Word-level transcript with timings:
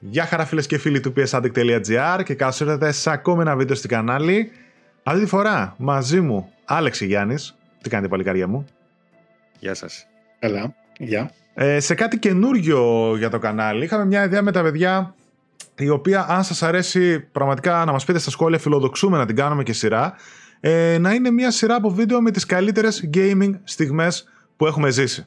Γεια 0.00 0.24
χαρά 0.24 0.44
φίλες 0.44 0.66
και 0.66 0.78
φίλοι 0.78 1.00
του 1.00 1.12
psaddict.gr 1.16 2.20
και 2.24 2.34
καλώς 2.34 2.60
ήρθατε 2.60 2.92
σε 2.92 3.10
ακόμη 3.10 3.40
ένα 3.40 3.56
βίντεο 3.56 3.76
στην 3.76 3.90
κανάλι. 3.90 4.50
Αυτή 5.02 5.20
τη 5.20 5.26
φορά 5.26 5.74
μαζί 5.78 6.20
μου 6.20 6.52
Άλεξη 6.64 7.06
Γιάννης. 7.06 7.56
Τι 7.82 7.88
κάνετε 7.88 8.08
παλικάρια 8.08 8.48
μου; 8.48 8.66
Γεια 9.58 9.74
σας. 9.74 10.06
Καλά. 10.38 10.74
Γεια. 10.98 11.30
Ε, 11.54 11.80
σε 11.80 11.94
κάτι 11.94 12.18
καινούριο 12.18 13.14
για 13.16 13.30
το 13.30 13.38
κανάλι. 13.38 13.84
Είχαμε 13.84 14.04
μια 14.04 14.24
ιδέα 14.24 14.42
με 14.42 14.52
τα 14.52 14.62
παιδιά 14.62 15.14
η 15.78 15.88
οποία 15.88 16.26
αν 16.28 16.44
σας 16.44 16.62
αρέσει 16.62 17.20
πραγματικά 17.20 17.84
να 17.84 17.92
μας 17.92 18.04
πείτε 18.04 18.18
στα 18.18 18.30
σχόλια 18.30 18.58
φιλοδοξούμε 18.58 19.16
να 19.16 19.26
την 19.26 19.36
κάνουμε 19.36 19.62
και 19.62 19.72
σειρά 19.72 20.14
ε, 20.60 20.98
να 20.98 21.12
είναι 21.12 21.30
μια 21.30 21.50
σειρά 21.50 21.74
από 21.74 21.90
βίντεο 21.90 22.20
με 22.20 22.30
τις 22.30 22.46
καλύτερες 22.46 23.10
gaming 23.14 23.60
στιγμές 23.64 24.28
που 24.56 24.66
έχουμε 24.66 24.90
ζήσει. 24.90 25.26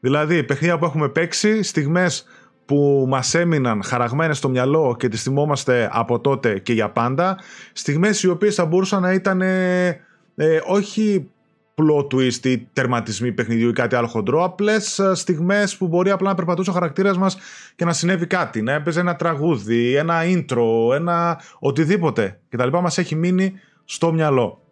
Δηλαδή, 0.00 0.44
παιχνίδια 0.44 0.78
που 0.78 0.84
έχουμε 0.84 1.08
παίξει, 1.08 1.62
στιγμές 1.62 2.26
που 2.72 3.04
μας 3.08 3.34
έμειναν 3.34 3.82
χαραγμένες 3.82 4.36
στο 4.36 4.48
μυαλό 4.48 4.96
και 4.98 5.08
τις 5.08 5.22
θυμόμαστε 5.22 5.88
από 5.92 6.20
τότε 6.20 6.58
και 6.58 6.72
για 6.72 6.90
πάντα. 6.90 7.38
Στιγμές 7.72 8.22
οι 8.22 8.28
οποίες 8.28 8.54
θα 8.54 8.64
μπορούσαν 8.66 9.02
να 9.02 9.12
ήταν 9.12 9.40
ε, 9.40 9.88
ε, 10.34 10.60
όχι 10.66 11.30
plot 11.74 12.14
twist 12.14 12.44
ή 12.44 12.58
τερματισμοί 12.58 13.32
παιχνιδιού 13.32 13.68
ή 13.68 13.72
κάτι 13.72 13.94
άλλο 13.94 14.06
χοντρό, 14.06 14.44
απλές 14.44 14.98
ε, 14.98 15.14
στιγμές 15.14 15.76
που 15.76 15.88
μπορεί 15.88 16.10
απλά 16.10 16.28
να 16.28 16.34
περπατούσε 16.34 16.70
ο 16.70 16.72
χαρακτήρας 16.72 17.18
μας 17.18 17.36
και 17.76 17.84
να 17.84 17.92
συνέβη 17.92 18.26
κάτι. 18.26 18.62
Να 18.62 18.72
έπαιζε 18.72 19.00
ένα 19.00 19.16
τραγούδι, 19.16 19.96
ένα 19.96 20.20
intro, 20.22 20.94
ένα 20.94 21.40
οτιδήποτε 21.58 22.40
κτλ. 22.48 22.68
Μας 22.68 22.98
έχει 22.98 23.14
μείνει 23.14 23.52
στο 23.84 24.12
μυαλό. 24.12 24.62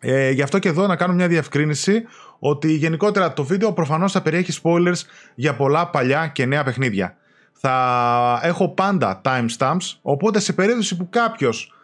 Ε, 0.00 0.30
γι' 0.30 0.42
αυτό 0.42 0.58
και 0.58 0.68
εδώ 0.68 0.86
να 0.86 0.96
κάνω 0.96 1.14
μια 1.14 1.28
διευκρίνηση 1.28 2.02
ότι 2.38 2.72
γενικότερα 2.72 3.32
το 3.32 3.44
βίντεο 3.44 3.72
προφανώς 3.72 4.12
θα 4.12 4.22
περιέχει 4.22 4.60
spoilers 4.62 5.00
για 5.34 5.54
πολλά 5.54 5.90
παλιά 5.90 6.26
και 6.26 6.46
νέα 6.46 6.64
παιχνίδια 6.64 7.16
θα 7.54 8.40
έχω 8.42 8.68
πάντα 8.68 9.20
timestamps, 9.24 9.96
οπότε 10.02 10.40
σε 10.40 10.52
περίπτωση 10.52 10.96
που 10.96 11.08
κάποιος 11.10 11.74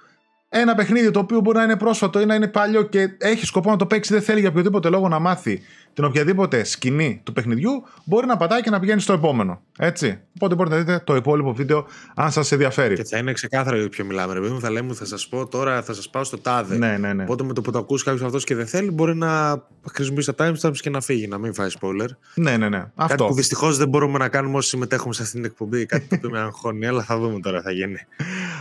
ένα 0.49 0.75
παιχνίδι 0.75 1.11
το 1.11 1.19
οποίο 1.19 1.41
μπορεί 1.41 1.57
να 1.59 1.65
είναι 1.65 1.77
πρόσφατο 1.77 2.21
ή 2.21 2.27
να 2.27 2.35
είναι 2.35 2.49
παλιό 2.49 2.83
και 2.83 3.09
έχει 3.19 3.47
σκοπό 3.47 3.71
να 3.71 3.77
το 3.77 3.87
παίξει, 3.87 4.13
δεν 4.13 4.23
θέλει 4.23 4.41
για 4.41 4.49
οποιοδήποτε 4.49 4.89
λόγο 4.89 5.09
να 5.09 5.19
μάθει 5.19 5.63
την 5.95 6.05
οποιαδήποτε 6.05 6.65
σκηνή 6.65 7.21
του 7.25 7.33
παιχνιδιού, 7.33 7.85
μπορεί 8.05 8.27
να 8.27 8.37
πατάει 8.37 8.61
και 8.61 8.71
να 8.71 8.81
πηγαίνει 8.81 9.01
στο 9.01 9.13
επόμενο. 9.13 9.63
Έτσι. 9.79 10.21
Οπότε 10.35 10.55
μπορείτε 10.55 10.75
να 10.75 10.81
δείτε 10.81 11.03
το 11.05 11.17
υπόλοιπο 11.17 11.53
βίντεο 11.53 11.87
αν 12.15 12.31
σας 12.33 12.53
ενδιαφέρει. 12.53 12.95
Και 12.95 13.05
θα 13.05 13.19
είναι 13.19 13.33
ξεκάθαρο 13.33 13.77
για 13.77 13.89
ποιο 13.89 14.05
μιλάμε. 14.05 14.33
Ρε 14.33 14.41
μου 14.41 14.61
θα 14.61 14.71
λέμε, 14.71 14.95
θα 14.95 15.05
σας 15.05 15.29
πω 15.29 15.47
τώρα, 15.47 15.83
θα 15.83 15.95
σας 15.95 16.11
πάω 16.11 16.25
στο 16.25 16.39
τάδε. 16.39 16.77
Ναι, 16.77 16.97
ναι, 16.97 17.13
ναι. 17.13 17.23
Οπότε 17.23 17.45
με 17.45 17.53
το 17.53 17.61
που 17.61 17.71
το 17.71 17.79
ακούσει 17.79 18.05
κάποιος 18.05 18.23
αυτός 18.23 18.45
και 18.45 18.55
δεν 18.55 18.67
θέλει, 18.67 18.91
μπορεί 18.91 19.17
να 19.17 19.63
χρησιμοποιήσει 19.93 20.33
τα 20.33 20.53
timestamps 20.53 20.77
και 20.77 20.91
να 20.91 21.01
φύγει, 21.01 21.27
να 21.27 21.39
μην 21.39 21.55
φάει 21.55 21.69
spoiler. 21.81 22.09
Ναι, 22.35 22.57
ναι, 22.57 22.69
ναι. 22.69 22.79
Κάτι 22.79 22.93
Αυτό. 22.97 23.27
που 23.27 23.35
δυστυχώς 23.35 23.77
δεν 23.77 23.89
μπορούμε 23.89 24.19
να 24.19 24.29
κάνουμε 24.29 24.57
όσοι 24.57 24.69
συμμετέχουμε 24.69 25.15
σε 25.15 25.23
αυτήν 25.23 25.41
την 25.41 25.51
εκπομπή. 25.51 25.87
Κάτι 25.87 26.07
το 26.07 26.15
οποίο 26.17 26.31
με 26.31 26.39
αγχώνει, 26.39 26.87
αλλά 26.87 27.03
θα 27.03 27.19
δούμε 27.19 27.41
τώρα, 27.41 27.63
θα 27.63 27.71
γίνει. 27.71 27.99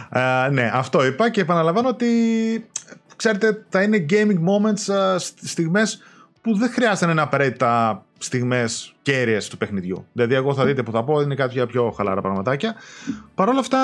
Α, 0.09 0.49
ναι, 0.49 0.71
αυτό 0.73 1.05
είπα 1.05 1.29
και 1.29 1.41
επαναλαμβάνω 1.41 1.87
ότι 1.87 2.07
ξέρετε, 3.15 3.65
θα 3.69 3.81
είναι 3.81 4.05
gaming 4.09 4.39
moments, 4.39 4.93
α, 4.93 5.19
στιγμές 5.19 6.01
που 6.51 6.57
δεν 6.57 6.69
χρειάζεται 6.71 7.05
να 7.05 7.11
είναι 7.11 7.21
απαραίτητα 7.21 8.03
στιγμές 8.17 8.93
κέρυες 9.01 9.47
του 9.49 9.57
παιχνιδιού. 9.57 10.05
Δηλαδή, 10.13 10.33
εγώ 10.35 10.53
θα 10.53 10.65
δείτε 10.65 10.83
που 10.83 10.91
θα 10.91 11.03
πω, 11.03 11.21
είναι 11.21 11.35
κάποια 11.35 11.65
πιο 11.65 11.91
χαλαρά 11.91 12.21
πραγματάκια. 12.21 12.75
Παρ' 13.35 13.49
όλα 13.49 13.59
αυτά, 13.59 13.77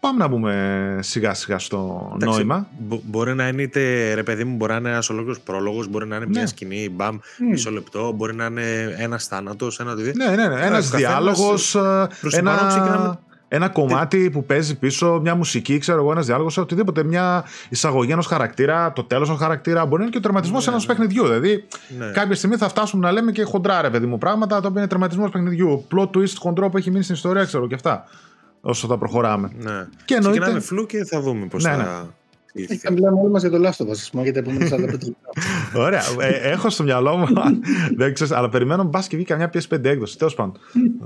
πάμε 0.00 0.18
να 0.18 0.28
μπούμε 0.28 0.98
σιγά 1.02 1.34
σιγά 1.34 1.58
στο 1.58 2.10
Εντάξει, 2.14 2.36
νόημα. 2.36 2.66
μπο- 2.78 3.00
μπορεί 3.04 3.34
να 3.34 3.48
είναι 3.48 3.62
είτε 3.62 4.14
ρε 4.14 4.22
παιδί 4.22 4.44
μου, 4.44 4.56
μπορεί 4.56 4.72
να 4.72 4.78
είναι 4.78 4.88
ένας 4.88 5.10
ολόκληρος 5.10 5.40
πρόλογος, 5.40 5.88
μπορεί 5.88 6.06
να 6.06 6.16
είναι 6.16 6.26
μια 6.26 6.40
Ναι. 6.40 6.46
σκηνή, 6.46 6.88
μπαμ, 6.90 7.18
μισό 7.50 7.70
λεπτό, 7.70 8.12
μπορεί 8.12 8.34
να 8.34 8.44
είναι 8.44 8.94
ένας 8.98 9.26
θάνατος, 9.26 9.80
ένα 9.80 9.92
οτιδήποτε. 9.92 10.24
Ναι, 10.30 10.36
ναι, 10.36 10.48
ναι. 10.48 10.54
Ένας 10.54 10.90
καθένας, 10.90 10.90
διάλογος, 10.90 11.76
α, 11.76 12.08
προς 12.20 12.34
την 12.34 12.44
πάνω 12.44 12.68
ξεκινάμε- 12.68 13.18
ένα, 13.48 13.64
ένα 13.64 13.68
κομμάτι 13.74 14.30
που 14.30 14.44
παίζει 14.44 14.78
πίσω, 14.78 15.18
μια 15.22 15.34
μουσική, 15.34 15.78
ξέρω 15.78 15.98
εγώ, 16.00 16.10
ένας 16.10 16.26
διάλογος, 16.26 16.56
οτιδήποτε, 16.56 17.04
μια 17.04 17.44
εισαγωγή 17.68 18.12
ενός 18.12 18.26
χαρακτήρα, 18.26 18.92
το 18.92 19.04
τέλος 19.04 19.28
ενός 19.28 19.40
χαρακτήρα, 19.40 19.80
μπορεί 19.86 19.96
να 19.96 20.02
είναι 20.02 20.10
και 20.10 20.18
ο 20.18 20.20
τερματισμός 20.20 20.64
Ναι, 20.66 20.72
ενός 20.72 20.86
ναι. 20.86 20.94
παιχνιδιού. 20.94 21.22
Δηλαδή, 21.22 21.64
Ναι. 21.98 22.10
κάποια 22.10 22.34
στιγμή 22.34 22.56
θα 22.56 22.68
φτάσουμε 22.68 23.06
να 23.06 23.12
λέμε 23.12 23.32
και 23.32 23.42
χοντρά, 23.42 23.82
ρε 23.82 23.90
παιδί 23.90 24.06
μου, 24.06 24.18
πράγματα 24.18 24.60
τα 24.60 24.68
οποία 24.68 24.80
είναι 24.80 24.88
τερματισμός 24.90 25.30
παιχνιδιού. 25.30 25.86
Plot 25.94 26.10
twist 26.16 26.34
χοντρό 26.38 26.68
που 26.68 26.76
έχει 26.76 26.90
μείνει 26.90 27.02
στην 27.02 27.14
ιστορία, 27.14 27.44
ξέρω 27.44 27.66
και 27.66 27.74
αυτά. 27.74 28.04
Όσο 28.60 28.86
θα 28.86 28.98
προχωράμε. 28.98 29.50
Ναι. 29.58 29.86
Και 30.04 30.14
εννοείται- 30.14 30.40
Ξεκινάμε 30.40 30.60
φλού 30.60 30.86
και 30.86 31.04
θα 31.04 31.20
δούμε 31.20 31.46
πώς 31.46 31.64
Ναι, 31.64 31.70
ναι. 31.76 31.82
θα. 31.82 32.06
Έχει 32.62 32.76
θα 32.76 32.92
μιλάμε 32.92 33.20
όλοι 33.20 33.30
μας 33.30 33.42
για 33.42 33.50
το 33.50 33.58
Last 33.62 33.84
of 33.84 33.88
Us, 33.88 33.90
ας 33.90 34.08
πούμε, 34.10 34.22
για 34.22 34.32
τα 34.32 34.38
επόμενα 34.38 34.66
45 34.76 34.78
λεπτά. 34.78 35.06
Ωραία. 35.74 36.02
Ε, 36.20 36.50
έχω 36.50 36.70
στο 36.70 36.82
μυαλό 36.82 37.16
μου. 37.16 37.26
δεν 37.96 38.14
ξέρω, 38.14 38.36
αλλά 38.36 38.48
περιμένω 38.48 38.84
μπας 38.84 39.06
και 39.06 39.16
βγει 39.16 39.24
καμιά 39.24 39.50
PS5 39.54 39.84
έκδοση. 39.84 40.18
Τέλος 40.18 40.34
πάντων. 40.34 40.58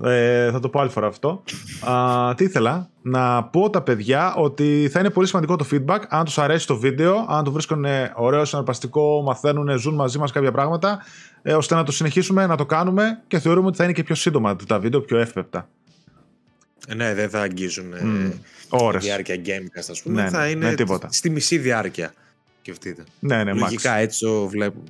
Ε, 0.04 0.50
θα 0.50 0.60
το 0.60 0.68
πω 0.68 0.80
άλλη 0.80 0.90
φορά 0.90 1.06
αυτό. 1.06 1.42
Α, 1.90 2.34
τι 2.34 2.44
ήθελα; 2.44 2.88
Να 3.02 3.44
πω 3.44 3.70
τα 3.70 3.82
παιδιά 3.82 4.34
ότι 4.34 4.88
θα 4.92 5.00
είναι 5.00 5.10
πολύ 5.10 5.26
σημαντικό 5.26 5.56
το 5.56 5.66
feedback. 5.72 5.98
Αν 6.08 6.24
τους 6.24 6.38
αρέσει 6.38 6.66
το 6.66 6.76
βίντεο, 6.76 7.26
αν 7.28 7.44
το 7.44 7.52
βρίσκουν 7.52 7.84
ωραίο, 8.16 8.44
συναρπαστικό, 8.44 9.22
μαθαίνουν, 9.22 9.78
ζουν 9.78 9.94
μαζί 9.94 10.18
μας 10.18 10.32
κάποια 10.32 10.52
πράγματα, 10.52 10.98
ε, 11.42 11.54
ώστε 11.54 11.74
να 11.74 11.82
το 11.82 11.92
συνεχίσουμε, 11.92 12.46
να 12.46 12.56
το 12.56 12.66
κάνουμε 12.66 13.22
και 13.26 13.38
θεωρούμε 13.38 13.66
ότι 13.66 13.76
θα 13.76 13.84
είναι 13.84 13.92
και 13.92 14.02
πιο 14.02 14.14
σύντομα 14.14 14.56
τα 14.66 14.78
βίντεο, 14.78 15.00
πιο 15.00 15.18
εύπεπτα. 15.18 15.68
Ε, 16.90 16.94
Ναι, 16.94 17.14
δεν 17.14 17.30
θα 17.30 17.40
αγγίζουν 17.40 17.92
ε, 17.92 18.00
Μμ. 18.04 18.30
τη 18.30 18.36
Ώρες. 18.68 19.04
διάρκεια 19.04 19.36
gamecast, 19.44 19.86
ας 19.90 20.02
πούμε. 20.02 20.22
Ναι, 20.22 20.28
θα 20.30 20.44
ναι, 20.44 20.50
είναι 20.50 20.68
ναι, 20.68 20.74
τίποτα. 20.74 21.08
στη 21.12 21.30
μισή 21.30 21.58
διάρκεια. 21.58 22.14
Σκεφτείτε. 22.60 23.04
Ναι, 23.18 23.44
ναι, 23.44 23.52
Λογικά 23.52 23.96
max. 23.96 24.00
έτσι 24.00 24.18
το 24.24 24.46
βλέπουμε. 24.48 24.84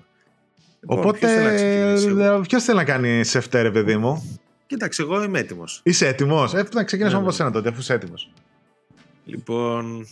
Λοιπόν, 0.81 0.99
Οπότε, 0.99 1.19
ποιος 1.19 1.33
θέλει 1.33 1.44
να 1.44 1.55
ξεκινήσει, 1.55 2.22
εγώ; 2.25 2.41
ποιος 2.41 2.65
θέλει 2.65 2.77
να 2.78 2.84
κάνει 2.84 3.25
σε 3.25 3.41
φτέρε, 3.41 3.71
παιδί 3.71 3.97
μου; 3.97 4.38
Κοίταξε, 4.66 5.03
εγώ 5.03 5.22
είμαι 5.22 5.38
έτοιμος. 5.38 5.81
Είσαι 5.84 6.06
έτοιμος; 6.06 6.55
Ε, 6.55 6.65
να 6.72 6.84
ξεκινήσουμε 6.84 7.09
Ναι, 7.21 7.27
από 7.27 7.27
ναι. 7.27 7.33
σένα 7.37 7.50
τότε, 7.50 7.69
αφού 7.69 7.81
είσαι 7.81 7.93
έτοιμος. 7.94 8.32
Λοιπόν. 9.25 10.06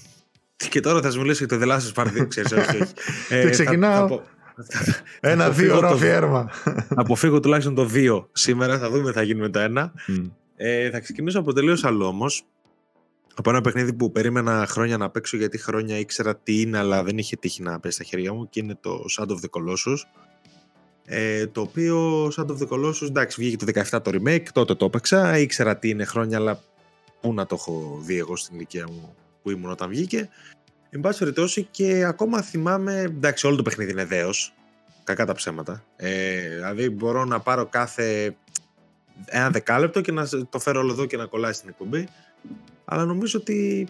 Και 0.70 0.81
τώρα 0.81 1.00
θα 1.03 1.10
σου 1.10 1.20
μιλήσω 1.20 1.44
για 1.44 1.59
το 1.59 1.65
The 1.65 1.69
Last 1.75 1.81
of 1.81 2.03
Us 2.03 2.05
Part 2.05 2.22
2, 2.22 2.26
ξέρεις, 2.28 2.53
όχι, 2.53 2.82
όχι. 2.82 2.93
Ε, 3.28 3.37
Και 3.41 3.43
θα- 3.44 3.50
ξεκινάω; 3.50 4.00
θα 4.00 4.06
πω- 4.06 4.22
θα 4.69 4.94
Ένα 5.20 5.44
αποφύγω 5.44 5.66
δύο 5.69 5.76
ώρα 5.76 5.88
το- 5.88 5.94
αφιέρωμα. 5.94 6.50
Θα 6.65 6.84
αποφύγω 6.88 7.41
τουλάχιστον 7.41 7.75
το 7.75 7.91
2 7.94 8.26
σήμερα, 8.32 8.78
θα 8.78 8.91
δούμε 8.91 9.09
τι 9.10 9.16
θα 9.16 9.22
γίνει 9.22 9.41
με 9.41 9.49
το 9.49 9.60
1. 9.60 9.93
Ε, 10.60 10.91
θα 10.91 11.00
ξεκινήσω 11.00 11.38
από 11.38 11.52
τελείως 11.52 11.84
άλλο 11.84 12.06
όμως. 12.06 12.44
Από 13.34 13.50
ένα 13.50 13.60
παιχνίδι 13.60 13.92
που 13.92 14.12
περίμενα 14.12 14.66
χρόνια 14.66 14.96
να 14.96 15.10
παίξω 15.10 15.36
γιατί 15.36 15.58
χρόνια 15.58 15.98
ήξερα 15.98 16.36
τι 16.36 16.60
είναι, 16.60 16.78
αλλά 16.78 17.02
δεν 17.02 17.19
είχε 17.19 17.36
τύχει 17.36 17.62
να 17.62 17.80
πέσει 17.80 17.94
στα 17.94 18.04
χέρια 18.04 18.32
μου 18.32 18.48
και 18.48 18.60
είναι 18.60 18.76
το 18.80 19.04
Shadow 19.19 19.30
of 19.30 19.36
the 19.36 19.50
Colossus. 19.50 19.98
Ε, 21.04 21.46
το 21.46 21.60
οποίο 21.60 22.26
Shadow 22.26 22.50
of 22.50 22.58
the 22.58 22.69
Colossus, 22.69 23.06
εντάξει, 23.08 23.41
βγήκε 23.41 23.64
το 23.64 23.82
17 23.91 24.02
το 24.02 24.10
remake, 24.14 24.44
τότε 24.52 24.74
το 24.74 24.84
έπαιξα. 24.84 25.38
Ήξερα 25.38 25.76
τι 25.76 25.88
είναι 25.88 26.04
χρόνια, 26.04 26.38
αλλά 26.38 26.62
πού 27.20 27.34
να 27.34 27.46
το 27.46 27.54
έχω 27.58 28.00
δει 28.02 28.19
εγώ 28.19 28.36
στην 28.36 28.56
ηλικία 28.56 28.86
μου 28.88 29.14
που 29.42 29.50
ήμουν 29.50 29.70
όταν 29.70 29.88
βγήκε. 29.88 30.28
Εν 30.90 31.00
πάση 31.00 31.19
περιπτώσει 31.19 31.69
και 31.70 32.04
ακόμα 32.04 32.42
θυμάμαι, 32.42 33.00
εντάξει, 33.00 33.46
όλο 33.46 33.56
το 33.56 33.62
παιχνίδι 33.62 33.90
είναι 33.90 34.04
δέος, 34.04 34.54
κακά 35.04 35.26
τα 35.26 35.32
ψέματα. 35.34 35.84
Ε, 35.96 36.48
δηλαδή 36.54 36.90
μπορώ 36.90 37.25
να 37.25 37.40
πάρω 37.40 37.66
κάθε 37.66 38.36
ένα 39.25 39.51
δεκάλεπτο 39.51 40.01
και 40.01 40.12
να 40.12 40.29
το 40.51 40.59
φέρω 40.59 40.81
όλο 40.81 40.93
εδώ 40.93 41.05
και 41.05 41.17
να 41.17 41.27
κολλάει 41.27 41.53
στην 41.53 41.69
εκπομπή. 41.69 42.09
Αλλά 42.84 43.05
νομίζω 43.05 43.39
ότι 43.39 43.89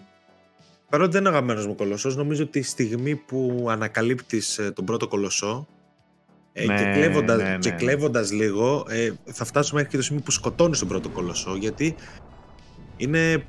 παρότι 0.89 1.11
δεν 1.11 1.19
είναι 1.19 1.29
αγαπημένος 1.29 1.67
μου 1.67 1.75
κολοσσός, 1.75 2.15
νομίζω 2.15 2.43
ότι 2.43 2.59
η 2.59 2.61
στιγμή 2.61 3.15
που 3.15 3.67
ανακαλύπτεις 3.69 4.57
ε, 4.57 4.71
τον 4.71 4.85
πρώτο 4.85 5.07
κολοσσό 5.07 5.67
ε, 6.53 6.65
Ναι, 6.65 6.75
και, 6.75 6.99
κλέβοντας, 6.99 7.37
ναι, 7.37 7.49
ναι. 7.49 7.57
και 7.57 7.71
κλέβοντας 7.71 8.31
λίγο 8.31 8.85
ε, 8.89 9.11
θα 9.25 9.45
φτάσουμε 9.45 9.75
μέχρι 9.75 9.91
και 9.91 9.97
το 9.97 10.03
σημείο 10.03 10.21
που 10.25 10.31
σκοτώνεις 10.31 10.79
τον 10.79 10.87
πρώτο 10.87 11.09
κολοσσό 11.09 11.55
γιατί 11.55 11.95
είναι 12.97 13.43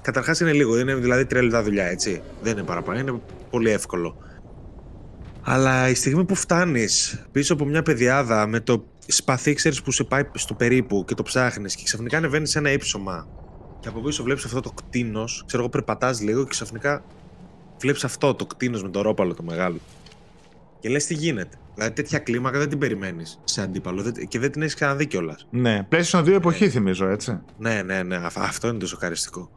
καταρχάς 0.00 0.40
είναι 0.40 0.52
λίγο, 0.52 0.78
είναι 0.78 0.94
δηλαδή 0.94 1.26
τρία 1.26 1.42
λεπτά 1.42 1.62
δουλειά 1.62 1.84
έτσι 1.84 2.22
δεν 2.42 2.52
είναι 2.52 2.66
παραπάνω, 2.66 2.98
είναι 2.98 3.20
πολύ 3.50 3.70
εύκολο 3.70 4.16
αλλά 5.42 5.88
η 5.88 5.94
στιγμή 5.94 6.24
που 6.24 6.34
φτάνεις 6.34 7.24
πίσω 7.32 7.52
από 7.52 7.64
μια 7.64 7.82
παιδιάδα 7.82 8.46
με 8.46 8.60
το 8.60 8.84
σπαθί 9.06 9.54
ξέρεις 9.54 9.82
που 9.82 9.90
σε 9.90 10.04
πάει 10.04 10.22
στο 10.34 10.54
περίπου 10.54 11.04
και 11.06 11.14
το 11.14 11.22
ψάχνεις 11.22 11.74
και 11.74 11.82
ξαφνικά 11.84 12.16
ανεβαίνεις 12.16 12.50
σε 12.50 12.58
ένα 12.58 12.72
ύψωμα 12.72 13.28
και 13.80 13.88
από 13.88 14.00
πίσω 14.00 14.22
βλέπεις 14.22 14.44
αυτό 14.44 14.60
το 14.60 14.70
κτίνος, 14.70 15.42
ξέρω 15.46 15.62
εγώ 15.62 15.70
περπατάς 15.72 16.20
λίγο 16.20 16.42
και 16.42 16.48
ξαφνικά 16.48 17.04
βλέπεις 17.80 18.04
αυτό 18.04 18.34
το 18.34 18.46
κτίνος 18.46 18.82
με 18.82 18.88
το 18.88 19.00
ρόπαλο 19.02 19.34
το 19.34 19.42
μεγάλο 19.42 19.78
και 20.80 20.88
λες 20.88 21.06
τι 21.06 21.14
γίνεται. 21.14 21.56
Δηλαδή 21.74 21.92
τέτοια 21.92 22.18
κλίμακα 22.18 22.58
δεν 22.58 22.68
την 22.68 22.78
περιμένεις 22.78 23.40
σε 23.44 23.62
αντίπαλο 23.62 24.02
δεν- 24.02 24.28
και 24.28 24.38
δεν 24.38 24.50
την 24.52 24.62
έχεις 24.62 24.74
ξαναδεί 24.74 25.06
κιόλας. 25.06 25.46
Ναι, 25.50 25.86
PlayStation 25.90 26.22
2 26.24 26.32
εποχή 26.34 26.68
θυμίζω, 26.70 27.06
έτσι. 27.08 27.38
Ναι, 27.58 27.82
ναι, 27.82 28.02
ναι, 28.02 28.16
αυ- 28.16 28.38
αυτό 28.38 28.68
είναι 28.68 28.78
το 28.78 28.86
σοκαριστικό. 28.86 29.50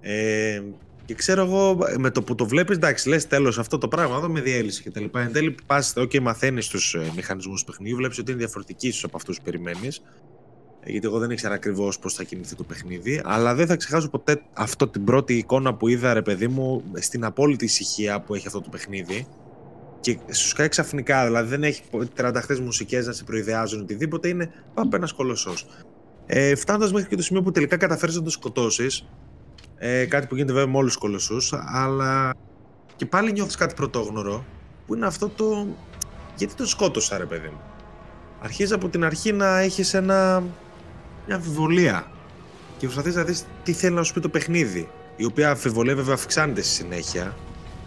Ε, 0.00 0.62
και 1.10 1.16
ξέρω 1.16 1.44
εγώ, 1.44 1.78
με 1.98 2.10
το 2.10 2.22
που 2.22 2.34
το 2.34 2.46
βλέπεις, 2.46 2.76
εντάξει, 2.76 3.08
λες 3.08 3.26
τέλος 3.26 3.58
αυτό 3.58 3.78
το 3.78 3.88
πράγμα 3.88 4.16
εδώ 4.16 4.28
με 4.28 4.40
διέλυση 4.40 4.82
και 4.82 4.90
τα 4.90 5.00
λοιπά. 5.00 5.20
Εν 5.20 5.32
τέλει, 5.32 5.54
πας, 5.66 5.92
OK, 5.96 6.20
μαθαίνεις 6.20 6.68
τους 6.68 6.94
ε, 6.94 7.12
μηχανισμούς 7.16 7.60
του 7.60 7.70
παιχνιδιού, 7.70 7.96
βλέπεις 7.96 8.18
ότι 8.18 8.30
είναι 8.30 8.40
διαφορετικοί 8.40 8.88
ίσως 8.88 9.04
από 9.04 9.16
αυτούς 9.16 9.36
που 9.36 9.42
περιμένεις. 9.44 10.02
Ε, 10.80 10.90
γιατί 10.90 11.06
εγώ 11.06 11.18
δεν 11.18 11.30
ήξερα 11.30 11.54
ακριβώς 11.54 11.98
πώς 11.98 12.14
θα 12.14 12.22
κινηθεί 12.22 12.54
το 12.54 12.62
παιχνίδι. 12.62 13.20
Αλλά 13.24 13.54
δεν 13.54 13.66
θα 13.66 13.76
ξεχάσω 13.76 14.10
ποτέ 14.10 14.42
αυτό 14.52 14.88
την 14.88 15.04
πρώτη 15.04 15.36
εικόνα 15.36 15.74
που 15.74 15.88
είδα, 15.88 16.14
ρε 16.14 16.22
παιδί 16.22 16.48
μου, 16.48 16.84
στην 16.94 17.24
απόλυτη 17.24 17.64
ησυχία 17.64 18.20
που 18.20 18.34
έχει 18.34 18.46
αυτό 18.46 18.60
το 18.60 18.68
παιχνίδι. 18.68 19.26
Και 20.00 20.18
σου 20.30 20.48
σκάει 20.48 20.68
ξαφνικά, 20.68 21.24
δηλαδή 21.24 21.48
δεν 21.48 21.62
έχει 21.62 21.82
τρανταχτέ 22.14 22.60
μουσικές 22.60 23.06
να 23.06 23.12
σε 23.12 23.24
προειδεάζουν 23.24 23.80
οτιδήποτε. 23.80 24.28
Είναι 24.28 24.52
πάπα 24.74 24.96
ένα 24.96 25.08
κολοσσός. 25.16 25.66
Ε, 26.26 26.54
Φτάνοντας 26.54 26.92
μέχρι 26.92 27.08
και 27.08 27.16
το 27.16 27.22
σημείο 27.22 27.42
που 27.42 27.50
τελικά 27.50 27.76
καταφέρεις 27.76 28.16
να 28.16 28.22
το 28.22 28.30
σκοτώσεις. 28.30 29.04
Ε, 29.82 30.04
κάτι 30.04 30.26
που 30.26 30.34
γίνεται 30.34 30.52
βέβαια 30.52 30.70
με 30.70 30.76
όλους 30.76 30.92
τους 30.92 31.00
κολοσσούς. 31.00 31.52
Αλλά 31.66 32.34
και 32.96 33.06
πάλι 33.06 33.32
νιώθεις 33.32 33.56
κάτι 33.56 33.74
πρωτόγνωρο. 33.74 34.44
Που 34.86 34.94
είναι 34.94 35.06
αυτό 35.06 35.28
το. 35.28 35.66
Γιατί 36.36 36.54
το 36.54 36.66
σκότωσα, 36.66 37.18
ρε 37.18 37.24
παιδί 37.24 37.48
μου; 37.48 37.60
Αρχίζεις 38.40 38.72
από 38.72 38.88
την 38.88 39.04
αρχή 39.04 39.32
να 39.32 39.58
έχεις 39.58 39.94
ένα. 39.94 40.42
μια 41.26 41.36
αμφιβολία. 41.36 42.06
Και 42.78 42.86
προσπαθείς 42.86 43.14
να 43.14 43.22
δεις 43.24 43.46
τι 43.62 43.72
θέλει 43.72 43.94
να 43.94 44.02
σου 44.02 44.12
πει 44.12 44.20
το 44.20 44.28
παιχνίδι. 44.28 44.88
Η 45.16 45.24
οποία 45.24 45.50
αμφιβολία 45.50 45.94
βέβαια 45.94 46.14
αυξάνεται 46.14 46.62
στη 46.62 46.72
συνέχεια. 46.72 47.36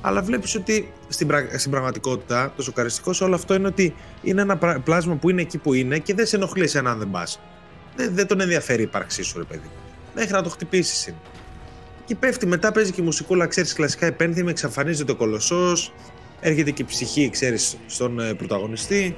Αλλά 0.01 0.21
βλέπεις 0.21 0.55
ότι 0.55 0.91
στην, 1.07 1.27
πρα... 1.27 1.47
στην 1.57 1.71
πραγματικότητα 1.71 2.53
το 2.55 2.61
σοκαριστικό 2.63 3.13
σε 3.13 3.23
όλο 3.23 3.35
αυτό 3.35 3.53
είναι 3.53 3.67
ότι 3.67 3.95
είναι 4.21 4.41
ένα 4.41 4.57
πλάσμα 4.57 5.15
που 5.15 5.29
είναι 5.29 5.41
εκεί 5.41 5.57
που 5.57 5.73
είναι 5.73 5.99
και 5.99 6.13
δεν 6.13 6.25
σε 6.25 6.35
ενοχλεί 6.35 6.63
εσένα 6.63 6.91
αν 6.91 6.97
δεν 6.97 7.11
πας. 7.11 7.39
Δεν, 7.95 8.15
δεν 8.15 8.27
τον 8.27 8.41
ενδιαφέρει 8.41 8.81
η 8.81 8.83
ύπαρξή 8.85 9.23
σου, 9.23 9.37
ρε 9.37 9.43
παιδί. 9.43 9.69
Μέχρι 10.15 10.31
να 10.31 10.41
το 10.41 10.49
χτυπήσεις 10.49 11.07
είναι. 11.07 11.17
Και 12.05 12.15
πέφτει 12.15 12.45
μετά, 12.45 12.71
παίζει 12.71 12.91
και 12.91 13.01
η 13.01 13.03
μουσικούλα, 13.03 13.47
ξέρεις, 13.47 13.73
κλασικά 13.73 14.05
επένδυμα, 14.05 14.49
εξαφανίζεται 14.49 15.11
ο 15.11 15.15
κολοσσός, 15.15 15.93
έρχεται 16.39 16.71
και 16.71 16.81
η 16.81 16.85
ψυχή, 16.85 17.29
ξέρεις, 17.29 17.77
στον 17.87 18.19
ε, 18.19 18.33
πρωταγωνιστή. 18.33 19.15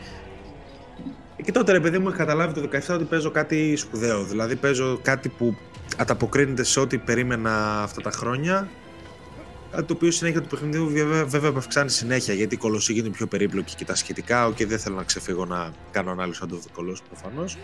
Και 1.43 1.51
τότε, 1.51 1.71
ρε 1.71 1.79
παιδί 1.79 1.97
μου, 1.97 2.07
έχει 2.07 2.17
καταλάβει 2.17 2.53
το 2.53 2.69
17 2.71 2.95
ότι 2.95 3.03
παίζω 3.03 3.31
κάτι 3.31 3.75
σπουδαίο. 3.75 4.23
Δηλαδή, 4.23 4.55
παίζω 4.55 4.99
κάτι 5.01 5.29
που 5.29 5.55
ανταποκρίνεται 5.97 6.63
σε 6.63 6.79
ό,τι 6.79 6.97
περίμενα 6.97 7.81
αυτά 7.81 8.01
τα 8.01 8.11
χρόνια. 8.11 8.69
Κάτι 9.71 9.87
το 9.87 9.93
οποίο 9.93 10.11
συνέχεια 10.11 10.41
του 10.41 10.47
παιχνιδιού 10.47 10.89
βέβαια, 10.89 11.25
βέβαια 11.25 11.53
αυξάνει 11.57 11.89
συνέχεια 11.89 12.33
γιατί 12.33 12.55
η 12.55 12.57
κολοσσή 12.57 12.93
γίνεται 12.93 13.11
πιο 13.15 13.27
περίπλοκη 13.27 13.75
και 13.75 13.85
τα 13.85 13.95
σχετικά. 13.95 14.51
Και 14.55 14.65
δεν 14.65 14.79
θέλω 14.79 14.95
να 14.95 15.03
ξεφύγω 15.03 15.45
να 15.45 15.71
κάνω 15.91 16.11
ανάλυση 16.11 16.39
αν 16.43 16.49
το 16.49 16.59
κολοσσός 16.73 17.01
προφανώς. 17.09 17.57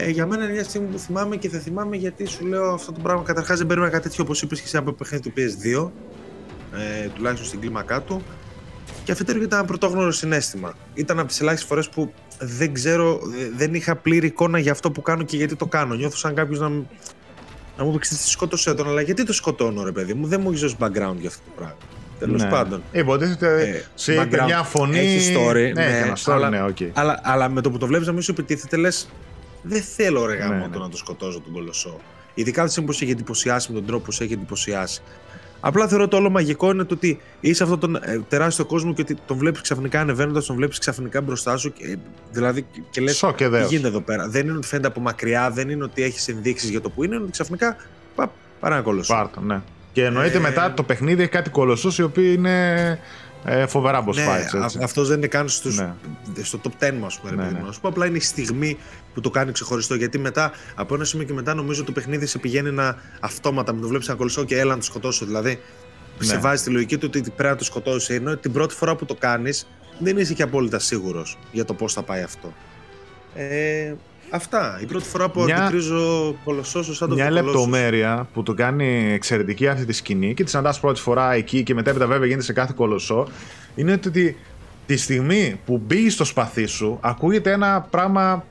Ε, 0.00 0.10
για 0.10 0.26
μένα 0.26 0.44
είναι 0.44 0.52
μια 0.52 0.64
στιγμή 0.64 0.86
που 0.88 0.98
θυμάμαι 0.98 1.36
και 1.36 1.48
θα 1.48 1.58
θυμάμαι 1.58 1.96
γιατί 1.96 2.26
σου 2.26 2.46
λέω 2.46 2.72
αυτό 2.72 2.92
το 2.92 3.00
πράγμα. 3.00 3.22
Καταρχάς 3.22 3.58
δεν 3.58 3.66
περίμενα 3.66 3.92
κάτι 3.92 4.08
τέτοιο 4.08 4.24
όπως 4.24 4.42
είπες 4.42 4.58
και 4.58 4.64
εσύ 4.66 4.76
από 4.76 4.92
παιχνίδι 4.92 5.22
του 5.22 5.32
PS2, 5.36 5.90
ες, 6.78 7.10
τουλάχιστον 7.14 7.46
στην 7.46 7.60
κλίμακά 7.60 8.02
του. 8.02 8.22
Και 9.04 9.12
αφετέρου 9.12 9.38
γιατί 9.38 9.54
ήταν 9.54 9.58
ένα 9.58 9.68
πρωτόγνωρο 9.68 10.10
συνέστημα. 10.10 10.74
Ήταν 10.94 11.18
από 11.18 11.28
τις 11.28 11.40
ελάχιστες 11.40 11.68
φορές 11.68 11.88
που 11.88 12.12
δεν 12.38 12.72
ξέρω, 12.72 13.20
δεν 13.56 13.74
είχα 13.74 13.96
πλήρη 13.96 14.26
εικόνα 14.26 14.58
για 14.58 14.72
αυτό 14.72 14.90
που 14.90 15.02
κάνω 15.02 15.22
και 15.22 15.36
γιατί 15.36 15.56
το 15.56 15.66
κάνω. 15.66 15.94
Νιώθω 15.94 16.16
σαν 16.16 16.34
κάποιος 16.34 16.58
να, 16.58 16.68
να 17.76 17.84
μου 17.84 17.92
πει 17.92 17.98
τι 17.98 18.28
σκότωσε 18.28 18.74
τον, 18.74 18.88
αλλά 18.88 19.00
γιατί 19.00 19.24
το 19.24 19.32
σκοτώνω, 19.32 19.84
ρε 19.84 19.92
παιδί 19.92 20.14
μου, 20.14 20.26
δεν 20.26 20.40
μου 20.40 20.48
έχεις 20.48 20.60
δώσει 20.60 20.76
background 20.78 21.16
για 21.18 21.28
αυτό 21.28 21.42
το 21.44 21.52
πράγμα. 21.56 21.76
Τέλος 22.18 22.42
ναι. 22.42 22.48
πάντων. 22.48 22.82
Υποτίθεται 22.92 23.62
ε, 23.62 23.84
σε 23.94 24.12
είπε 24.12 24.42
μια 24.44 24.62
φωνή. 24.62 24.98
Έχει 24.98 25.34
story, 25.36 25.54
ναι, 25.54 25.70
ναι, 25.72 26.12
story, 26.24 26.32
αλλά, 26.32 26.48
ναι 26.50 26.64
okay. 26.68 26.90
αλλά, 26.92 27.20
αλλά, 27.22 27.48
με 27.48 27.60
το 27.60 27.70
που 27.70 27.78
το 27.78 27.86
βλέπεις 27.86 28.06
να 28.06 28.12
μην 28.12 28.22
σου 28.22 28.30
επιτίθεται, 28.30 28.76
λες 28.76 29.08
δεν 29.62 29.82
θέλω 29.82 30.26
ρε 30.26 30.34
γάμο 30.34 30.54
ναι, 30.54 30.66
ναι. 30.66 30.76
να 30.76 30.88
το 30.88 30.96
σκοτώσω 30.96 31.40
τον 31.40 31.52
κολοσσό. 31.52 32.00
Ειδικά 32.34 32.64
δεν 32.64 32.84
που 32.84 32.92
έχει 32.92 33.10
εντυπωσιάσει 33.10 33.72
με 33.72 33.78
τον 33.78 33.86
τρόπο 33.86 34.04
που 34.04 34.12
σε 34.12 34.24
έχει 34.24 34.32
εντυπωσιάσει. 34.32 35.02
Απλά 35.60 35.88
θεωρώ 35.88 36.08
το 36.08 36.16
όλο 36.16 36.30
μαγικό 36.30 36.70
είναι 36.70 36.84
το 36.84 36.94
ότι 36.94 37.20
είσαι 37.40 37.62
αυτόν 37.62 37.80
τον 37.80 37.96
ε, 37.96 38.20
τεράστιο 38.28 38.64
κόσμο 38.64 38.94
και 38.94 39.00
ότι 39.00 39.16
τον 39.26 39.36
βλέπεις 39.36 39.60
ξαφνικά 39.60 40.00
ανεβαίνοντας, 40.00 40.46
τον 40.46 40.56
βλέπεις 40.56 40.78
ξαφνικά 40.78 41.20
μπροστά 41.20 41.56
σου. 41.56 41.72
Και, 41.72 41.98
δηλαδή 42.30 42.66
και 42.90 43.00
λες: 43.00 43.24
Τι 43.36 43.44
γίνεται 43.44 43.88
εδώ 43.88 44.00
πέρα. 44.00 44.28
Δεν 44.28 44.46
είναι 44.46 44.56
ότι 44.56 44.66
φαίνεται 44.66 44.88
από 44.88 45.00
μακριά, 45.00 45.50
δεν 45.50 45.68
είναι 45.68 45.84
ότι 45.84 46.02
έχεις 46.02 46.28
ενδείξεις 46.28 46.70
για 46.70 46.80
το 46.80 46.90
που 46.90 47.04
είναι, 47.04 47.14
είναι 47.14 47.22
ότι 47.22 47.32
ξαφνικά 47.32 47.76
πα, 48.14 48.32
παρά 48.60 48.74
ένα 48.74 48.84
κολοσσό. 48.84 49.14
Πάρτο, 49.14 49.40
ναι. 49.40 49.60
Και 49.92 50.04
εννοείται 50.04 50.36
ε... 50.36 50.40
μετά 50.40 50.74
το 50.74 50.82
παιχνίδι 50.82 51.22
έχει 51.22 51.30
κάτι 51.30 51.50
κολοσσό 51.50 51.90
οι 51.98 52.02
οποίοι 52.02 52.34
είναι 52.36 52.98
ε, 53.44 53.66
φοβερά 53.66 54.04
boss 54.04 54.14
ναι, 54.14 54.26
fights. 54.26 54.62
Έτσι. 54.62 54.78
Αυτός 54.82 55.08
δεν 55.08 55.16
είναι 55.16 55.26
καν 55.26 55.48
στους, 55.48 55.76
ναι. 55.76 55.94
στο 56.42 56.60
top 56.62 56.84
10 56.84 56.92
μα, 57.00 57.08
πούμε. 57.20 57.42
Ναι, 57.42 57.50
ναι. 57.50 57.60
Να 57.60 57.72
σου 57.72 57.80
πω 57.80 57.88
απλά 57.88 58.06
είναι 58.06 58.16
η 58.16 58.20
στιγμή 58.20 58.78
που 59.14 59.20
το 59.20 59.30
κάνει 59.30 59.52
ξεχωριστό. 59.52 59.94
Γιατί 59.94 60.18
μετά, 60.18 60.52
από 60.74 60.94
ένα 60.94 61.04
σημείο 61.04 61.26
και 61.26 61.32
μετά, 61.32 61.54
νομίζω 61.54 61.84
το 61.84 61.92
παιχνίδι 61.92 62.26
σε 62.26 62.38
πηγαίνει 62.38 62.70
να 62.70 62.96
αυτόματα 63.20 63.72
με 63.72 63.80
το 63.80 63.88
βλέπεις 63.88 64.08
ένα 64.08 64.16
κολοσσό 64.16 64.44
και 64.44 64.58
έλα 64.58 64.70
να 64.70 64.78
το 64.78 64.84
σκοτώσω. 64.84 65.26
Δηλαδή, 65.26 65.60
ναι. 66.18 66.24
σε 66.24 66.38
βάζει 66.38 66.62
τη 66.62 66.70
λογική 66.70 66.98
του 66.98 67.06
ότι 67.08 67.20
πρέπει 67.20 67.42
να 67.52 67.56
το 67.56 67.64
σκοτώσει. 67.64 68.14
Ενώ 68.14 68.36
την 68.36 68.52
πρώτη 68.52 68.74
φορά 68.74 68.96
που 68.96 69.04
το 69.04 69.14
κάνεις, 69.14 69.66
δεν 69.98 70.18
είσαι 70.18 70.34
και 70.34 70.42
απόλυτα 70.42 70.78
σίγουρος 70.78 71.38
για 71.52 71.64
το 71.64 71.74
πώς 71.74 71.92
θα 71.92 72.02
πάει 72.02 72.22
αυτό. 72.22 72.52
Ε, 73.34 73.94
Αυτά. 74.30 74.78
Η 74.82 74.86
πρώτη 74.86 75.04
φορά 75.04 75.28
που 75.28 75.42
μια... 75.42 75.56
αντικρίζω 75.56 76.34
κολοσσός 76.44 76.96
σαν 76.96 77.08
το 77.08 77.14
Μια 77.14 77.30
λεπτομέρεια 77.30 78.28
που 78.32 78.42
το 78.42 78.54
κάνει 78.54 79.12
εξαιρετική 79.12 79.68
αυτή 79.68 79.84
τη 79.84 79.92
σκηνή 79.92 80.34
και 80.34 80.44
τη 80.44 80.50
συναντάς 80.50 80.80
πρώτη 80.80 81.00
φορά 81.00 81.32
εκεί 81.32 81.62
και 81.62 81.74
μετέπειτα 81.74 82.06
βέβαια 82.06 82.26
γίνεται 82.26 82.44
σε 82.44 82.52
κάθε 82.52 82.72
κολοσσό 82.76 83.28
είναι 83.74 83.92
ότι 83.92 84.36
τη 84.86 84.96
στιγμή 84.96 85.60
που 85.64 85.82
μπει 85.86 86.10
στο 86.10 86.24
σπαθί 86.24 86.66
σου 86.66 86.98
ακούγεται 87.00 87.52
ένα 87.52 87.86
πράγμα 87.90 88.44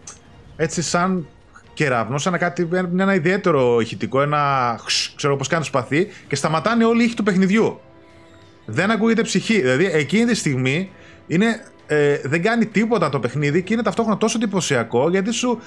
έτσι 0.56 0.82
σαν 0.82 1.28
κεραυνό, 1.74 2.18
σαν 2.18 2.38
κάτι, 2.38 2.70
ένα 2.98 3.14
ιδιαίτερο 3.14 3.80
ηχητικό, 3.80 4.22
ένα 4.22 4.76
ξέρω 5.16 5.36
πώς 5.36 5.48
κάνει 5.48 5.62
το 5.62 5.68
σπαθί 5.68 6.08
και 6.28 6.36
σταματάνε 6.36 6.86
όλοι 6.86 7.02
οι 7.02 7.06
ήχοι 7.06 7.16
του 7.16 7.24
παιχνιδιού. 7.24 7.80
Δεν 8.66 8.92
ακούγεται 8.92 9.22
ψυχή. 9.22 9.62
Δηλαδή 9.62 9.86
εκείνη 9.86 10.26
τη 10.26 10.36
στιγμή 10.36 10.92
είναι 11.28 11.64
ε, 11.88 12.20
δεν 12.24 12.42
κάνει 12.42 12.66
τίποτα 12.66 13.10
το 13.10 13.20
παιχνίδι 13.20 13.64
και 13.64 13.74
είναι 13.74 13.82
ταυτόχρονα 13.82 14.18
τόσο 14.18 14.38
εντυπωσιακό 14.38 15.10
γιατί 15.10 15.32
σου 15.32 15.60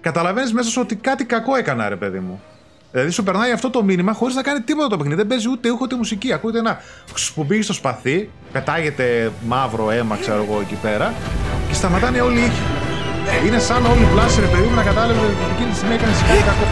καταλαβαίνει 0.00 0.52
μέσα 0.52 0.70
σου 0.70 0.80
ότι 0.80 0.96
κάτι 0.96 1.24
κακό 1.24 1.56
έκανα, 1.56 1.88
ρε 1.88 1.96
παιδί 1.96 2.18
μου. 2.18 2.42
Δηλαδή 2.90 3.10
σου 3.10 3.22
περνάει 3.22 3.52
αυτό 3.52 3.70
το 3.70 3.82
μήνυμα 3.82 4.12
χωρί 4.12 4.34
να 4.34 4.42
κάνει 4.42 4.60
τίποτα 4.60 4.88
το 4.88 4.96
παιχνίδι. 4.96 5.16
Δεν 5.16 5.26
παίζει 5.26 5.48
ούτε 5.48 5.70
ούχο 5.70 5.82
ούτε 5.82 5.96
μουσική. 5.96 6.32
Ακούγεται 6.32 6.58
ένα 6.58 6.80
που 7.34 7.62
στο 7.62 7.72
σπαθί, 7.72 8.30
πετάγεται 8.52 9.32
μαύρο 9.46 9.90
αίμα, 9.90 10.16
ξέρω 10.16 10.46
εγώ 10.48 10.60
εκεί 10.60 10.74
πέρα 10.82 11.14
και 11.68 11.74
σταματάνε 11.74 12.20
όλοι 12.20 12.38
οι 12.38 12.42
ήχοι. 12.42 13.46
Είναι 13.46 13.58
σαν 13.58 13.86
όλοι 13.86 14.02
οι 14.02 14.08
πλάσοι, 14.12 14.40
ρε 14.40 14.46
παιδί 14.46 14.68
μου, 14.68 14.74
να 14.74 14.82
κατάλαβε 14.82 15.18
ότι 15.18 15.34
εκείνη 15.54 15.70
τη 15.70 15.76
στιγμή 15.76 15.94
έκανε 15.94 16.12
κάτι 16.12 16.42
κακό. 16.42 16.66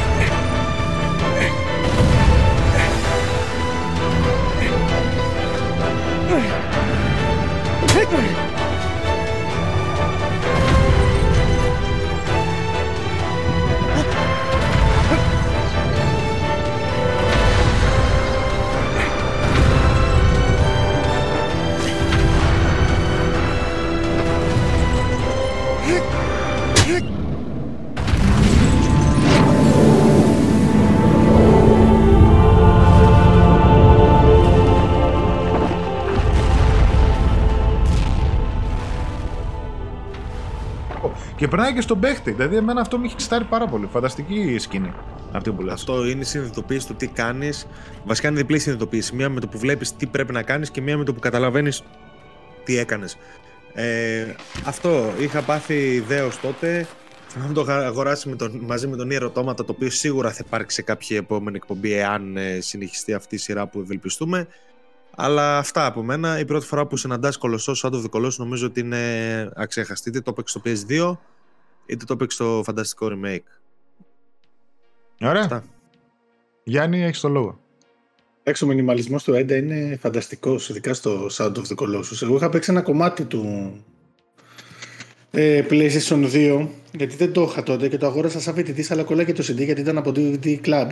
Και 7.92 8.53
περνάει 41.54 41.74
και 41.74 41.80
στον 41.80 42.00
παίχτη. 42.00 42.30
Δηλαδή, 42.30 42.56
εμένα 42.56 42.80
αυτό 42.80 42.98
με 42.98 43.06
έχει 43.06 43.16
ξετάρει 43.16 43.44
πάρα 43.44 43.66
πολύ. 43.66 43.88
Φανταστική 43.92 44.58
σκηνή 44.58 44.92
αυτή 45.32 45.50
που 45.50 45.62
λες. 45.62 45.72
Αυτό 45.72 46.06
είναι 46.06 46.20
η 46.20 46.24
συνειδητοποίηση 46.24 46.86
του 46.86 46.94
τι 46.94 47.06
κάνεις. 47.06 47.66
Βασικά 48.04 48.28
είναι 48.28 48.36
διπλή 48.36 48.58
συνειδητοποίηση. 48.58 49.14
Μία 49.14 49.28
με 49.28 49.40
το 49.40 49.48
που 49.48 49.58
βλέπεις 49.58 49.96
τι 49.96 50.06
πρέπει 50.06 50.32
να 50.32 50.42
κάνεις 50.42 50.70
και 50.70 50.80
μία 50.80 50.98
με 50.98 51.04
το 51.04 51.14
που 51.14 51.20
καταλαβαίνεις 51.20 51.82
τι 52.64 52.78
έκανες. 52.78 53.16
Ε, 53.74 54.26
αυτό 54.64 55.12
είχα 55.18 55.40
πάθει 55.40 55.74
ιδέω 55.74 56.30
τότε. 56.42 56.86
Να 57.48 57.52
το 57.52 57.72
αγοράσει 57.72 58.28
με 58.28 58.36
τον, 58.36 58.60
μαζί 58.66 58.86
με 58.86 58.96
τον 58.96 59.10
Ιερωτώματα, 59.10 59.64
το 59.64 59.72
οποίο 59.72 59.90
σίγουρα 59.90 60.30
θα 60.30 60.42
υπάρξει 60.46 60.76
σε 60.76 60.82
κάποια 60.82 61.16
επόμενη 61.16 61.56
εκπομπή, 61.56 61.92
εάν 61.92 62.36
ε, 62.36 62.60
συνεχιστεί 62.60 63.12
αυτή 63.12 63.34
η 63.34 63.38
σειρά 63.38 63.66
που 63.66 63.80
ευελπιστούμε. 63.80 64.46
Αλλά 65.16 65.58
αυτά 65.58 65.86
από 65.86 66.02
μένα. 66.02 66.38
Η 66.38 66.44
πρώτη 66.44 66.66
φορά 66.66 66.86
που 66.86 66.96
συναντάς 66.96 67.36
κολοσσός, 67.36 67.78
σαν 67.78 67.90
το 67.90 68.04
Colossus, 68.12 68.36
νομίζω 68.36 68.66
ότι 68.66 68.80
είναι 68.80 68.98
αξέχαστη. 69.54 70.08
Είτε 70.08 70.20
το 70.20 70.30
έπαιξε 70.30 70.58
στο 70.58 70.70
PS2, 70.70 71.16
είτε 71.86 72.04
το 72.04 72.12
έπαιξε 72.12 72.36
στο 72.36 72.62
φανταστικό 72.64 73.08
remake. 73.10 73.48
Ωραία. 75.20 75.42
Αυτά. 75.42 75.64
Γιάννη, 76.64 77.02
έχεις 77.02 77.20
το 77.20 77.28
λόγο. 77.28 77.58
Εντάξει, 78.42 78.64
ο 78.64 78.66
μινιμαλισμός 78.66 79.24
του 79.24 79.34
Έντα 79.34 79.56
είναι 79.56 79.98
φανταστικός, 80.00 80.68
ειδικά 80.68 80.94
στο 80.94 81.26
Sound 81.30 81.52
of 81.52 81.62
the 81.68 81.74
Colossus. 81.76 82.22
Εγώ 82.22 82.36
είχα 82.36 82.48
παίξει 82.48 82.70
ένα 82.70 82.82
κομμάτι 82.82 83.24
του 83.24 83.72
ε, 85.30 85.64
PlayStation 85.70 86.30
2, 86.32 86.66
γιατί 86.92 87.16
δεν 87.16 87.32
το 87.32 87.42
είχα 87.42 87.62
τότε 87.62 87.88
και 87.88 87.96
το 87.96 88.06
αγόρασα 88.06 88.40
σαν 88.40 88.54
φοιτητή, 88.54 88.92
αλλά 88.92 89.02
κολλάει 89.02 89.24
και 89.24 89.32
το 89.32 89.44
CD 89.48 89.64
γιατί 89.64 89.80
ήταν 89.80 89.98
από 89.98 90.12
DVD 90.16 90.60
Club, 90.64 90.88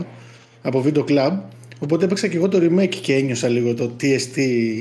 από 0.63 0.85
Video 0.87 1.05
Club. 1.05 1.39
Οπότε 1.79 2.05
έπαιξα 2.05 2.29
και 2.29 2.37
εγώ 2.37 2.49
το 2.49 2.59
remake 2.63 2.95
και 3.03 3.15
ένιωσα 3.15 3.49
λίγο 3.49 3.75
το 3.75 3.97
TST 4.01 4.39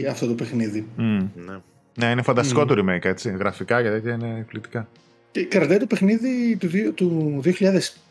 αυτό 0.10 0.27
το 0.27 0.34
παιχνίδι. 0.34 0.86
Mm. 0.98 1.27
Ναι. 1.36 1.58
ναι, 1.96 2.12
είναι 2.12 2.22
φανταστικό 2.22 2.62
mm. 2.62 2.68
το 2.68 2.75
remake, 2.77 3.06
έτσι. 3.06 3.30
Γραφικά 3.30 3.82
και 3.82 3.89
τέτοια 3.89 4.13
είναι 4.13 4.38
εκπληκτικά. 4.39 4.88
Και 5.32 5.44
κρατάει 5.46 5.78
το 5.78 5.86
παιχνίδι 5.86 6.58
του, 6.60 6.94
του 6.94 7.42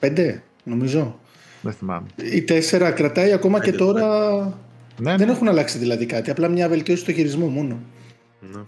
2005, 0.01 0.35
νομίζω. 0.65 1.21
Δεν 1.63 1.73
θυμάμαι. 1.73 2.07
Η 2.17 2.45
4 2.71 2.93
κρατάει 2.95 3.33
ακόμα 3.33 3.61
και 3.61 3.73
τώρα. 3.73 4.41
Ναι, 4.99 5.17
δεν 5.17 5.27
ναι. 5.27 5.33
έχουν 5.33 5.49
αλλάξει 5.49 5.79
δηλαδή 5.79 6.07
κάτι. 6.07 6.31
Απλά 6.31 6.49
μια 6.49 6.69
βελτίωση 6.69 7.03
στο 7.03 7.13
χειρισμό 7.13 7.47
μόνο. 7.47 7.81
Ναι. 8.41 8.61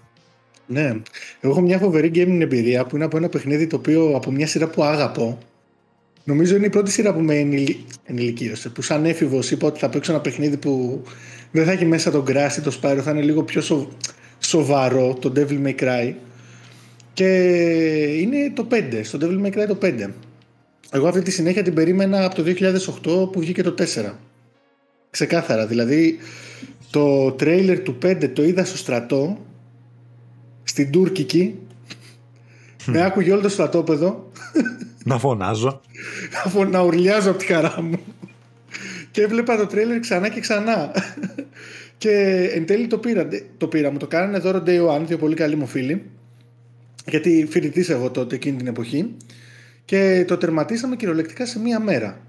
Ναι. 0.67 0.97
Εγώ 1.41 1.53
έχω 1.53 1.61
μια 1.61 1.79
φοβερή 1.79 2.11
gaming 2.15 2.41
εμπειρία 2.41 2.85
που 2.85 2.97
είναι 2.97 3.05
από 3.05 3.17
ένα 3.17 3.29
παιχνίδι 3.29 3.67
το 3.67 3.77
οποίο 3.77 4.13
από 4.15 4.31
μια 4.31 4.47
σειρά 4.47 4.67
που 4.69 4.83
αγαπώ. 4.83 5.39
Νομίζω 6.25 6.57
είναι 6.57 6.67
η 6.67 6.71
πρώτη 6.71 6.91
σειρά 6.91 7.15
που 7.15 7.21
με 7.21 7.35
ενηλικίωσε. 8.05 8.69
Που 8.69 8.83
σαν 8.83 9.05
έφηβος 9.05 9.51
είπα 9.51 9.67
ότι 9.67 9.79
θα 9.79 9.89
παίξω 9.89 10.13
ένα 10.13 10.21
παιχνίδι 10.21 10.57
που 10.57 11.03
δεν 11.51 11.65
θα 11.65 11.73
έχει 11.73 11.85
μέσα 11.85 12.11
τον 12.11 12.25
Crash 12.29 12.57
ή 12.59 12.61
το 12.61 12.79
Spyro, 12.83 12.99
θα 13.03 13.11
είναι 13.11 13.23
λίγο 13.23 13.43
πιο 13.43 13.63
σοβαρό, 14.39 15.15
το 15.15 15.33
Devil 15.37 15.67
May 15.67 15.75
Cry. 15.83 16.13
Και 17.13 17.27
είναι 18.21 18.53
το 18.55 18.67
5, 18.71 19.01
στο 19.03 19.19
Devil 19.23 19.47
May 19.47 19.59
Cry 19.59 19.67
το 19.69 19.79
5. 19.83 20.09
Εγώ 20.91 21.09
αυτή 21.09 21.23
τη 21.23 21.31
συνέχεια 21.31 21.63
την 21.63 21.75
περίμενα 21.75 22.25
από 22.25 22.35
το 22.35 22.43
2008 22.47 23.33
που 23.33 23.41
βγήκε 23.41 23.63
το 23.63 23.75
4. 23.79 24.13
Ξεκάθαρα, 25.11 25.67
δηλαδή 25.67 26.19
το 26.91 27.33
τρέιλερ 27.33 27.81
του 27.81 27.99
5 28.03 28.31
το 28.33 28.45
είδα 28.45 28.65
στο 28.65 28.77
στρατό, 28.77 29.39
στην 30.63 30.91
Τούρκικη, 30.91 31.59
με 32.87 33.05
άκουγε 33.05 33.33
όλο 33.33 33.43
το 33.43 33.49
στρατόπεδο. 33.49 34.31
Να 35.05 35.19
φωνάζω. 35.19 35.81
να, 36.55 36.65
να 36.65 36.81
ουρλιάζω 36.81 37.31
από 37.31 37.39
τη 37.39 37.47
χαρά 37.47 37.83
μου. 37.83 37.99
και 39.11 39.23
έβλεπα 39.23 39.57
το 39.57 39.67
τρέιλερ 39.67 40.01
ξανά 40.01 40.29
και 40.29 40.41
ξανά. 40.41 40.91
και 41.99 42.11
εν 42.55 42.67
τέλει 42.67 42.87
το 42.87 42.99
πήρα. 42.99 43.29
Το 43.57 43.67
πήρα. 43.67 43.91
Μου 43.91 43.99
το 43.99 44.07
κάνανε 44.07 44.39
δώρο 44.39 44.63
Day 44.67 44.89
One, 44.89 45.03
δύο 45.07 45.19
πολύ 45.19 45.35
καλοί 45.35 45.57
μου 45.57 45.67
φίλοι. 45.67 46.11
Γιατί 47.09 47.47
φοιτητή 47.51 47.93
εγώ 47.93 48.11
τότε 48.11 48.35
εκείνη 48.35 48.57
την 48.57 48.67
εποχή. 48.67 49.17
Και 49.85 50.25
το 50.27 50.37
τερματίσαμε 50.37 50.97
κυριολεκτικά 50.97 51.47
σε 51.47 51.59
μία 51.59 51.81
μέρα. 51.81 52.21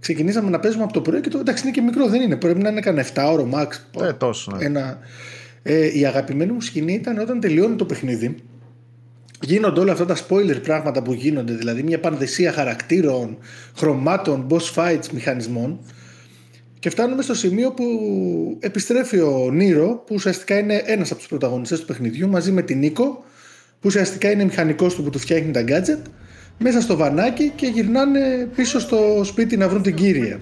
Ξεκινήσαμε 0.00 0.50
να 0.50 0.60
παίζουμε 0.60 0.84
από 0.84 0.92
το 0.92 1.00
πρωί 1.00 1.20
και 1.20 1.28
το 1.28 1.38
εντάξει 1.38 1.62
είναι 1.62 1.72
και 1.72 1.80
μικρό, 1.80 2.06
δεν 2.06 2.20
είναι. 2.20 2.36
Πρέπει 2.36 2.62
να 2.62 2.68
είναι 2.68 2.80
κανένα 2.80 3.08
7 3.14 3.32
ώρο 3.32 3.48
max. 3.54 4.02
Ε, 4.02 4.12
τόσο. 4.12 4.56
Ναι. 4.56 4.64
Ένα... 4.64 4.98
Ε, 5.62 5.98
η 5.98 6.06
αγαπημένη 6.06 6.52
μου 6.52 6.60
σκηνή 6.60 6.92
ήταν 6.92 7.18
όταν 7.18 7.40
τελειώνει 7.40 7.76
το 7.76 7.84
παιχνίδι. 7.84 8.34
Γίνονται 9.40 9.80
όλα 9.80 9.92
αυτά 9.92 10.04
τα 10.04 10.16
spoiler 10.16 10.62
πράγματα 10.62 11.02
που 11.02 11.12
γίνονται, 11.12 11.52
δηλαδή 11.52 11.82
μια 11.82 12.00
πανδεσία 12.00 12.52
χαρακτήρων, 12.52 13.38
χρωμάτων, 13.76 14.46
boss 14.50 14.74
fights, 14.74 15.06
μηχανισμών. 15.12 15.80
Και 16.78 16.90
φτάνουμε 16.90 17.22
στο 17.22 17.34
σημείο 17.34 17.72
που 17.72 17.84
επιστρέφει 18.60 19.18
ο 19.18 19.50
Νίρο, 19.52 20.02
που 20.06 20.14
ουσιαστικά 20.14 20.58
είναι 20.58 20.82
ένας 20.84 21.10
από 21.10 21.18
τους 21.18 21.28
πρωταγωνιστές 21.28 21.80
του 21.80 21.86
παιχνιδιού, 21.86 22.28
μαζί 22.28 22.52
με 22.52 22.62
την 22.62 22.78
Νίκο, 22.78 23.24
που 23.82 23.88
ουσιαστικά 23.88 24.30
είναι 24.30 24.44
μηχανικός 24.44 24.94
του 24.94 25.02
που 25.02 25.10
τους 25.10 25.22
φτιάχνει 25.22 25.50
τα 25.50 25.64
gadget 25.68 26.10
μέσα 26.58 26.80
στο 26.80 26.96
βανάκι 26.96 27.52
και 27.56 27.66
γυρνάνε 27.66 28.48
πίσω 28.54 28.80
στο 28.80 29.20
σπίτι 29.24 29.56
να 29.56 29.68
βρουν 29.68 29.82
την 29.82 29.94
κύρια. 29.94 30.38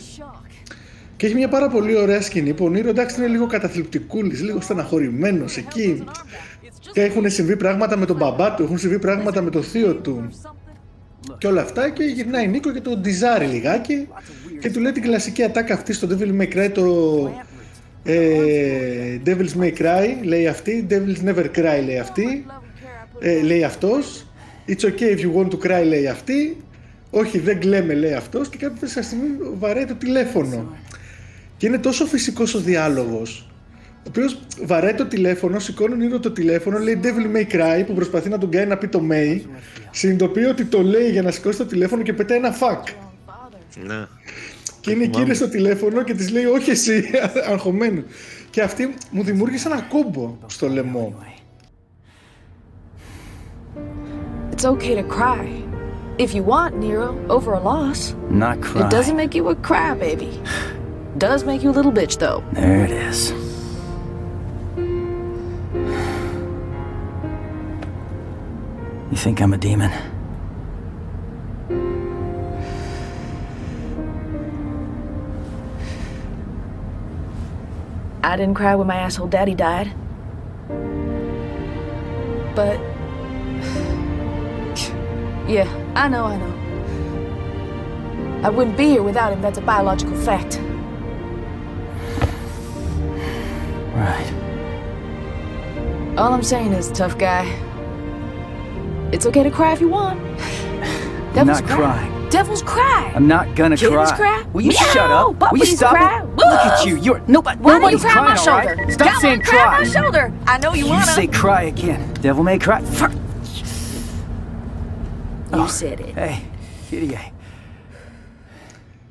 Και 1.17 1.27
έχει 1.27 1.35
μια 1.35 1.49
πάρα 1.49 1.69
πολύ 1.69 1.97
ωραία 1.97 2.21
σκηνή 2.21 2.53
που 2.55 2.65
ο 2.65 2.69
Νίρο 2.69 2.89
εντάξει 2.89 3.17
είναι 3.19 3.29
λίγο 3.29 3.47
καταθλιπτικούλης, 3.47 4.43
λίγο 4.43 4.61
στεναχωρημένος 4.61 5.57
εκεί. 5.57 6.05
Και 6.93 7.03
έχουν 7.03 7.31
συμβεί 7.31 7.57
πράγματα 7.57 7.97
με 7.97 8.07
τον 8.07 8.17
μπαμπά 8.17 8.55
του, 8.55 8.63
έχουν 8.63 8.79
συμβεί 8.79 8.99
πράγματα 8.99 9.43
με 9.43 9.51
το 9.51 9.63
θείο 9.63 9.95
του. 9.95 10.31
Και 11.39 11.47
όλα 11.47 11.61
αυτά 11.61 11.91
και 11.91 12.05
γυρνάει 12.05 12.49
Νίκο 12.49 12.73
και 12.73 12.81
το 12.81 12.97
ντιζάρει 12.97 13.47
λιγάκι 13.47 14.09
και 14.61 14.71
του 14.71 14.81
λέει 14.81 14.93
την 14.93 15.03
κλασική 15.03 15.43
ατάκα 15.43 15.75
αυτή 15.75 15.93
στο 15.93 16.09
Devil 16.11 16.41
May 16.41 16.55
Cry 16.55 16.71
το 16.75 16.85
ε, 18.05 19.19
Devil's 19.27 19.63
May 19.63 19.79
Cry 19.79 20.07
λέει 20.23 20.47
αυτή, 20.47 20.87
Devil's 20.91 21.29
Never 21.29 21.45
Cry 21.45 21.85
λέει 21.87 21.99
αυτή, 21.99 22.47
ε, 23.21 23.43
λέει 23.43 23.65
αυτός 23.65 24.25
It's 24.69 24.85
okay 24.85 25.17
if 25.17 25.19
you 25.19 25.33
want 25.35 25.51
to 25.51 25.67
cry 25.67 25.85
λέει 25.87 26.07
αυτή. 26.07 26.57
Όχι 27.11 27.39
δεν 27.39 27.61
κλαίμε 27.61 27.95
λέει 27.95 28.13
αυτός 28.13 28.49
και 28.49 28.57
κάποια 28.57 28.89
στιγμή 29.03 29.29
βαράει 29.59 29.85
το 29.85 29.95
τηλέφωνο. 29.95 30.77
Και 31.57 31.67
είναι 31.67 31.79
τόσο 31.79 32.07
φυσικός 32.07 32.55
ο 32.55 32.59
διάλογος 32.59 33.51
ο 34.01 34.09
οποίος 34.09 34.39
βαράει 34.65 34.95
το 34.95 35.07
τηλέφωνο, 35.07 35.59
σηκώνει 35.59 36.13
ο 36.13 36.21
το 36.21 36.31
τηλέφωνο, 36.31 36.79
λέει 36.79 37.01
Devil 37.03 37.37
May 37.37 37.55
Cry 37.55 37.83
που 37.87 37.95
προσπαθεί 37.95 38.29
να 38.29 38.39
τον 38.39 38.51
κάνει 38.51 38.67
να 38.67 38.77
πει 38.77 38.89
το 38.89 39.03
May. 39.11 39.41
Συνειδητοποιεί 39.91 40.47
ότι 40.49 40.65
το 40.65 40.83
λέει 40.83 41.11
για 41.11 41.23
να 41.23 41.31
σηκώσει 41.31 41.59
το 41.59 41.67
τηλέφωνο 41.67 42.03
και 42.03 42.13
πετάει 42.13 42.39
ένα 42.39 42.57
fuck. 42.59 42.93
Ναι. 43.87 44.07
Και 44.81 44.91
είναι 44.91 45.05
εκείνη 45.05 45.35
στο 45.35 45.49
τηλέφωνο 45.49 46.03
και 46.03 46.15
της 46.15 46.31
λέει 46.31 46.45
Όχι 46.45 46.71
εσύ, 46.71 47.11
αγχωμένο. 47.51 48.03
Και 48.51 48.63
αυτή 48.63 48.95
μου 49.11 49.23
δημιούργησε 49.23 49.69
ένα 49.69 49.81
κόμπο 49.81 50.39
στο 50.47 50.69
λαιμό. 50.69 51.25
It's 54.61 54.67
okay 54.67 54.95
to 54.95 55.03
cry. 55.03 55.65
If 56.19 56.35
you 56.35 56.43
want, 56.43 56.77
Nero, 56.77 57.19
over 57.31 57.55
a 57.55 57.61
loss. 57.61 58.13
Not 58.29 58.61
cry. 58.61 58.85
It 58.85 58.91
doesn't 58.91 59.17
make 59.17 59.35
you 59.35 59.49
a 59.49 59.55
crybaby. 59.55 60.37
Does 61.17 61.45
make 61.45 61.63
you 61.63 61.71
a 61.71 61.73
little 61.73 61.91
bitch, 61.91 62.19
though. 62.19 62.45
There 62.53 62.85
it 62.85 62.91
is. 62.91 63.31
You 69.11 69.17
think 69.17 69.41
I'm 69.41 69.55
a 69.55 69.57
demon? 69.57 69.91
I 78.23 78.37
didn't 78.37 78.57
cry 78.57 78.75
when 78.75 78.89
my 78.89 78.97
asshole 78.97 79.29
daddy 79.29 79.55
died. 79.55 79.91
But 82.55 82.90
Yeah, 85.51 85.67
I 85.97 86.07
know, 86.07 86.27
I 86.27 86.37
know. 86.37 86.55
I 88.45 88.51
wouldn't 88.51 88.77
be 88.77 88.85
here 88.91 89.03
without 89.03 89.33
him, 89.33 89.43
that's 89.43 89.59
a 89.59 89.61
biological 89.61 90.17
fact. 90.17 90.61
Right. 93.93 94.33
All 96.17 96.33
I'm 96.33 96.45
saying 96.45 96.73
is, 96.73 96.93
tough 96.93 97.19
guy, 97.19 97.47
it's 99.13 99.27
okay 99.27 99.43
to 99.43 99.51
cry 99.51 99.73
if 99.73 99.81
you 99.81 99.89
want. 99.89 100.21
Devil's 101.35 101.61
not 101.61 101.65
cry. 101.65 101.77
crying. 101.77 102.29
Devil's 102.31 102.63
cry. 102.63 103.13
I'm 103.13 103.27
not 103.27 103.57
gonna 103.57 103.77
Kittens 103.77 104.13
cry. 104.13 104.39
cry. 104.43 104.45
Will 104.53 104.63
you 104.63 104.69
Meow. 104.69 104.93
shut 104.93 105.11
up? 105.11 105.51
Will 105.51 105.59
you 105.59 105.67
stop 105.67 105.97
cry. 105.97 106.21
it? 106.23 106.27
Look 106.37 106.47
at 106.47 106.87
you. 106.87 106.97
You're 106.97 107.21
nobody. 107.27 107.61
Why 107.61 107.73
nobody's 107.73 108.03
cry 108.03 108.13
crying. 108.13 108.29
On 108.29 108.37
my 108.37 108.41
shoulder? 108.41 108.77
Right? 108.85 108.93
Stop 108.93 109.21
saying 109.21 109.41
cry. 109.41 109.59
cry. 109.59 109.75
on 109.75 109.83
my 109.83 109.89
shoulder. 109.89 110.33
I 110.47 110.59
know 110.59 110.75
you, 110.75 110.85
you 110.85 110.91
wanna. 110.91 111.07
You 111.07 111.13
say 111.13 111.27
cry 111.27 111.63
again. 111.63 112.15
Devil 112.15 112.45
may 112.45 112.57
cry. 112.57 112.83
Fuck. 112.83 113.11
You 115.53 115.67
said 115.67 115.99
it. 116.01 116.15
Hey, 116.17 116.39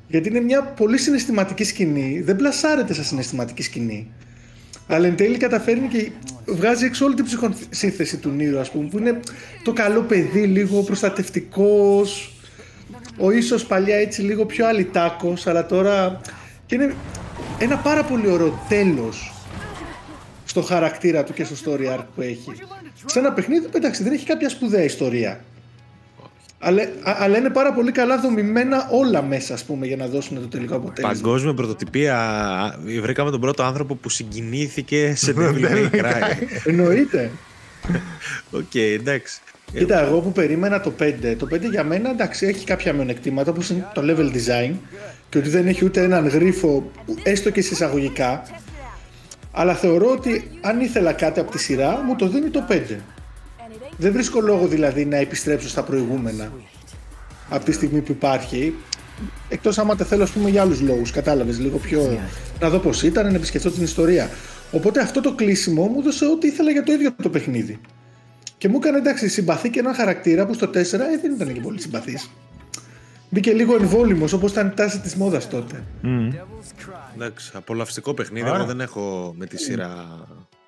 Γιατί 0.06 0.28
είναι 0.28 0.40
μια 0.40 0.62
πολύ 0.62 0.98
συναισθηματική 0.98 1.64
σκηνή. 1.64 2.20
Δεν 2.20 2.36
πλασάρεται 2.36 2.94
σαν 2.94 3.04
συναισθηματική 3.04 3.62
σκηνή. 3.62 4.12
Αλλά 4.86 5.06
εν 5.06 5.16
τέλει 5.16 5.36
καταφέρνει 5.36 5.88
και 5.88 6.10
βγάζει 6.46 6.84
έξω 6.84 7.04
όλη 7.04 7.14
την 7.14 7.24
ψυχοσύνθεση 7.24 8.16
του 8.16 8.30
Νίρου, 8.30 8.58
ας 8.58 8.70
πούμε, 8.70 8.88
που 8.88 8.98
είναι 8.98 9.20
το 9.64 9.72
καλό 9.72 10.00
παιδί, 10.00 10.42
λίγο 10.42 10.82
προστατευτικός. 10.82 12.34
Ο 13.18 13.30
ίσως 13.30 13.66
παλιά 13.66 13.96
έτσι 13.96 14.22
λίγο 14.22 14.46
πιο 14.46 14.66
αλυτάκος, 14.66 15.46
αλλά 15.46 15.66
τώρα. 15.66 16.20
Και 16.66 16.74
είναι 16.74 16.94
ένα 17.58 17.76
πάρα 17.76 18.04
πολύ 18.04 18.28
ωραίο 18.28 18.66
τέλος 18.68 19.32
στο 20.44 20.62
χαρακτήρα 20.62 21.24
του 21.24 21.32
και 21.32 21.44
στο 21.44 21.56
story 21.64 21.98
arc 21.98 22.04
που 22.14 22.20
έχει. 22.20 22.52
Σε 23.04 23.18
ένα 23.18 23.32
παιχνίδι, 23.32 23.68
εντάξει, 23.72 24.02
δεν 24.02 24.12
έχει 24.12 24.26
κάποια 24.26 24.48
σπουδαία 24.48 24.82
ιστορία. 24.82 25.40
Αλλά, 26.62 26.82
αλλά 27.02 27.38
είναι 27.38 27.50
πάρα 27.50 27.72
πολύ 27.72 27.92
καλά 27.92 28.20
δομημένα 28.20 28.88
όλα 28.90 29.22
μέσα, 29.22 29.54
ας 29.54 29.64
πούμε, 29.64 29.86
για 29.86 29.96
να 29.96 30.06
δώσουν 30.06 30.40
το 30.40 30.48
τελικό 30.48 30.76
αποτέλεσμα. 30.76 31.22
Παγκόσμια 31.22 31.54
πρωτοτυπία. 31.54 32.18
Βρήκαμε 33.00 33.30
τον 33.30 33.40
πρώτο 33.40 33.62
άνθρωπο 33.62 33.94
που 33.94 34.08
συγκινήθηκε 34.08 35.12
σε 35.16 35.34
Devil 35.38 35.64
May 35.64 35.90
Cry. 35.90 36.22
Εννοείται. 36.64 37.30
Οκ, 38.60 38.74
εντάξει. 38.74 39.40
Κοίτα, 39.72 40.00
εγώ 40.00 40.20
που 40.20 40.32
περίμενα 40.32 40.80
το 40.80 40.92
5, 41.00 41.12
το 41.38 41.48
5 41.52 41.70
για 41.70 41.84
μένα 41.84 42.10
εντάξει 42.10 42.46
έχει 42.46 42.64
κάποια 42.64 42.92
μειονεκτήματα 42.92 43.50
όπως 43.50 43.70
είναι 43.70 43.86
το 43.94 44.02
level 44.04 44.34
design 44.34 44.74
και 45.28 45.38
ότι 45.38 45.48
δεν 45.48 45.66
έχει 45.66 45.84
ούτε 45.84 46.02
έναν 46.02 46.28
γρίφο, 46.28 46.90
έστω 47.22 47.50
και 47.50 47.60
εισαγωγικά. 47.60 48.42
Αλλά 49.52 49.74
θεωρώ 49.74 50.10
ότι 50.10 50.50
αν 50.60 50.80
ήθελα 50.80 51.12
κάτι 51.12 51.40
από 51.40 51.50
τη 51.50 51.58
σειρά 51.58 52.02
μου 52.06 52.16
το 52.16 52.28
δίνει 52.28 52.50
το 52.50 52.66
5. 52.70 52.80
Δεν 54.00 54.12
βρίσκω 54.12 54.40
λόγο 54.40 54.66
δηλαδή 54.66 55.04
να 55.04 55.16
επιστρέψω 55.16 55.68
στα 55.68 55.82
προηγούμενα 55.82 56.52
από 57.48 57.64
τη 57.64 57.72
στιγμή 57.72 58.00
που 58.00 58.12
υπάρχει. 58.12 58.74
Εκτός 59.48 59.78
άμα 59.78 59.96
τα 59.96 60.04
θέλω, 60.04 60.22
ας 60.22 60.30
πούμε, 60.30 60.50
για 60.50 60.62
άλλους 60.62 60.80
λόγους. 60.80 61.10
Κατάλαβες 61.10 61.58
λίγο 61.58 61.78
πιο. 61.78 62.18
Να 62.60 62.68
δω 62.68 62.78
πώς 62.78 63.02
ήταν, 63.02 63.26
να 63.26 63.36
επισκεφτώ 63.36 63.70
την 63.70 63.82
ιστορία. 63.82 64.30
Οπότε 64.72 65.00
αυτό 65.00 65.20
το 65.20 65.34
κλείσιμο 65.34 65.86
μου 65.86 65.98
έδωσε 65.98 66.26
ό,τι 66.26 66.46
ήθελα 66.46 66.70
για 66.70 66.82
το 66.82 66.92
ίδιο 66.92 67.10
το 67.22 67.28
παιχνίδι. 67.28 67.80
Και 68.58 68.68
μου 68.68 68.76
έκανε 68.76 68.98
εντάξει, 68.98 69.28
συμπαθεί 69.28 69.70
και 69.70 69.78
έναν 69.78 69.94
χαρακτήρα 69.94 70.46
που 70.46 70.54
στο 70.54 70.66
4 70.66 70.74
ε, 70.74 70.82
δεν 71.22 71.32
ήταν 71.34 71.52
και 71.52 71.60
πολύ 71.60 71.80
συμπαθής. 71.80 72.30
Μπήκε 73.30 73.52
λίγο 73.52 73.74
εμβόλυμος 73.74 74.32
όπως 74.32 74.50
ήταν 74.50 74.66
η 74.66 74.70
τάση 74.70 75.00
της 75.00 75.14
μόδας 75.14 75.48
τότε. 75.48 75.84
Mm. 76.04 76.32
Εντάξει, 77.14 77.50
απολαυστικό 77.54 78.14
παιχνίδι. 78.14 78.48
Εγώ 78.48 78.64
δεν 78.64 78.80
έχω 78.80 79.34
με 79.36 79.46
τη 79.46 79.58
σειρά 79.58 80.06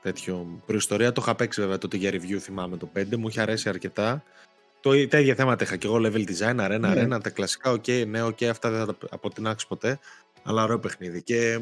τέτοιο 0.03 0.63
προϊστορία. 0.67 1.13
Το 1.13 1.23
είχα 1.25 1.35
παίξει 1.35 1.61
βέβαια 1.61 1.79
τότε 1.79 1.97
για 1.97 2.11
review, 2.11 2.37
θυμάμαι 2.41 2.77
το 2.77 2.91
5. 2.97 3.17
Μου 3.17 3.29
είχε 3.29 3.41
αρέσει 3.41 3.69
αρκετά. 3.69 4.23
Το, 4.81 5.09
τα 5.09 5.19
ίδια 5.19 5.35
θέματα 5.35 5.65
είχα 5.65 5.77
και 5.77 5.87
εγώ 5.87 5.97
level 5.97 6.25
design, 6.25 6.67
arena, 6.67 6.81
ναι. 6.81 6.93
arena, 6.93 7.23
τα 7.23 7.31
κλασικά, 7.31 7.71
οκ, 7.71 7.85
okay, 7.87 8.05
ναι, 8.07 8.23
οκ, 8.23 8.37
okay, 8.41 8.45
αυτά 8.45 8.71
δεν 8.71 8.79
θα 8.79 8.87
τα 8.87 8.97
αποτινάξει 9.11 9.67
ποτέ. 9.67 9.99
Αλλά 10.43 10.63
ωραίο 10.63 10.79
παιχνίδι. 10.79 11.23
Και 11.23 11.61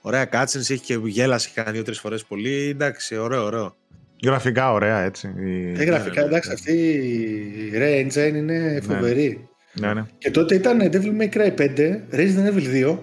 ωραία 0.00 0.24
cutscene 0.24 0.60
έχει 0.60 0.78
και 0.78 1.00
γέλασα, 1.04 1.48
είχε 1.50 1.60
κάνει 1.60 1.76
δύο-τρεις 1.76 1.98
φορές 1.98 2.24
πολύ. 2.24 2.68
Εντάξει, 2.68 3.16
ωραίο, 3.16 3.44
ωραίο. 3.44 3.76
Γραφικά 4.24 4.72
ωραία, 4.72 5.00
έτσι. 5.00 5.34
Ε, 5.76 5.84
γραφικά, 5.84 6.20
εντάξει, 6.20 6.52
αυτή 6.52 6.72
η 6.72 7.72
RE 7.74 8.06
Engine 8.06 8.34
είναι 8.34 8.80
φοβερή. 8.82 9.48
Ναι, 9.72 9.94
ναι. 9.94 10.04
Και 10.18 10.30
τότε 10.30 10.54
ήταν 10.54 10.90
Devil 10.92 11.20
May 11.20 11.28
Cry 11.34 11.54
5, 11.58 12.00
Resident 12.12 12.54
Evil 12.54 12.94
2. 12.94 12.98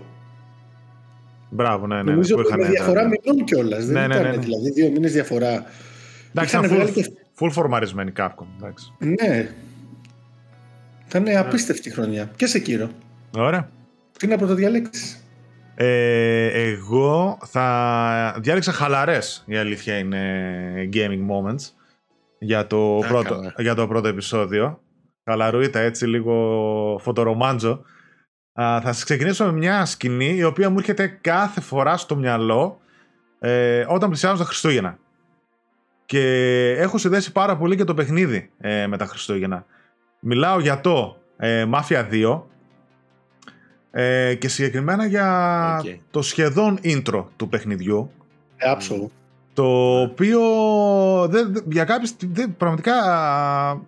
Μπράβο, 1.49 1.87
ναι, 1.87 1.95
ναι. 2.03 2.11
Νομίζω 2.11 2.33
που 2.35 2.39
ότι 2.39 2.47
είχαν- 2.49 2.61
με 2.63 2.69
διαφορά 2.69 3.01
μηνών 3.03 3.45
κιόλας. 3.45 3.85
Ναι, 3.85 3.93
Δεν 3.93 4.07
ναι, 4.07 4.15
ήταν 4.15 4.25
ναι, 4.27 4.35
ναι. 4.35 4.43
δηλαδή 4.43 4.71
δύο 4.71 4.89
μήνες 4.91 5.11
διαφορά. 5.11 5.63
Εντάξει, 6.31 6.55
Είχαν 6.55 6.63
ήταν 6.63 6.75
βγάλει 6.77 6.89
full, 6.89 6.93
και- 6.93 7.11
full 7.39 7.49
φορμαρισμένη 7.51 8.11
Capcom. 8.17 8.45
Εντάξει. 8.57 8.93
Ναι. 8.99 9.49
Ήταν 11.07 11.37
απίστευτη 11.37 11.89
χρονιά. 11.91 12.31
Και 12.35 12.45
σε 12.45 12.59
κύριο. 12.59 12.89
Ωραία. 13.37 13.69
Τι 14.17 14.27
να 14.27 14.37
πρωτοδιαλέξεις; 14.37 15.21
Ε, 15.75 16.45
εγώ 16.69 17.37
θα 17.45 18.35
διάλεξα 18.41 18.71
χαλαρές 18.71 19.43
η 19.47 19.57
αλήθεια 19.57 19.97
είναι 19.97 20.89
gaming 20.93 21.19
moments 21.31 21.71
για 22.39 22.67
το, 22.67 22.97
Α, 22.97 23.07
πρώτο, 23.07 23.33
καλά. 23.35 23.53
για 23.57 23.75
το 23.75 23.87
πρώτο 23.87 24.07
επεισόδιο. 24.07 24.81
Χαλαρούιτα 25.23 25.79
έτσι 25.79 26.05
λίγο 26.07 26.99
φωτορομάντζο. 27.03 27.81
Α, 28.61 28.81
θα 28.81 28.93
σας 28.93 29.03
ξεκινήσω 29.03 29.45
με 29.45 29.51
μια 29.51 29.85
σκηνή 29.85 30.35
η 30.35 30.43
οποία 30.43 30.69
μου 30.69 30.77
έρχεται 30.79 31.07
κάθε 31.21 31.61
φορά 31.61 31.97
στο 31.97 32.15
μυαλό 32.15 32.79
ε, 33.39 33.85
όταν 33.87 34.09
πλησιάζουν 34.09 34.37
τα 34.39 34.45
Χριστούγεννα. 34.45 34.97
Και 36.05 36.21
έχω 36.77 36.97
συνδέσει 36.97 37.31
πάρα 37.31 37.57
πολύ 37.57 37.75
και 37.75 37.83
το 37.83 37.93
παιχνίδι 37.93 38.49
ε, 38.59 38.87
με 38.87 38.97
τα 38.97 39.05
Χριστούγεννα. 39.05 39.65
Μιλάω 40.19 40.59
για 40.59 40.81
το 40.81 41.17
ε, 41.37 41.65
Mafia 41.73 42.05
2 42.11 42.41
ε, 43.91 44.35
και 44.35 44.47
συγκεκριμένα 44.47 45.05
για 45.05 45.77
Οκ. 45.83 45.85
το 46.11 46.21
σχεδόν 46.21 46.79
intro 46.83 47.25
του 47.35 47.49
παιχνιδιού 47.49 48.11
Ε, 48.57 48.69
άψογο. 48.69 49.11
το 49.53 49.99
οποίο 50.01 50.39
δεν, 51.29 51.53
δεν- 51.53 51.63
για 51.67 51.83
κάποιες 51.83 52.15
δεν, 52.19 52.55
πραγματικά 52.57 52.93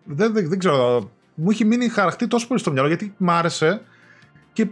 δεν, 0.03 0.33
δεν, 0.33 0.49
δεν 0.49 0.59
ξέρω 0.59 1.09
μου 1.33 1.49
έχει 1.49 1.65
μείνει 1.65 1.87
χαρακτή 1.89 2.27
τόσο 2.27 2.47
πολύ 2.47 2.59
στο 2.59 2.71
μυαλό 2.71 2.87
γιατί 2.87 3.13
μ' 3.17 3.29
άρεσε 3.29 3.81
και 4.63 4.67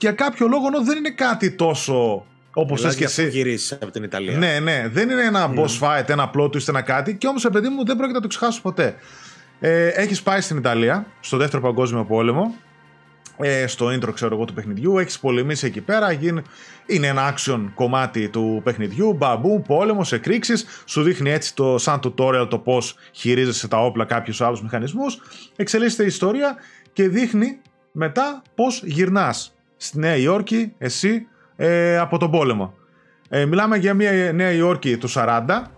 για 0.00 0.12
κάποιο 0.12 0.48
λόγο 0.48 0.66
ενώ 0.66 0.82
δεν 0.84 0.96
είναι 0.96 1.10
κάτι 1.10 1.50
τόσο 1.50 2.26
όπως 2.54 2.80
θες 2.80 2.94
και 2.96 3.04
εσύ 3.04 3.28
γυρίσεις 3.28 3.72
από 3.72 3.90
την 3.90 4.02
Ιταλία. 4.02 4.36
ναι, 4.38 4.58
ναι, 4.60 4.88
δεν 4.92 5.10
είναι 5.10 5.22
ένα 5.24 5.50
boss 5.56 5.78
fight, 5.80 6.08
ένα 6.08 6.30
plot 6.34 6.44
twist, 6.44 6.68
ένα 6.68 6.80
κάτι. 6.82 7.14
Και 7.16 7.26
όμως, 7.26 7.48
παιδί 7.52 7.68
μου, 7.68 7.84
δεν 7.84 7.96
πρόκειται 7.96 8.16
να 8.18 8.20
το 8.22 8.28
ξεχάσω 8.28 8.60
ποτέ. 8.62 8.94
Ε, 9.60 9.86
Έχεις 9.88 10.22
πάει 10.22 10.40
στην 10.40 10.56
Ιταλία, 10.56 11.06
στο 11.20 11.36
δεύτερο 11.36 11.62
Παγκόσμιο 11.62 12.04
Πόλεμο. 12.04 12.54
Ε, 13.36 13.66
στο 13.66 13.86
intro, 13.86 14.14
ξέρω 14.14 14.34
εγώ, 14.34 14.44
του 14.44 14.52
παιχνιδιού. 14.54 14.98
Έχεις 14.98 15.18
πολεμήσει 15.18 15.66
εκεί 15.66 15.80
πέρα. 15.80 16.12
γίνει- 16.12 16.42
Είναι 16.86 17.06
ένα 17.06 17.34
action 17.34 17.60
κομμάτι 17.74 18.28
του 18.28 18.60
παιχνιδιού. 18.64 19.12
Μπαμπού, 19.14 19.62
πόλεμος, 19.62 20.12
εκρήξεις. 20.12 20.66
Σου 20.86 21.02
δείχνει 21.02 21.30
έτσι 21.30 21.54
το 21.54 21.78
σαν 21.78 22.00
tutorial 22.02 22.46
το 22.50 22.58
πώς 22.58 22.94
χειρίζεσαι 23.12 23.68
τα 23.68 23.84
όπλα, 23.84 24.04
κάποιους 24.04 24.40
άλλους 24.40 24.62
μηχανισμούς. 24.62 25.18
Εξελίσσεται 25.56 26.02
η 26.02 26.06
ιστορία 26.06 26.56
και 26.92 27.08
δείχνει 27.08 27.60
μετά 27.92 28.42
πώς 28.54 28.82
γυρνάς 28.84 29.54
στη 29.76 29.98
Νέα 29.98 30.16
Υόρκη, 30.16 30.72
εσύ, 30.78 31.26
ε, 31.56 31.98
από 31.98 32.18
τον 32.18 32.30
πόλεμο. 32.30 32.74
Ε, 33.28 33.44
μιλάμε 33.44 33.76
για 33.76 33.94
μια 33.94 34.32
Νέα 34.32 34.50
Υόρκη 34.50 34.96
του 34.96 35.08
40, 35.08 35.70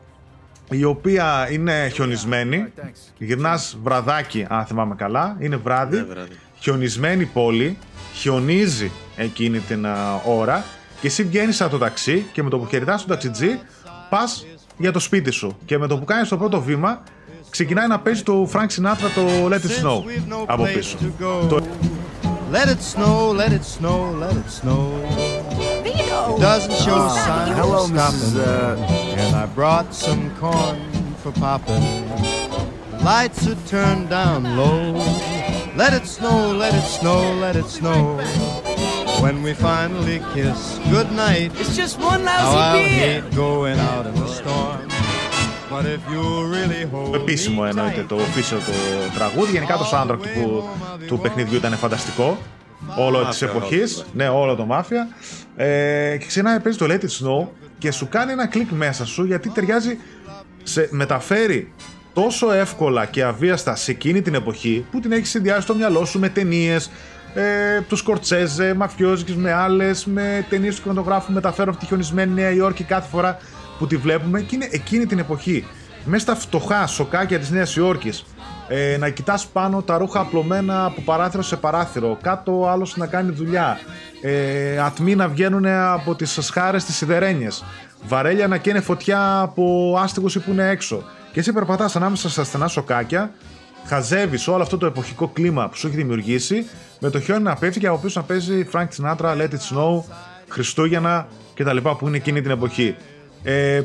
η 0.71 0.85
οποία 0.85 1.49
είναι 1.51 1.89
χιονισμένη. 1.93 2.73
Γυρνάς 3.19 3.79
βραδάκι, 3.83 4.47
αν 4.49 4.65
θυμάμαι 4.65 4.95
καλά. 4.95 5.37
Είναι 5.39 5.57
βράδυ. 5.57 5.97
Ναι, 5.97 6.03
βράδυ. 6.03 6.35
χιονισμένη 6.59 7.25
πόλη. 7.25 7.79
Χιονίζει 8.15 8.91
εκείνη 9.17 9.59
την 9.59 9.87
α, 9.87 10.21
ώρα. 10.27 10.65
Και 11.01 11.07
εσύ 11.07 11.25
βγαίνεις 11.25 11.61
από 11.61 11.71
το 11.71 11.79
ταξί 11.79 12.27
και 12.33 12.43
με 12.43 12.51
το 12.51 12.59
που 12.59 12.67
χαιρετάς 12.67 13.01
τον 13.01 13.11
ταξιτζή, 13.11 13.59
πας 14.11 14.47
για 14.79 14.93
το 14.93 14.99
σπίτι 14.99 15.31
σου. 15.31 15.59
Και 15.65 15.79
με 15.79 15.87
το 15.87 15.99
που 15.99 16.05
κάνεις 16.05 16.29
το 16.29 16.37
πρώτο 16.37 16.61
βήμα, 16.61 17.03
ξεκινάει 17.50 17.88
να 17.88 18.00
παίζει 18.00 18.24
το 18.24 18.50
Frank 18.54 18.68
Sinatra 18.68 19.10
το 19.16 19.22
Let 19.50 19.54
It 19.54 19.86
Snow 19.86 20.04
από 20.46 20.64
πίσω. 20.74 20.98
Το- 21.50 21.60
Let 22.52 22.68
it 22.76 22.82
snow, 22.96 23.18
let 23.42 23.52
it 23.60 23.64
snow, 23.78 24.00
let 24.24 24.36
it 24.42 24.50
snow. 24.60 24.82
It 26.32 26.40
doesn't 26.48 26.78
show 26.86 27.00
signs 27.26 27.56
hello, 27.62 27.84
of 27.84 27.90
stopping. 27.94 28.34
Mrs., 28.34 29.22
And 29.22 29.32
I 29.44 29.46
brought 29.60 29.90
some 30.06 30.24
corn 30.42 30.80
for 31.22 31.32
popping. 31.46 31.86
Lights 33.10 33.42
are 33.52 33.62
turned 33.76 34.06
down 34.20 34.40
low. 34.62 34.82
Let 35.82 35.92
it 36.00 36.06
snow, 36.18 36.40
let 36.64 36.74
it 36.82 36.88
snow, 37.00 37.20
let 37.46 37.56
it 37.62 37.70
snow. 37.80 38.00
When 39.24 39.36
we 39.46 39.52
finally 39.70 40.18
kiss 40.34 40.60
goodnight, 40.94 41.50
It's 41.62 41.76
just 41.84 41.96
one 42.12 42.22
how 42.26 42.38
lousy 42.40 42.58
I'll 42.68 42.74
beer. 42.78 43.22
hate 43.22 43.28
going 43.46 43.80
out 43.92 44.06
in 44.10 44.16
the 44.24 44.30
storm. 44.40 44.82
Επίσημο 47.15 47.63
me 47.65 47.69
εννοείται 47.69 48.01
tight, 48.03 48.09
το 48.09 48.17
official 48.17 48.59
το 48.67 48.73
τραγούδι. 49.15 49.53
Γενικά 49.53 49.77
το 49.77 49.91
soundtrack 49.93 50.19
του, 50.35 50.65
του 51.07 51.19
παιχνιδιού 51.19 51.57
ήταν 51.57 51.73
φανταστικό. 51.73 52.39
Όλο 52.99 53.19
της 53.19 53.27
Μάφια, 53.27 53.49
εποχής. 53.49 53.97
όλο. 53.97 54.07
Ναι, 54.13 54.29
όλο 54.29 54.55
το 54.55 54.65
μάφια. 54.65 55.09
Ε, 55.57 56.17
και 56.19 56.27
ξεκινάει 56.27 56.55
να 56.55 56.61
παίζει 56.61 56.79
το 56.79 56.87
Let 56.89 56.99
It 56.99 57.05
Snow 57.05 57.49
και 57.79 57.91
σου 57.91 58.09
κάνει 58.09 58.33
ένα 58.33 58.47
κλικ 58.47 58.71
μέσα 58.71 59.07
σου 59.07 59.25
γιατί 59.25 59.49
ταιριάζει. 59.49 59.99
Σε, 60.63 60.89
μεταφέρει 60.91 61.73
τόσο 62.13 62.53
εύκολα 62.53 63.07
και 63.07 63.25
αβίαστα 63.25 63.75
σε 63.75 63.91
εκείνη 63.91 64.23
την 64.23 64.35
εποχή 64.35 64.87
που 64.91 65.01
την 65.01 65.13
έχεις 65.13 65.31
συνδυάσει 65.31 65.61
στο 65.61 65.75
μυαλό 65.75 66.05
σου 66.05 66.19
με 66.19 66.29
ταινίες. 66.29 66.91
Ε, 67.35 67.81
του 67.81 67.97
Σκορτσέζε, 67.97 68.75
μαφιόζικες 68.75 69.35
με 69.35 69.53
άλλες, 69.53 70.05
με 70.05 70.47
ταινίες 70.49 70.75
του 70.77 70.83
κινηματογράφου 70.83 71.33
μεταφέρουν 71.33 71.69
αυτή 71.69 71.81
τη 71.81 71.87
χιονισμένη 71.87 72.33
Νέα 72.33 72.51
Υόρκη 72.51 72.85
κάθε 72.85 73.09
φορά 73.09 73.39
που 73.79 73.87
τη 73.87 73.97
βλέπουμε 73.97 74.41
και 74.41 74.55
είναι 74.55 74.69
εκείνη 74.71 75.07
την 75.07 75.19
εποχή. 75.19 75.67
Μέσα 76.05 76.23
στα 76.23 76.35
φτωχά 76.35 76.87
σοκάκια 76.87 77.39
της 77.39 77.51
Νέας 77.51 77.77
Υόρκης, 77.77 78.25
ε, 78.69 78.97
να 78.97 79.09
κοιτάς 79.09 79.47
πάνω 79.47 79.83
τα 79.83 79.99
ρούχα 79.99 80.21
απλωμένα 80.21 80.85
από 80.85 81.01
παράθυρο 81.01 81.43
σε 81.43 81.57
παράθυρο, 81.57 82.19
κάτω 82.23 82.61
ο 82.61 82.69
άλλος 82.69 82.97
να 82.97 83.07
κάνει 83.07 83.33
δουλειά, 83.33 83.79
ε, 84.23 84.79
ατμοί 84.79 85.15
να 85.15 85.29
βγαίνουν 85.29 85.67
από 85.67 86.15
τις 86.15 86.39
σχάρες 86.41 86.85
τι 86.85 86.93
σιδερένιε, 86.93 87.49
βαρέλια 88.07 88.49
να 88.49 88.57
καίνε 88.57 88.81
φωτιά 88.81 89.41
από 89.41 89.95
άστιγου 90.03 90.29
που 90.29 90.51
είναι 90.51 90.69
έξω. 90.69 91.03
Και 91.33 91.41
εσύ 91.41 91.53
περπατάς 91.53 91.97
ανάμεσα 91.97 92.31
στα 92.31 92.45
στενά 92.45 92.69
σοκάκια, 92.69 93.31
χαζεύεις 93.87 94.49
όλο 94.49 94.63
αυτό 94.63 94.79
το 94.79 94.87
εποχικό 94.87 95.29
κλίμα 95.29 95.69
που 95.69 95.77
σου 95.77 95.87
έχει 95.87 95.97
δημιουργήσει, 95.97 96.67
με 97.01 97.11
το 97.11 97.21
χιόνι 97.21 97.43
να 97.43 97.55
πέφτει 97.55 97.81
και 97.81 97.87
από 97.87 97.99
πίσω 97.99 98.21
να 98.21 98.27
παίζει 98.27 98.69
Frank 98.73 98.87
Sinatra, 98.97 99.37
Let 99.37 99.49
It 99.49 99.77
Snow, 99.77 100.03
Χριστούγεννα 100.49 101.29
κτλ. 101.55 101.77
που 101.77 102.07
είναι 102.07 102.17
εκείνη 102.17 102.41
την 102.41 102.51
εποχή. 102.51 102.97
Ε, 103.45 103.83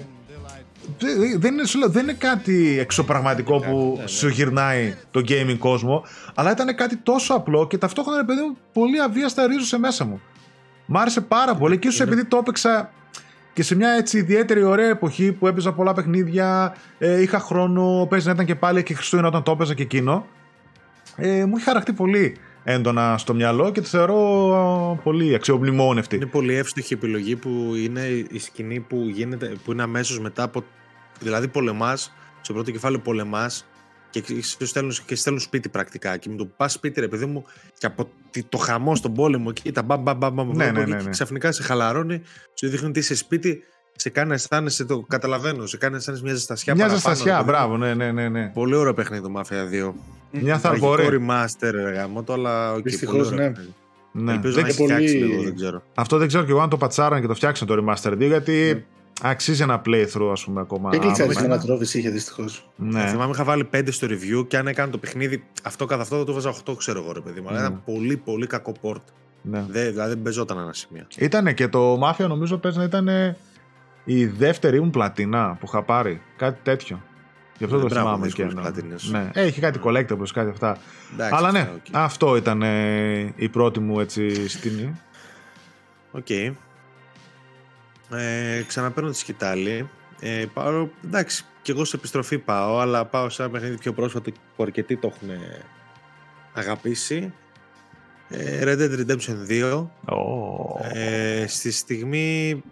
δε- 0.99 1.37
δεν 1.37 1.53
είναι, 1.53 1.65
σου 1.65 1.79
λέω, 1.79 1.89
δεν 1.89 2.03
είναι 2.03 2.13
κάτι 2.13 2.77
εξωπραγματικό 2.79 3.59
που 3.59 3.99
σου 4.05 4.27
γυρνάει 4.27 4.95
το 5.11 5.21
gaming 5.27 5.57
κόσμο, 5.59 6.03
αλλά 6.35 6.51
ήταν 6.51 6.75
κάτι 6.75 6.97
τόσο 6.97 7.33
απλό 7.33 7.67
και 7.67 7.77
ταυτόχρονα 7.77 8.17
ρε 8.17 8.23
παιδί 8.23 8.41
μου 8.41 8.57
πολύ 8.73 9.01
αβίαστα 9.01 9.47
ρίζωσε 9.47 9.77
μέσα 9.79 10.05
μου. 10.05 10.21
Μ' 10.85 10.97
άρεσε 10.97 11.21
πάρα 11.21 11.55
πολύ 11.55 11.77
και 11.77 11.87
ίσως 11.87 11.99
επειδή 12.01 12.25
το 12.25 12.37
έπαιξα 12.37 12.91
και 13.53 13.63
σε 13.63 13.75
μια 13.75 13.89
έτσι 13.89 14.17
ιδιαίτερη 14.17 14.63
ωραία 14.63 14.89
εποχή 14.89 15.31
που 15.31 15.47
έπαιζα 15.47 15.71
πολλά 15.73 15.93
παιχνίδια, 15.93 16.75
ε, 16.97 17.21
είχα 17.21 17.39
χρόνο, 17.39 18.07
παίζει 18.09 18.25
να 18.27 18.31
ήταν 18.33 18.45
και 18.45 18.55
πάλι 18.55 18.83
και 18.83 18.93
Χριστούγεννα 18.93 19.29
όταν 19.29 19.43
το 19.43 19.51
έπαιζα 19.51 19.73
και 19.73 19.83
εκείνο. 19.83 20.25
Ε, 21.15 21.45
μου 21.45 21.55
είχε 21.55 21.65
χαρακτεί 21.65 21.93
πολύ 21.93 22.35
έντονα 22.63 23.17
στο 23.17 23.33
μυαλό 23.33 23.71
και 23.71 23.81
το 23.81 23.87
θεωρώ 23.87 24.17
ε, 24.97 25.01
πολύ 25.03 25.35
αξιομνημόνευτη. 25.35 26.15
Είναι 26.15 26.25
πολύ 26.25 26.53
εύστοχη 26.53 26.93
επιλογή 26.93 27.35
που 27.35 27.73
είναι 27.75 28.05
η 28.31 28.39
σκηνή 28.39 28.79
που, 28.79 28.95
γίνεται, 29.13 29.55
που 29.63 29.71
είναι 29.71 29.83
αμέσως 29.83 30.19
μετά 30.19 30.43
από. 30.43 30.63
Δηλαδή, 31.19 31.47
πολεμάς, 31.47 32.13
στο 32.41 32.53
πρώτο 32.53 32.71
κεφάλαιο 32.71 32.99
πολεμάς 33.01 33.65
και 34.09 34.23
σε 34.39 34.65
στέλνουν, 34.65 34.91
και 35.05 35.15
σε 35.15 35.21
στέλνουν 35.21 35.41
σπίτι 35.41 35.69
πρακτικά. 35.69 36.17
Και 36.17 36.29
με 36.29 36.35
το 36.35 36.45
που 36.45 36.53
πας 36.57 36.71
σπίτι, 36.73 36.99
ρε 36.99 37.07
παιδί 37.07 37.25
μου, 37.25 37.43
και 37.77 37.85
από 37.85 38.09
τη- 38.31 38.43
το 38.43 38.57
χαμό 38.57 38.95
στον 38.95 39.13
πόλεμο 39.13 39.47
εκεί, 39.49 39.71
τα 39.71 39.81
μπαμ, 39.83 40.01
μπαμ, 40.01 40.17
μπαμ, 40.17 40.33
μπαμ, 40.33 40.51
Ναι, 40.51 40.65
μπαμ, 40.65 40.73
ναι, 40.73 40.83
και 40.83 40.93
ναι, 40.95 41.01
ναι. 41.01 41.09
ξαφνικά 41.09 41.51
σε 41.51 41.63
χαλαρώνει, 41.63 42.21
σου 42.53 42.69
δείχνει 42.69 42.87
ότι 42.87 42.99
είσαι 42.99 43.15
σπίτι, 43.15 43.63
σε 43.99 44.09
κάνει 44.09 44.27
να 44.27 44.33
αισθάνεσαι, 44.33 44.85
το 44.85 44.99
καταλαβαίνω, 45.07 45.65
σε 45.65 45.77
κάνει 45.77 45.91
να 45.93 45.97
αισθάνεσαι 45.99 46.23
μια 46.23 46.33
ζεστασιά. 46.33 46.75
Μια 46.75 46.85
παραπάνω, 46.87 47.15
ζεστασιά, 47.15 47.37
ρε 47.37 47.43
παιδί 47.43 47.51
μου. 47.51 47.57
μπράβο, 47.57 47.77
ναι, 47.77 47.93
ναι, 47.93 48.11
ναι. 48.11 48.29
ναι. 48.29 48.47
Πολύ 48.53 48.75
ωραίο 48.75 48.93
παιχνίδι 48.93 49.23
το 49.23 49.31
Mafia 49.35 49.89
2. 49.89 49.93
Μια 50.31 50.59
Τραγικό 50.59 50.95
θαρπορή. 50.95 51.25
remaster, 51.29 51.69
ρε 51.71 51.91
γάμο 51.91 52.23
το, 52.23 52.33
αλλά 52.33 52.73
οκ, 52.73 52.83
Δυστυχώς, 52.83 53.15
πολύ 53.15 53.25
ωραίο 53.27 53.39
ναι. 53.39 53.49
παιχνίδι. 53.49 53.73
Ναι. 54.11 54.31
Ελπίζω 54.33 54.53
Δεν- 54.53 54.63
να 54.63 54.69
έχει 54.69 54.77
πολύ- 54.77 54.93
φτιάξει 54.93 55.15
λίγο, 55.15 55.43
δεν 55.43 55.55
ξέρω. 55.55 55.83
Αυτό 55.95 56.17
δεν 56.17 56.27
ξέρω 56.27 56.43
και 56.43 56.51
εγώ 56.51 56.59
αν 56.61 56.69
το 56.69 56.77
πατσάραν 56.77 57.21
και 57.21 57.27
το 57.27 57.33
φτιάξαν 57.35 57.67
το 57.67 57.75
Remaster 57.85 58.11
2 58.11 58.17
γιατί 58.27 58.85
αξίζει 59.21 59.61
ένα 59.61 59.81
playthrough 59.85 60.29
ας 60.31 60.43
πούμε 60.43 60.61
ακόμα. 60.61 60.89
Και 60.89 60.97
κλειτσα 60.97 61.23
άμα- 61.23 61.33
τη 61.33 61.47
να 61.47 61.59
τρόφι 61.59 61.97
είχε 61.97 62.09
δυστυχώς. 62.09 62.69
Ναι. 62.75 63.07
Θυμάμαι 63.07 63.31
είχα 63.33 63.43
βάλει 63.43 63.63
5 63.63 63.91
στο 63.91 64.07
review 64.09 64.47
και 64.47 64.57
αν 64.57 64.67
έκανε 64.67 64.91
το 64.91 64.97
παιχνίδι 64.97 65.43
αυτό 65.63 65.85
καθ' 65.85 65.99
αυτό 66.01 66.17
θα 66.17 66.23
το 66.23 66.33
βάζα 66.33 66.49
8, 66.49 66.75
ξέρω 66.77 66.99
εγώ 67.03 67.11
ρε 67.11 67.19
παιδί 67.19 67.41
μου. 67.41 67.47
Αλλά 67.49 67.57
Ναι. 67.59 67.65
ήταν 67.65 67.81
πολύ 67.85 68.17
πολύ 68.17 68.47
κακό 68.47 68.73
port. 68.81 69.01
ναι. 69.41 69.65
Δεν, 69.69 69.89
δηλαδή 69.91 70.13
δεν 70.13 70.21
παίζονταν 70.21 70.57
ένα 70.57 70.73
σημείο. 70.73 71.03
Ήτανε 71.17 71.53
και 71.53 71.67
το 71.67 71.99
Mafia 72.07 72.27
νομίζω 72.27 72.57
πες 72.57 72.75
να 72.75 72.83
ήταν 72.83 73.09
η 74.13 74.25
δεύτερη 74.25 74.81
μου 74.81 74.89
πλατινά 74.89 75.57
που 75.59 75.65
είχα 75.67 75.83
πάρει. 75.83 76.21
Κάτι 76.37 76.59
τέτοιο. 76.63 77.03
Γι' 77.57 77.63
αυτό 77.63 77.75
Ναι, 77.75 77.81
το 77.81 77.87
μπράβο, 77.89 78.07
θυμάμαι 78.07 78.27
και 78.27 78.43
δύσκολες 78.43 78.51
εννοώ. 78.53 78.71
πλατίνες. 78.71 79.09
Ναι. 79.11 79.29
Ε, 79.33 79.45
είχε 79.45 79.61
κάτι 79.61 79.79
collectibles, 79.83 80.27
κάτι 80.33 80.49
αυτά. 80.49 80.77
Εντάξει, 81.13 81.35
Αλλά 81.35 81.51
ναι, 81.51 81.59
αυτά, 81.59 81.73
οκ. 81.75 81.81
αυτό 81.91 82.35
ήταν 82.35 82.61
ε, 82.61 83.33
η 83.35 83.49
πρώτη 83.49 83.79
μου 83.79 83.99
έτσι 83.99 84.47
σκηνή. 84.49 84.99
Οκ. 86.11 86.29
Ε, 86.29 86.53
ξαναπαίρνω 88.67 89.09
τη 89.09 89.17
σκυτάλη. 89.17 89.89
Ε, 90.19 90.45
πάω, 90.53 90.87
εντάξει, 91.05 91.45
και 91.61 91.71
εγώ 91.71 91.85
σε 91.85 91.95
επιστροφή 91.95 92.37
πάω, 92.37 92.79
αλλά 92.79 93.05
πάω 93.05 93.29
σε 93.29 93.41
ένα 93.41 93.51
παιχνίδι 93.51 93.77
πιο 93.77 93.93
πρόσφατο 93.93 94.31
που 94.55 94.63
αρκετοί 94.63 94.97
το 94.97 95.13
έχουν 95.15 95.29
αγαπήσει. 96.53 97.33
Ε, 98.29 98.63
Red 98.63 98.77
Dead 98.79 98.99
Redemption 98.99 99.35
2. 99.49 99.87
Oh. 100.05 100.93
Ε, 100.93 101.45
στη 101.47 101.71
στιγμή. 101.71 102.63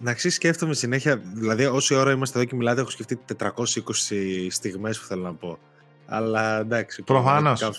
Να 0.00 0.14
ξέρεις, 0.14 0.36
σκέφτομαι 0.36 0.74
συνέχεια. 0.74 1.16
Δηλαδή, 1.16 1.66
όση 1.66 1.94
ώρα 1.94 2.12
είμαστε 2.12 2.38
εδώ 2.38 2.46
και 2.46 2.54
μιλάτε, 2.54 2.80
έχω 2.80 2.90
σκεφτεί 2.90 3.18
420 3.38 4.46
στιγμές 4.50 4.98
που 4.98 5.06
θέλω 5.06 5.22
να 5.22 5.34
πω. 5.34 5.58
Αλλά 6.06 6.58
εντάξει. 6.58 7.02
Προφανώς. 7.02 7.60
Κάπου 7.60 7.76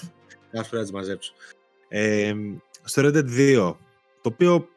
πρέπει 0.51 0.75
να 0.75 0.81
τις 0.81 0.91
μαζέψω. 0.91 1.33
Ε, 1.87 2.33
στο 2.83 3.01
Red 3.05 3.15
Dead 3.15 3.25
2, 3.25 3.75
το 4.21 4.29
οποίο 4.33 4.67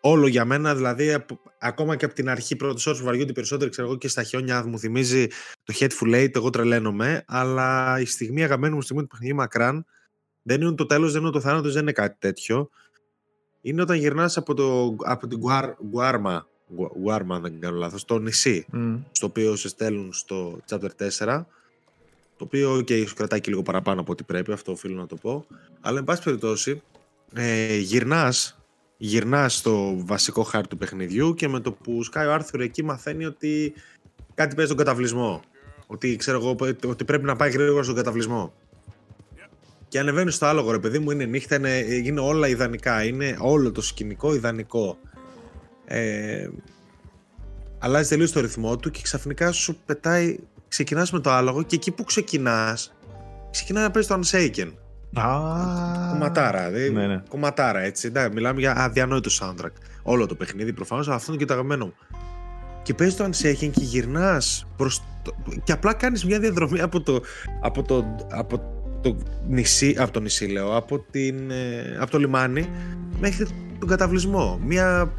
όλο 0.00 0.26
για 0.26 0.44
μένα, 0.44 0.74
δηλαδή 0.74 1.24
ακόμα 1.58 1.96
και 1.96 2.04
από 2.04 2.14
την 2.14 2.28
αρχή 2.28 2.56
πρώτη 2.56 2.82
ώρες 2.86 3.00
που 3.00 3.06
βαριούνται 3.06 3.32
περισσότερο, 3.32 3.70
ξέρω 3.70 3.86
εγώ 3.88 3.96
και 3.96 4.08
στα 4.08 4.22
χιόνια 4.22 4.66
μου 4.66 4.78
θυμίζει 4.78 5.26
το 5.64 5.74
Headful 5.78 6.14
Eight, 6.14 6.36
εγώ 6.36 6.50
τρελαίνομαι, 6.50 7.24
αλλά 7.26 8.00
η 8.00 8.04
στιγμή 8.04 8.44
αγαπημένη 8.44 8.74
μου 8.74 8.82
στιγμή 8.82 9.02
του 9.02 9.08
παιχνιδιού 9.08 9.34
μακράν 9.34 9.86
δεν 10.42 10.60
είναι 10.60 10.74
το 10.74 10.86
τέλος, 10.86 11.12
δεν 11.12 11.22
είναι 11.22 11.30
το 11.30 11.40
θάνατος, 11.40 11.72
δεν 11.72 11.82
είναι 11.82 11.92
κάτι 11.92 12.16
τέτοιο. 12.18 12.70
Είναι 13.66 13.82
όταν 13.82 13.96
γυρνάς 13.96 14.36
από, 14.36 14.54
το, 14.54 14.96
από 15.04 15.26
την 15.26 15.40
Γουάρμα, 15.90 16.46
Γουάρμα 17.00 17.40
δεν 17.40 17.60
κάνω 17.60 17.76
λάθος, 17.76 18.00
στο 18.00 18.18
νησί, 18.18 18.66
στο 19.10 19.26
οποίο 19.26 19.56
σε 19.56 19.68
στέλνουν 19.68 20.12
στο 20.12 20.60
chapter 20.68 20.88
4. 21.18 21.44
Το 22.36 22.44
οποίο 22.44 22.80
και 22.80 23.02
okay, 23.02 23.12
κρατάει 23.14 23.40
και 23.40 23.50
λίγο 23.50 23.62
παραπάνω 23.62 24.00
από 24.00 24.12
ό,τι 24.12 24.22
πρέπει, 24.22 24.52
αυτό 24.52 24.72
οφείλω 24.72 24.96
να 25.00 25.06
το 25.06 25.16
πω. 25.16 25.46
Αλλά, 25.80 25.98
εν 25.98 26.04
πάση 26.04 26.22
περιπτώσει, 26.22 26.82
ε, 27.34 27.76
γυρνάς 27.76 28.58
γυρνάς 28.96 29.56
στο 29.56 29.94
βασικό 29.96 30.42
χάρτη 30.42 30.68
του 30.68 30.76
παιχνιδιού 30.76 31.34
και 31.34 31.48
με 31.48 31.60
το 31.60 31.72
που 31.72 32.02
σκάει 32.02 32.26
ο 32.26 32.32
Άρθουρ 32.32 32.60
εκεί 32.60 32.84
μαθαίνει 32.84 33.24
ότι 33.24 33.74
κάτι 34.34 34.54
παίζει 34.54 34.72
στον 34.72 34.84
καταβλισμό. 34.84 35.42
Ότι 35.86 36.16
ξέρω 36.16 36.38
εγώ 36.38 36.56
ότι 36.86 37.04
πρέπει 37.04 37.24
να 37.24 37.36
πάει 37.36 37.50
γρήγορα 37.50 37.82
στον 37.82 37.94
καταβλισμό. 37.94 38.52
Και 39.94 40.00
ανεβαίνει 40.00 40.30
στο 40.30 40.46
άλογο, 40.46 40.70
ρε 40.70 40.78
παιδί 40.78 40.98
μου, 40.98 41.10
είναι 41.10 41.24
νύχτα, 41.24 41.56
είναι, 41.56 41.70
είναι 42.04 42.20
όλα 42.20 42.48
ιδανικά. 42.48 43.04
Είναι 43.04 43.36
όλο 43.38 43.72
το 43.72 43.82
σκηνικό 43.82 44.34
ιδανικό. 44.34 44.98
Ε, 45.84 46.48
αλλάζει 47.78 48.08
τελείως 48.08 48.32
το 48.32 48.40
ρυθμό 48.40 48.76
του 48.76 48.90
και 48.90 49.00
ξαφνικά 49.02 49.52
σου 49.52 49.78
πετάει. 49.86 50.38
Ξεκινάς 50.68 51.12
με 51.12 51.20
το 51.20 51.30
άλογο 51.30 51.62
και 51.62 51.74
εκεί 51.74 51.90
που 51.90 52.04
ξεκινάς, 52.04 52.94
ξεκινάει 53.50 53.82
να 53.82 53.90
παίζει 53.90 54.08
το 54.08 54.20
Unshaken. 54.22 54.72
Ah. 55.16 56.08
Κομματάρα. 56.10 56.70
Δηλαδή, 56.70 56.90
ναι, 56.90 57.06
ναι. 57.06 57.22
Κομματάρα, 57.28 57.80
έτσι. 57.80 58.10
Ναι, 58.10 58.28
μιλάμε 58.28 58.60
για 58.60 58.74
αδιανόητο 58.76 59.30
soundtrack. 59.40 59.72
Όλο 60.02 60.26
το 60.26 60.34
παιχνίδι 60.34 60.72
προφανώς, 60.72 61.06
αλλά 61.06 61.16
αυτό 61.16 61.32
είναι 61.32 61.40
και 61.40 61.46
το 61.46 61.52
αγαπημένο 61.52 61.84
μου. 61.84 61.94
Και 62.82 62.94
παίζεις 62.94 63.16
το 63.16 63.24
Unshaken 63.24 63.70
και 63.70 63.84
γυρνάς 63.84 64.66
προς. 64.76 65.02
Το... 65.22 65.34
Και 65.64 65.72
απλά 65.72 65.94
κάνεις 65.94 66.24
μια 66.24 66.38
διαδρομή 66.38 66.80
από 66.80 67.00
το, 67.00 67.20
από 67.60 67.82
το, 67.82 68.16
από 68.30 68.73
το 69.04 69.16
νησί, 69.48 69.94
από 69.98 70.12
το 70.12 70.20
νησί 70.20 70.46
λέω, 70.46 70.76
από, 70.76 71.04
την, 71.10 71.50
ε, 71.50 71.96
από 71.98 72.10
το 72.10 72.18
λιμάνι 72.18 72.68
μέχρι 73.20 73.46
τον 73.78 73.88
καταβλισμό. 73.88 74.60
Μια 74.66 75.12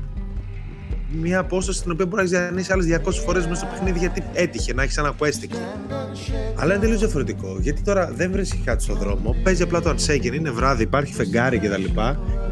μια 1.22 1.40
απόσταση 1.40 1.82
την 1.82 1.92
οποία 1.92 2.06
μπορεί 2.06 2.24
να 2.24 2.30
διανύσει 2.30 2.72
άλλες 2.72 2.86
200 2.86 3.12
φορές 3.26 3.48
μέσα 3.48 3.56
στο 3.56 3.68
παιχνίδι 3.72 4.00
γιατί 4.00 4.24
έτυχε 4.34 4.74
να 4.74 4.84
έχεις 4.84 4.98
ένα 4.98 5.14
quest 5.20 5.56
Αλλά 6.56 6.74
είναι 6.74 6.82
τελείως 6.82 7.00
διαφορετικό. 7.00 7.58
Γιατί 7.60 7.82
τώρα 7.82 8.12
δεν 8.16 8.32
βρίσκει 8.32 8.62
κάτι 8.66 8.84
στον 8.84 8.98
δρόμο, 8.98 9.36
παίζει 9.44 9.64
απλά 9.64 9.82
το 9.82 9.90
Unshaken, 9.90 10.34
είναι 10.34 10.50
βράδυ, 10.50 10.84
υπάρχει 10.84 11.14
φεγγάρι 11.14 11.60
κτλ. 11.60 11.84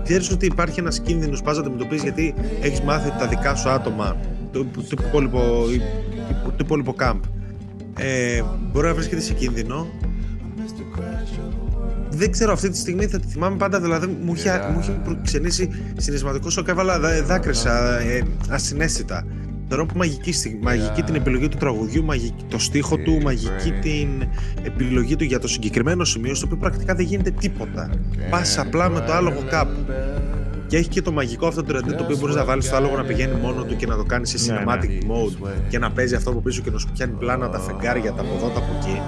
Ξέρεις 0.04 0.32
ότι 0.32 0.46
υπάρχει 0.46 0.80
ένας 0.80 1.00
κίνδυνος 1.00 1.41
πας 1.41 1.56
να 1.56 1.62
αντιμετωπίσεις 1.62 2.04
γιατί 2.04 2.34
έχεις 2.62 2.82
μάθει 2.82 3.10
τα 3.19 3.28
δικά 3.28 3.56
σου 3.56 3.69
άτομα, 3.69 4.17
το, 4.52 4.65
το, 4.65 5.06
υπόλοιπο, 5.08 5.65
το 6.43 6.58
υπόλοιπο 6.60 6.96
camp. 7.00 7.19
Ε, 7.98 8.41
μπορεί 8.72 8.88
να 8.88 8.93
βρίσκεται 8.93 9.22
σε 9.22 9.34
κίνδυνο 9.34 9.88
δεν 12.15 12.32
ξέρω 12.32 12.52
αυτή 12.52 12.69
τη 12.69 12.78
στιγμή 12.78 13.06
θα 13.06 13.19
τη 13.19 13.28
θυμάμαι 13.28 13.58
πάντα 13.58 13.80
δηλαδή 13.80 14.17
μου 14.23 14.34
είχε, 14.36 14.49
yeah. 14.49 14.73
μου 14.73 14.80
είχε 14.80 14.91
προξενήσει 14.91 15.69
συναισθηματικό 15.97 16.49
σοκ 16.49 16.67
έβαλα 16.67 16.99
δάκρυσα 17.23 17.99
ε, 17.99 18.23
ασυναίσθητα 18.49 19.26
Θεωρώ 19.76 19.86
που 19.86 19.97
μαγική, 19.97 20.60
μαγική 20.62 21.02
την 21.02 21.15
επιλογή 21.15 21.47
του 21.47 21.58
τραγουδιού, 21.58 22.04
μαγική, 22.04 22.45
το 22.47 22.60
στίχο 22.60 22.97
του, 22.97 23.21
μαγική 23.21 23.71
την 23.82 24.28
επιλογή 24.63 25.15
του 25.15 25.23
για 25.23 25.39
το 25.39 25.47
συγκεκριμένο 25.47 26.04
σημείο, 26.04 26.36
στο 26.36 26.45
οποίο 26.45 26.58
πρακτικά 26.58 26.95
δεν 26.95 27.06
γίνεται 27.06 27.32
τίποτα. 27.32 27.89
Πας 28.30 28.58
απλά 28.58 28.89
με 28.89 28.99
το 28.99 29.13
άλογο 29.13 29.43
κάπου. 29.49 29.86
Και 30.67 30.78
έχει 30.78 30.89
και 30.89 31.02
το 31.02 31.12
μαγικό 31.12 31.47
αυτό 31.47 31.63
το 31.63 31.73
ρεντέ 31.73 31.91
το 31.91 32.04
οποίο 32.04 32.17
μπορείς 32.17 32.36
να 32.36 32.45
βάλεις 32.45 32.69
το 32.69 32.76
άλογο 32.76 32.95
να 32.97 33.04
πηγαίνει 33.04 33.39
μόνο 33.41 33.63
του 33.63 33.76
και 33.76 33.86
να 33.86 33.95
το 33.95 34.04
κάνεις 34.04 34.30
σε 34.30 34.54
ναι, 34.54 34.60
cinematic 34.60 34.88
ναι. 34.88 34.97
mode 35.08 35.49
και 35.69 35.80
να 35.80 35.91
παίζει 35.91 36.15
αυτό 36.15 36.30
από 36.30 36.39
πίσω 36.39 36.62
και 36.62 36.71
να 36.71 36.78
σου 36.78 36.88
πιάνει 36.93 37.13
πλάνα 37.13 37.49
τα 37.49 37.60
φεγγάρια, 37.60 38.13
τα 38.13 38.21
από 38.21 38.36
εδώ, 38.36 38.47
τα 38.47 38.60
από 38.60 38.78
εκεί. 38.80 39.02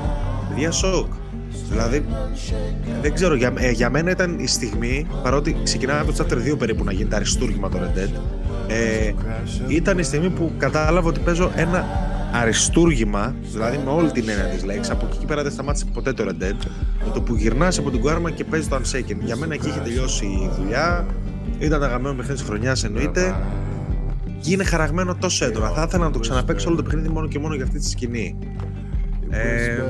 Παιδιά, 0.49 0.71
σοκ. 0.71 1.13
Δηλαδή, 1.69 2.05
δεν 3.01 3.13
ξέρω, 3.13 3.35
για, 3.35 3.53
ε, 3.57 3.71
για 3.71 3.89
μένα 3.89 4.11
ήταν 4.11 4.39
η 4.39 4.47
στιγμή, 4.47 5.07
παρότι 5.23 5.57
ξεκινάμε 5.63 5.99
από 5.99 6.13
το 6.13 6.25
chapter 6.25 6.53
2 6.53 6.57
περίπου 6.57 6.83
να 6.83 6.91
γίνεται 6.91 7.15
αριστούργημα 7.15 7.69
το 7.69 7.77
Red 7.81 7.97
Dead, 7.97 8.19
ε, 8.67 9.13
ήταν 9.67 9.97
η 9.97 10.03
στιγμή 10.03 10.29
που 10.29 10.51
κατάλαβα 10.57 11.07
ότι 11.07 11.19
παίζω 11.19 11.51
ένα 11.55 11.85
αριστούργημα, 12.41 13.35
δηλαδή 13.41 13.79
με 13.85 13.91
όλη 13.91 14.11
την 14.11 14.29
έννοια 14.29 14.45
της 14.45 14.63
λέξης. 14.63 14.89
Από 14.89 15.05
εκεί 15.05 15.17
και 15.17 15.25
πέρα 15.25 15.43
δεν 15.43 15.51
σταμάτησε 15.51 15.85
ποτέ 15.93 16.13
το 16.13 16.23
Red 16.27 16.43
Dead. 16.43 16.55
Με 17.05 17.11
το 17.13 17.21
που 17.21 17.35
γυρνάς 17.35 17.77
από 17.77 17.91
την 17.91 17.99
κουάρμα 17.99 18.31
και 18.31 18.43
παίζεις 18.43 18.69
το 18.69 18.75
Unshaken. 18.75 19.17
Για 19.23 19.35
μένα 19.35 19.53
εκεί 19.53 19.67
είχε 19.67 19.79
τελειώσει 19.79 20.25
η 20.25 20.49
δουλειά. 20.59 21.05
Ήταν 21.57 21.83
αγαπημένο 21.83 22.15
παιχνίδι 22.15 22.39
της 22.39 22.47
χρονιάς 22.49 22.83
εννοείται. 22.83 23.35
Και 24.41 24.51
είναι 24.51 24.63
χαραγμένο 24.63 25.15
τόσο 25.15 25.45
έντονα. 25.45 25.69
Θα 25.69 25.83
ήθελα 25.87 26.03
να 26.03 26.11
το 26.11 26.19
ξαναπέξω 26.19 26.67
όλο 26.67 26.77
το 26.77 26.83
παιχνίδι 26.83 27.09
μόνο 27.09 27.27
και 27.27 27.39
μόνο 27.39 27.55
για 27.55 27.63
αυτή 27.63 27.79
τη 27.79 27.89
σκηνή. 27.89 28.37
Ε, 29.29 29.83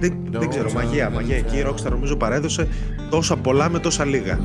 δεν, 0.00 0.12
δεν 0.30 0.48
ξέρω, 0.48 0.72
μαγεία, 0.72 1.10
μαγεία. 1.10 1.36
Εκεί 1.36 1.56
η 1.56 1.64
Rockstar 1.66 1.90
νομίζω 1.90 2.16
παρέδωσε 2.16 2.68
τόσα 3.10 3.36
πολλά 3.36 3.68
με 3.68 3.78
τόσα 3.78 4.04
λίγα. 4.04 4.38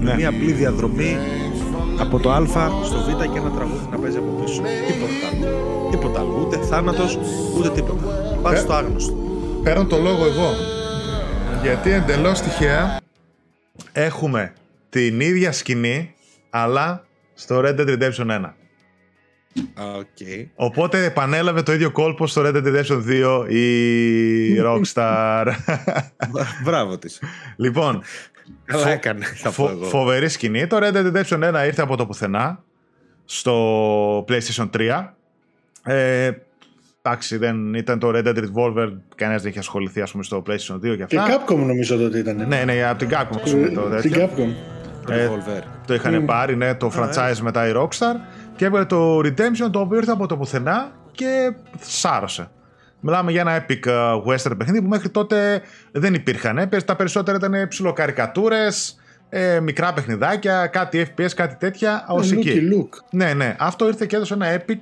Ναι. 0.00 0.14
Μια 0.14 0.28
απλή 0.28 0.52
διαδρομή 0.52 1.16
από 1.98 2.18
το 2.18 2.32
Α 2.32 2.46
στο 2.84 2.98
Β 2.98 3.32
και 3.32 3.38
ένα 3.38 3.50
τραγούδι 3.50 3.88
να 3.90 3.98
παίζει 3.98 4.16
από 4.16 4.42
πίσω. 4.42 4.62
Τίποτα 4.86 5.26
άλλο. 5.32 5.88
Τίποτα 5.90 6.20
άλλο. 6.20 6.44
Ούτε 6.46 6.56
θάνατος, 6.56 7.18
ούτε 7.58 7.70
τίποτα. 7.70 8.38
Πας 8.42 8.60
στο 8.60 8.72
άγνωστο. 8.72 9.16
Παίρνω 9.62 9.84
το 9.84 9.96
λόγο 9.96 10.24
εγώ. 10.24 10.50
Γιατί 11.62 11.90
εντελώς 11.90 12.40
τυχαία 12.40 13.00
έχουμε 13.92 14.52
την 14.90 15.20
ίδια 15.20 15.52
σκηνή, 15.52 16.14
αλλά 16.50 17.04
στο 17.34 17.60
Red 17.64 17.80
Dead 17.80 17.88
Redemption 17.88 18.26
1. 18.26 18.54
Okay. 19.76 20.46
Οπότε 20.54 21.04
επανέλαβε 21.04 21.62
το 21.62 21.72
ίδιο 21.72 21.90
κόλπο 21.90 22.26
στο 22.26 22.42
Red 22.44 22.56
Dead 22.56 22.66
Redemption 22.66 23.02
2 23.46 23.50
η 23.50 24.60
Rockstar. 24.60 25.46
Μπράβο 26.64 26.98
της. 26.98 27.22
Λοιπόν, 27.56 28.02
Καλά 28.64 28.88
έκανε, 28.88 29.24
θα 29.24 29.50
πω 29.50 29.68
εγώ. 29.68 29.84
φοβερή 29.84 30.28
σκηνή. 30.28 30.66
Το 30.66 30.78
Red 30.80 30.92
Dead 30.94 31.12
Redemption 31.12 31.62
1 31.62 31.66
ήρθε 31.66 31.82
από 31.82 31.96
το 31.96 32.06
πουθενά 32.06 32.62
στο 33.24 34.24
PlayStation 34.28 34.70
3. 34.76 35.08
Ε, 35.82 36.30
εντάξει, 37.02 37.36
δεν 37.36 37.74
ήταν 37.74 37.98
το 37.98 38.10
Red 38.14 38.26
Dead 38.26 38.36
Revolver, 38.36 38.92
κανένας 39.14 39.42
δεν 39.42 39.50
είχε 39.50 39.58
ασχοληθεί 39.58 40.00
ας 40.00 40.10
πούμε, 40.10 40.22
στο 40.22 40.42
PlayStation 40.46 40.74
2 40.74 40.96
και 40.96 41.02
αυτά. 41.02 41.06
Και 41.06 41.36
Capcom 41.36 41.56
νομίζω 41.56 42.04
ότι 42.04 42.18
ήταν. 42.18 42.48
Ναι, 42.48 42.64
ναι, 42.64 42.84
από 42.88 42.98
την 42.98 43.08
Capcom. 43.10 43.50
Πούμε, 43.50 43.68
το, 43.68 44.00
την 44.00 44.14
Capcom. 44.14 44.48
Ε, 45.08 45.28
το 45.86 45.94
είχαν 45.94 46.22
mm. 46.22 46.26
πάρει, 46.26 46.56
ναι, 46.56 46.74
το 46.74 46.92
franchise 46.96 47.38
μετά 47.40 47.68
η 47.68 47.72
Rockstar 47.76 48.14
και 48.56 48.64
έβγαλε 48.64 48.84
το 48.84 49.18
Redemption 49.18 49.68
το 49.70 49.80
οποίο 49.80 49.98
ήρθε 49.98 50.10
από 50.10 50.26
το 50.26 50.36
πουθενά 50.36 50.92
και 51.12 51.54
σάρωσε. 51.80 52.50
Μιλάμε 53.00 53.30
για 53.30 53.40
ένα 53.40 53.66
epic 53.66 53.88
uh, 53.88 54.22
western 54.22 54.56
παιχνίδι 54.58 54.82
που 54.82 54.88
μέχρι 54.88 55.08
τότε 55.08 55.62
δεν 55.92 56.14
υπήρχαν. 56.14 56.68
Τα 56.84 56.96
περισσότερα 56.96 57.36
ήταν 57.36 57.68
ψιλοκαρικατούρες, 57.68 58.96
ε, 59.28 59.60
μικρά 59.60 59.92
παιχνιδάκια, 59.92 60.66
κάτι 60.66 61.06
FPS, 61.08 61.28
κάτι 61.34 61.56
τέτοια. 61.56 62.06
Ω 62.08 62.20
εκεί. 62.20 62.60
Look. 62.72 62.98
Ναι, 63.10 63.32
ναι. 63.32 63.56
Αυτό 63.58 63.86
ήρθε 63.86 64.06
και 64.06 64.16
έδωσε 64.16 64.34
ένα 64.34 64.46
epic 64.60 64.78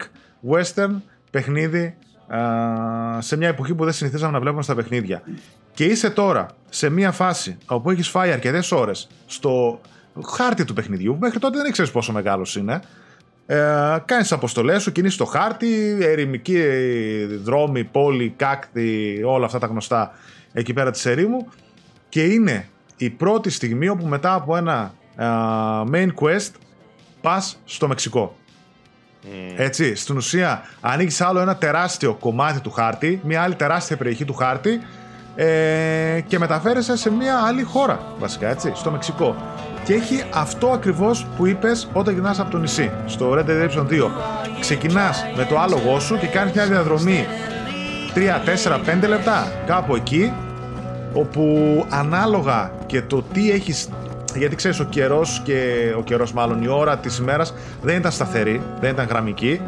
western 0.50 1.00
παιχνίδι 1.30 1.94
uh, 2.30 3.18
σε 3.18 3.36
μια 3.36 3.48
εποχή 3.48 3.74
που 3.74 3.84
δεν 3.84 3.92
συνηθίζαμε 3.92 4.32
να 4.32 4.40
βλέπουμε 4.40 4.62
στα 4.62 4.74
παιχνίδια. 4.74 5.22
Και 5.74 5.84
είσαι 5.84 6.10
τώρα 6.10 6.46
σε 6.68 6.88
μια 6.88 7.12
φάση 7.12 7.58
όπου 7.66 7.90
έχεις 7.90 8.08
φάει 8.08 8.32
αρκετές 8.32 8.72
ώρες 8.72 9.08
στο 9.26 9.80
χάρτη 10.26 10.64
του 10.64 10.74
παιχνιδιού, 10.74 11.16
μέχρι 11.20 11.38
τότε 11.38 11.58
δεν 11.58 11.66
ήξερες 11.66 11.90
πόσο 11.90 12.12
μεγάλος 12.12 12.56
είναι. 12.56 12.80
Ε, 13.46 13.56
Κάνεις 14.04 14.32
αποστολές 14.32 14.82
σου, 14.82 14.92
κινείσαι 14.92 15.14
στο 15.14 15.24
χάρτη, 15.24 15.98
ερημική 16.00 16.62
δρόμη, 17.42 17.84
πόλη, 17.84 18.34
κάκτη, 18.36 19.20
όλα 19.24 19.44
αυτά 19.44 19.58
τα 19.58 19.66
γνωστά 19.66 20.12
εκεί 20.52 20.72
πέρα 20.72 20.90
της 20.90 21.06
ερήμου. 21.06 21.48
Και 22.08 22.24
είναι 22.24 22.68
η 22.96 23.10
πρώτη 23.10 23.50
στιγμή 23.50 23.88
όπου 23.88 24.06
μετά 24.06 24.34
από 24.34 24.56
ένα 24.56 24.94
main 25.92 26.08
quest 26.20 26.50
πας 27.20 27.58
στο 27.64 27.88
Μεξικό. 27.88 28.36
Mm. 29.24 29.26
Έτσι, 29.56 29.94
στην 29.94 30.16
ουσία 30.16 30.62
ανοίγεις 30.80 31.20
άλλο 31.20 31.40
ένα 31.40 31.56
τεράστιο 31.56 32.14
κομμάτι 32.14 32.60
του 32.60 32.70
χάρτη, 32.70 33.20
μια 33.24 33.42
άλλη 33.42 33.54
τεράστια 33.54 33.96
περιοχή 33.96 34.24
του 34.24 34.34
χάρτη 34.34 34.80
ε, 35.36 36.20
και 36.26 36.38
μεταφέρεσαι 36.38 36.96
σε 36.96 37.10
μια 37.10 37.42
άλλη 37.46 37.62
χώρα, 37.62 38.14
βασικά 38.18 38.48
έτσι, 38.48 38.72
στο 38.74 38.90
Μεξικό. 38.90 39.36
Και 39.84 39.94
έχει 39.94 40.24
αυτό 40.34 40.68
ακριβώς 40.68 41.26
που 41.36 41.46
είπες 41.46 41.88
όταν 41.92 42.14
γυρνάς 42.14 42.40
από 42.40 42.50
το 42.50 42.58
νησί, 42.58 42.90
στο 43.06 43.32
Red 43.32 43.50
Dead 43.50 43.64
Redemption 43.64 43.86
2. 43.86 44.10
Ξεκινάς 44.60 45.24
με 45.36 45.44
το 45.44 45.58
άλογο 45.58 46.00
σου 46.00 46.18
και 46.18 46.26
κάνεις 46.26 46.54
μια 46.54 46.66
διαδρομή 46.66 47.26
3, 48.14 48.40
4, 48.40 48.80
5 49.04 49.08
λεπτά 49.08 49.52
κάπου 49.66 49.94
εκεί 49.94 50.32
όπου 51.12 51.86
ανάλογα 51.88 52.72
και 52.86 53.02
το 53.02 53.22
τι 53.32 53.50
έχεις 53.50 53.88
γιατί 54.36 54.56
ξέρεις 54.56 54.80
ο 54.80 54.84
καιρός 54.84 55.40
και 55.44 55.92
ο 55.98 56.02
καιρός 56.02 56.32
μάλλον 56.32 56.62
η 56.62 56.68
ώρα 56.68 56.98
της 56.98 57.18
ημέρας 57.18 57.54
δεν 57.82 57.96
ήταν 57.96 58.12
σταθερή, 58.12 58.62
δεν 58.80 58.90
ήταν 58.90 59.06
γραμμική 59.06 59.60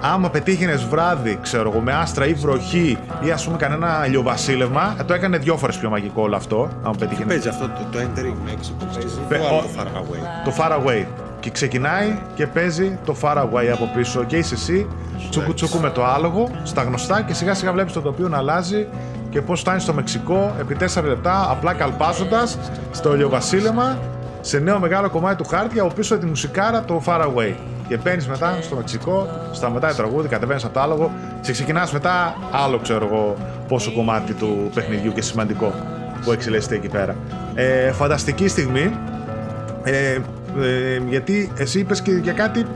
άμα 0.00 0.30
πετύχαινες 0.30 0.84
βράδυ, 0.84 1.38
ξέρω 1.42 1.70
εγώ, 1.70 1.80
με 1.80 1.92
άστρα 1.92 2.26
ή 2.26 2.32
βροχή 2.32 2.98
ή 3.20 3.30
ας 3.30 3.44
πούμε 3.44 3.56
κανένα 3.56 4.04
ηλιοβασίλευμα, 4.06 4.96
το 5.06 5.14
έκανε 5.14 5.38
δυο 5.38 5.56
φορές 5.56 5.76
πιο 5.76 5.90
μαγικό 5.90 6.22
όλο 6.22 6.36
αυτό. 6.36 6.68
Άμα 6.82 6.94
πετύχαινες. 6.98 7.26
Παίζει 7.34 7.48
αυτό 7.48 7.68
το, 7.68 7.80
το 7.90 7.98
entering 7.98 8.50
Mexico, 8.50 8.86
παίζει. 8.94 9.18
Παι, 9.28 9.36
το, 9.38 9.44
το 9.44 9.68
far 9.76 9.86
away. 9.86 10.44
Το 10.44 10.52
far 10.58 10.72
away. 10.72 11.06
Και 11.40 11.50
ξεκινάει 11.50 12.18
και 12.34 12.46
παίζει 12.46 12.98
το 13.04 13.16
far 13.20 13.36
away 13.36 13.66
από 13.72 13.90
πίσω. 13.96 14.24
Και 14.24 14.36
είσαι 14.36 14.54
εσύ, 14.54 14.86
τσούκου 15.30 15.54
τσούκου 15.54 15.78
με 15.78 15.90
το 15.90 16.04
άλογο, 16.04 16.50
στα 16.62 16.82
γνωστά 16.82 17.22
και 17.22 17.34
σιγά 17.34 17.54
σιγά 17.54 17.72
βλέπεις 17.72 17.92
το 17.92 18.00
τοπίο 18.00 18.28
να 18.28 18.36
αλλάζει 18.36 18.86
και 19.30 19.40
πώς 19.40 19.60
φτάνεις 19.60 19.82
στο 19.82 19.92
Μεξικό 19.92 20.54
επί 20.60 20.76
4 20.94 21.02
λεπτά, 21.04 21.50
απλά 21.50 21.72
καλπάζοντας 21.72 22.58
στο 22.90 23.14
ηλιοβασίλεμα 23.14 23.98
σε 24.40 24.58
νέο 24.58 24.78
μεγάλο 24.78 25.10
κομμάτι 25.10 25.42
του 25.42 25.48
χάρτη 25.48 25.80
από 25.80 25.92
πίσω 25.94 26.18
τη 26.18 26.26
μουσικάρα 26.26 26.84
το 26.84 27.02
far 27.06 27.20
away. 27.20 27.54
Και 27.88 27.96
μπαίνει 27.96 28.24
μετά 28.28 28.58
στο 28.62 28.76
Μεξικό, 28.76 29.28
σταματάει 29.52 29.90
το 29.90 29.96
τραγούδι, 29.96 30.28
κατεβαίνεις 30.28 30.64
από 30.64 30.74
το 30.74 30.80
άλογο 30.80 31.12
και 31.40 31.52
ξεκινάς 31.52 31.92
μετά 31.92 32.36
άλλο 32.50 32.78
ξέρω 32.78 33.06
εγώ 33.06 33.36
πόσο 33.68 33.92
κομμάτι 33.92 34.32
του 34.32 34.70
παιχνιδιού 34.74 35.12
και 35.12 35.22
σημαντικό 35.22 35.72
που 36.24 36.32
εξελίσσεται 36.32 36.74
εκεί 36.74 36.88
πέρα. 36.88 37.16
Ε, 37.54 37.92
φανταστική 37.92 38.48
στιγμή. 38.48 38.96
Ε, 39.82 40.18
ε, 40.60 41.00
γιατί 41.08 41.52
εσύ 41.56 41.78
είπες 41.78 42.02
και 42.02 42.12
για 42.12 42.32
κάτι 42.32 42.66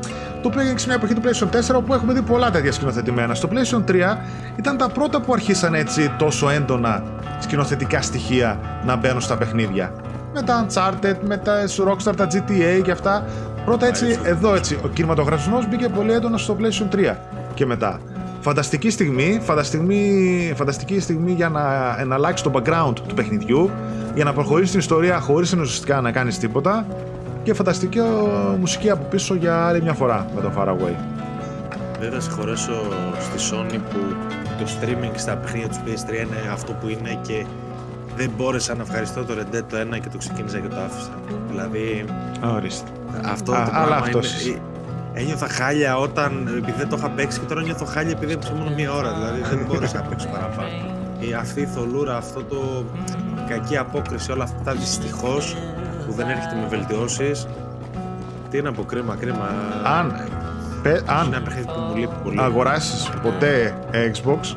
το 0.43 0.49
οποίο 0.49 0.61
έγινε 0.61 0.79
σε 0.79 0.87
μια 0.87 0.97
εποχή 0.97 1.15
του 1.15 1.21
PlayStation 1.25 1.75
4 1.75 1.77
όπου 1.77 1.95
έχουμε 1.95 2.13
δει 2.13 2.23
πολλά 2.23 2.51
τέτοια 2.51 2.73
σκηνοθετημένα. 2.73 3.35
Στο 3.35 3.49
PlayStation 3.53 3.91
3 3.91 4.17
ήταν 4.57 4.77
τα 4.77 4.89
πρώτα 4.89 5.21
που 5.21 5.33
αρχίσαν 5.33 5.75
έτσι 5.75 6.13
τόσο 6.19 6.51
έντονα 6.51 7.03
σκηνοθετικά 7.39 8.03
στοιχεία 8.03 8.61
να 8.85 8.97
μπαίνουν 8.97 9.21
στα 9.21 9.37
παιχνίδια. 9.37 9.93
Με 10.35 10.43
τα 10.43 10.67
Uncharted, 10.67 11.17
με 11.21 11.37
τα 11.37 11.65
Rockstar, 11.89 12.17
τα 12.17 12.29
GTA 12.33 12.81
και 12.83 12.91
αυτά. 12.91 13.25
Πρώτα 13.65 13.87
έτσι, 13.87 14.19
εδώ 14.23 14.55
έτσι, 14.55 14.79
ο 14.85 14.89
κινηματογραφισμός 14.89 15.69
μπήκε 15.69 15.89
πολύ 15.89 16.13
έντονα 16.13 16.37
στο 16.37 16.57
PlayStation 16.61 16.95
3 16.95 17.17
και 17.55 17.67
μετά. 17.67 18.01
Φανταστική 18.41 18.91
στιγμή, 18.91 19.41
φανταστική, 19.43 20.53
φανταστική 20.57 21.01
στιγμή 21.01 21.33
για 21.33 21.49
να 21.49 21.97
εναλλάξει 21.99 22.43
το 22.43 22.51
background 22.55 22.93
του 22.95 23.15
παιχνιδιού, 23.15 23.71
για 24.15 24.25
να 24.25 24.33
προχωρήσει 24.33 24.71
την 24.71 24.81
ιστορία 24.81 25.21
χωρίς 25.21 25.53
ουσιαστικά 25.53 26.01
να 26.01 26.13
κάνεις 26.13 26.39
τίποτα 26.39 26.87
και 27.43 27.55
φανταστική 27.55 27.99
μουσική 28.59 28.91
από 28.91 29.05
πίσω 29.05 29.35
για 29.35 29.67
άλλη 29.67 29.83
μια 29.83 29.93
φορά 29.93 30.27
με 30.35 30.41
το 30.41 30.53
Faraway. 30.59 30.95
Δεν 32.01 32.13
θα 32.13 32.21
συγχωρέσω 32.21 32.83
στη 33.19 33.51
Sony 33.53 33.79
που 33.91 33.99
το 34.59 34.67
streaming 34.67 35.13
στα 35.15 35.37
παιχνίδια 35.37 35.69
του 35.69 35.77
PS3 35.87 36.13
είναι 36.13 36.53
αυτό 36.53 36.73
που 36.73 36.89
είναι 36.89 37.19
και 37.23 37.47
δεν 38.17 38.31
μπόρεσα 38.37 38.75
να 38.75 38.83
ευχαριστώ 38.83 39.25
το 39.25 39.35
Red 39.39 39.55
Dead 39.55 39.63
το 39.69 39.77
1 39.97 40.01
και 40.01 40.09
το 40.09 40.19
ξεκίνησα 40.19 40.59
και 40.59 40.69
το 40.69 40.77
άφησα. 40.77 41.11
Δηλαδή. 41.51 42.05
Ορίστε. 42.55 42.91
Αυτό 43.25 43.53
Α, 43.53 43.65
το 43.65 43.71
πράγμα 43.71 43.97
αυτός. 43.97 44.47
είναι. 44.47 44.59
Ένιωθα 45.15 45.49
χάλια 45.49 45.99
όταν. 45.99 46.47
επειδή 46.57 46.79
δεν 46.79 46.89
το 46.89 46.97
είχα 46.99 47.11
παίξει 47.11 47.39
και 47.41 47.47
τώρα 47.47 47.63
νιώθω 47.63 47.85
χάλια 47.85 48.11
επειδή 48.11 48.33
έπαιξα 48.33 48.53
μόνο 48.55 48.71
μία 48.77 48.93
ώρα. 48.93 49.15
Δηλαδή 49.15 49.41
δεν 49.57 49.67
μπόρεσα 49.69 49.97
να 49.97 50.03
παίξω 50.09 50.29
παραπάνω. 50.29 50.69
Η, 51.19 51.33
αυτή 51.35 51.61
η 51.61 51.67
θολούρα, 51.67 52.17
αυτό 52.17 52.43
το. 52.43 52.85
κακή 53.49 53.77
απόκριση, 53.77 54.33
όλα 54.33 54.45
αυτά 54.45 54.73
δυστυχώς 54.73 55.57
που 56.07 56.13
δεν 56.13 56.29
έρχεται 56.29 56.55
με 56.55 56.67
βελτιώσεις. 56.69 57.47
Τι 58.51 58.59
είναι 58.59 58.69
από 58.69 58.83
κρίμα, 58.83 59.17
κρίμα. 59.21 59.49
Αν. 59.99 60.29
Πε, 60.83 61.01
αν 61.07 61.27
είναι 61.27 61.37
ένα 61.37 61.45
παιχνίδι 61.45 61.67
που 61.67 61.81
μου 61.89 61.97
λείπει 61.97 62.15
πολύ. 62.23 62.41
Αγοράσεις 62.41 63.11
ποτέ 63.23 63.75
Xbox, 63.93 64.57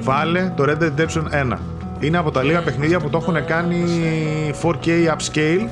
βάλε 0.00 0.52
το 0.56 0.64
Red 0.66 0.82
Dead 0.82 1.00
Redemption 1.00 1.52
1 1.52 1.56
είναι 2.00 2.18
από 2.18 2.30
τα 2.30 2.42
λίγα 2.42 2.62
παιχνίδια 2.62 3.00
που 3.00 3.10
το 3.10 3.18
έχουν 3.18 3.44
κάνει 3.44 3.84
4K 4.62 4.86
upscale 4.86 5.68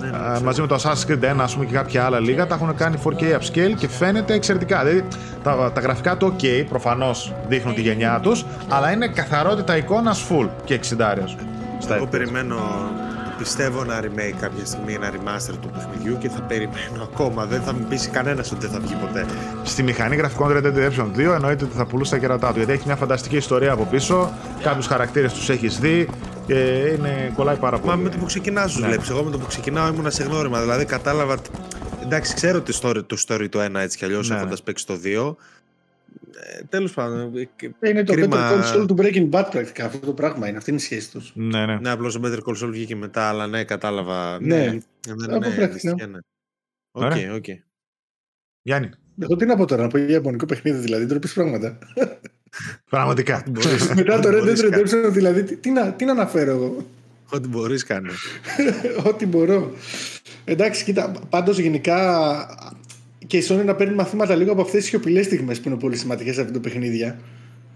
ναι, 0.00 0.06
ναι, 0.06 0.40
μαζί 0.44 0.60
με 0.60 0.66
το 0.66 0.74
Assassin's 0.74 1.10
Creed 1.10 1.32
1 1.32 1.36
ας 1.38 1.52
πούμε, 1.54 1.64
και 1.64 1.72
κάποια 1.72 2.04
άλλα 2.04 2.20
λίγα 2.20 2.46
τα 2.46 2.54
έχουν 2.54 2.76
κάνει 2.76 2.98
4K 3.04 3.22
upscale 3.22 3.74
και 3.76 3.88
φαίνεται 3.88 4.34
εξαιρετικά. 4.34 4.84
Δηλαδή 4.84 5.08
τα, 5.42 5.72
τα 5.74 5.80
γραφικά 5.80 6.16
του 6.16 6.36
OK 6.36 6.64
προφανώς 6.68 7.34
δείχνουν 7.48 7.74
τη 7.74 7.80
γενιά 7.80 8.20
τους, 8.22 8.44
αλλά 8.68 8.92
είναι 8.92 9.08
καθαρότητα 9.08 9.76
εικόνας 9.76 10.26
full 10.30 10.48
και 10.64 10.80
60 10.98 11.94
Εγώ 11.94 12.06
περιμένω 12.06 12.56
πιστεύω 13.38 13.84
να 13.84 14.00
remake 14.00 14.36
κάποια 14.40 14.64
στιγμή 14.64 14.94
ένα 14.94 15.10
remaster 15.10 15.54
του 15.60 15.70
παιχνιδιού 15.70 16.18
και 16.18 16.28
θα 16.28 16.40
περιμένω 16.40 17.02
ακόμα. 17.02 17.44
Δεν 17.44 17.60
θα 17.60 17.72
μου 17.72 17.86
πει 17.88 18.08
κανένας 18.08 18.52
ότι 18.52 18.66
δεν 18.66 18.70
θα 18.70 18.80
βγει 18.80 18.94
ποτέ. 18.94 19.26
Στη 19.62 19.82
μηχανή 19.82 20.16
γραφικών 20.16 20.48
Red 20.52 20.66
Dead 20.66 20.76
Redemption 20.76 21.30
2 21.30 21.34
εννοείται 21.34 21.64
ότι 21.64 21.76
θα 21.76 21.86
πουλούσε 21.86 22.10
τα 22.10 22.18
κερατά 22.18 22.48
του 22.52 22.56
γιατί 22.56 22.72
έχει 22.72 22.82
μια 22.86 22.96
φανταστική 22.96 23.36
ιστορία 23.36 23.72
από 23.72 23.84
πίσω. 23.84 24.32
Κάποιους 24.62 24.86
χαρακτήρες 24.86 25.32
τους 25.32 25.48
έχεις 25.48 25.78
δει 25.78 26.08
και 26.46 26.94
είναι, 26.98 27.32
κολλάει 27.34 27.56
πάρα 27.56 27.78
πολύ. 27.78 27.96
Μα 27.96 28.02
με 28.02 28.08
το 28.08 28.18
που 28.18 28.24
ξεκινάς 28.24 28.72
τους 28.72 28.80
ναι. 28.80 28.86
βλέπεις. 28.86 29.10
Εγώ 29.10 29.22
με 29.22 29.30
το 29.30 29.38
που 29.38 29.46
ξεκινάω 29.46 29.88
ήμουν 29.88 30.10
σε 30.10 30.22
γνώριμα. 30.22 30.60
Δηλαδή 30.60 30.84
κατάλαβα. 30.84 31.38
Εντάξει, 32.02 32.34
ξέρω 32.34 32.62
το 32.62 32.78
story, 32.82 33.02
το 33.06 33.16
story 33.26 33.48
το 33.50 33.60
ένα 33.60 33.80
έτσι 33.80 33.98
κι 33.98 34.04
αλλιώς 34.04 34.28
ναι. 34.28 34.36
έχοντας 34.36 34.62
παίξει 34.62 34.86
το 34.86 34.94
2. 35.04 35.34
Ε, 36.34 36.62
Τέλος 36.68 36.92
πάντων. 36.92 37.36
Ε, 37.80 37.88
είναι 37.88 38.04
το 38.04 38.12
κρίμα... 38.12 38.36
Better 38.36 38.54
Call 38.54 38.74
Saul 38.74 38.86
του 38.86 38.96
Breaking 38.98 39.30
Bad 39.30 39.48
πρακτικά. 39.50 39.84
Αυτό 39.84 40.06
το 40.06 40.12
πράγμα 40.12 40.48
είναι. 40.48 40.56
Αυτή 40.56 40.70
είναι 40.70 40.78
η 40.80 40.82
σχέση 40.82 41.10
τους. 41.10 41.32
Ναι, 41.34 41.66
ναι. 41.66 41.78
Ναι, 41.78 41.90
απλώς 41.90 42.12
το 42.14 42.20
Better 42.24 42.38
Call 42.38 42.64
Saul 42.64 42.70
βγήκε 42.70 42.96
μετά, 42.96 43.28
αλλά 43.28 43.46
ναι, 43.46 43.64
κατάλαβα. 43.64 44.40
Ναι, 44.40 44.56
ναι, 44.56 44.80
ναι. 45.26 45.38
ναι, 45.38 45.54
πρακτικά. 45.54 46.06
ναι. 46.06 46.18
Οκ, 46.90 47.12
οκ. 47.34 47.44
Γιάννη. 48.62 48.90
Εγώ 49.18 49.36
τι 49.36 49.46
να 49.46 49.56
πω 49.56 49.64
τώρα, 49.64 49.82
να 49.82 49.88
πω 49.88 49.98
για 49.98 50.08
ιαπωνικό 50.08 50.46
παιχνίδι, 50.46 50.78
δηλαδή, 50.78 51.04
ντροπή 51.04 51.28
πράγματα. 51.28 51.78
Πραγματικά. 52.90 53.42
Μετά 53.94 54.18
το 54.20 54.28
Red 54.32 54.48
Dead 54.48 54.74
Redemption, 54.74 55.10
δηλαδή, 55.10 55.42
τι, 55.56 55.70
να, 55.70 55.92
τι 55.92 56.04
να 56.04 56.12
αναφέρω 56.12 56.50
εγώ; 56.50 56.86
Ό,τι 57.28 57.48
μπορείς 57.48 57.84
κάνει. 57.84 58.08
Ό,τι 59.08 59.26
μπορώ. 59.26 59.72
Εντάξει, 60.44 60.84
κοίτα, 60.84 61.12
πάντως 61.28 61.58
γενικά 61.58 61.98
και 63.26 63.36
η 63.36 63.46
Sony 63.48 63.64
να 63.64 63.74
παίρνει 63.74 63.94
μαθήματα 63.94 64.34
λίγο 64.34 64.52
από 64.52 64.60
αυτές 64.60 64.80
τις 64.80 64.88
σιωπηλές 64.88 65.26
στιγμές 65.26 65.60
που 65.60 65.68
είναι 65.68 65.78
πολύ 65.78 65.96
σημαντικές 65.96 66.34
σε 66.34 66.40
αυτό 66.40 66.52
το 66.52 66.60
παιχνίδια. 66.60 67.18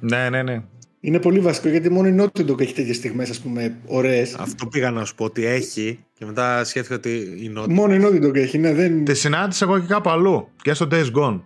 Ναι, 0.00 0.28
ναι, 0.30 0.42
ναι. 0.42 0.62
Είναι 1.00 1.20
πολύ 1.20 1.40
βασικό 1.40 1.68
γιατί 1.68 1.90
μόνο 1.90 2.08
η 2.08 2.16
Naughty 2.18 2.50
Dog 2.50 2.60
έχει 2.60 2.74
τέτοιες 2.74 2.96
στιγμές, 2.96 3.30
ας 3.30 3.40
πούμε, 3.40 3.74
ωραίες. 3.86 4.34
Αυτό 4.34 4.66
πήγα 4.66 4.90
να 4.90 5.04
σου 5.04 5.14
πω 5.14 5.24
ότι 5.24 5.44
έχει 5.44 5.98
και 6.18 6.24
μετά 6.24 6.64
σκέφτηκα 6.64 6.94
ότι 6.94 7.10
η 7.18 7.52
Naughty 7.56 7.68
Μόνο 7.68 7.94
η 7.94 8.00
Naughty 8.02 8.26
Dog 8.26 8.34
έχει, 8.34 8.58
ναι. 8.58 8.72
Δεν... 8.72 9.04
Τη 9.04 9.14
συνάντησα 9.14 9.64
εγώ 9.64 9.78
και 9.78 9.86
κάπου 9.86 10.10
αλλού. 10.10 10.48
Και 10.62 10.74
στο 10.74 10.88
Days 10.90 11.10
Gone. 11.14 11.40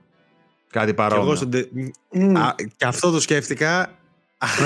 Κάτι 0.75 0.95
παρόμοιο. 0.95 1.31
Και, 1.31 1.37
στο... 1.37 1.49
mm. 2.15 2.37
Α, 2.37 2.55
και 2.77 2.85
αυτό 2.85 3.11
το 3.11 3.21
σκέφτηκα 3.21 3.91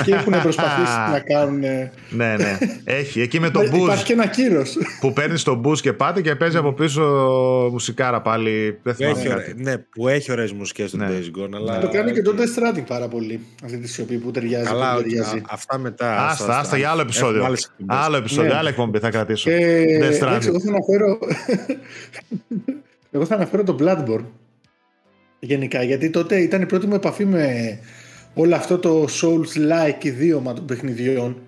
και 0.05 0.13
έχουν 0.13 0.41
προσπαθήσει 0.41 0.97
να 1.11 1.19
κάνουν. 1.19 1.59
ναι, 2.09 2.35
ναι. 2.35 2.57
Έχει. 2.83 3.21
Εκεί 3.21 3.39
με 3.39 3.49
το 3.49 3.59
boost. 3.59 3.73
Υπάρχει 3.73 4.03
και 4.03 4.13
ένα 4.13 4.27
κύρος. 4.27 4.77
Που 4.99 5.13
παίρνεις 5.13 5.43
το 5.43 5.61
boost 5.65 5.79
και 5.79 5.93
πάτε 5.93 6.21
και 6.21 6.35
παίζει 6.35 6.57
από 6.57 6.73
πίσω 6.73 7.01
μουσικάρα 7.71 8.21
πάλι. 8.21 8.79
Δεν 8.83 8.95
έχει, 8.99 9.27
ναι, 9.55 9.77
που 9.77 10.07
έχει 10.07 10.31
ωραίες 10.31 10.51
μουσικές 10.51 10.89
στο 10.89 10.97
ναι. 10.97 11.07
Days 11.09 11.39
Gone. 11.39 11.49
Αλλά... 11.53 11.79
Το 11.79 11.89
κάνει 11.89 12.11
και 12.11 12.21
το 12.21 12.35
Death 12.37 12.77
Stranding 12.77 12.83
πάρα 12.87 13.07
πολύ. 13.07 13.39
Αυτή 13.63 13.77
τη 13.77 13.87
σιωπή 13.87 14.17
που 14.17 14.31
ταιριάζει. 14.31 14.65
Καλά, 14.65 14.95
που 14.95 15.01
ταιριάζει. 15.01 15.41
αυτά 15.49 15.77
μετά. 15.77 16.27
Άστα, 16.27 16.59
άστα 16.59 16.77
για 16.77 16.89
άλλο 16.89 17.01
επεισόδιο. 17.01 17.55
Άλλο 17.85 18.17
επεισόδιο, 18.17 18.57
άλλη 18.57 18.67
εκπομπή 18.67 18.99
θα 18.99 19.09
κρατήσω. 19.09 19.49
εγώ 19.51 20.11
θα 20.15 20.27
αναφέρω. 20.67 21.17
Εγώ 23.11 23.25
θα 23.25 23.35
αναφέρω 23.35 23.63
το 23.63 23.77
Bloodborne 23.79 24.25
γενικά 25.39 25.83
γιατί 25.83 26.09
τότε 26.09 26.39
ήταν 26.41 26.61
η 26.61 26.65
πρώτη 26.65 26.87
μου 26.87 26.93
επαφή 26.93 27.25
με 27.25 27.77
όλο 28.33 28.55
αυτό 28.55 28.77
το 28.77 29.07
Souls-like 29.21 30.03
ιδίωμα 30.03 30.53
των 30.53 30.65
παιχνιδιών. 30.65 31.41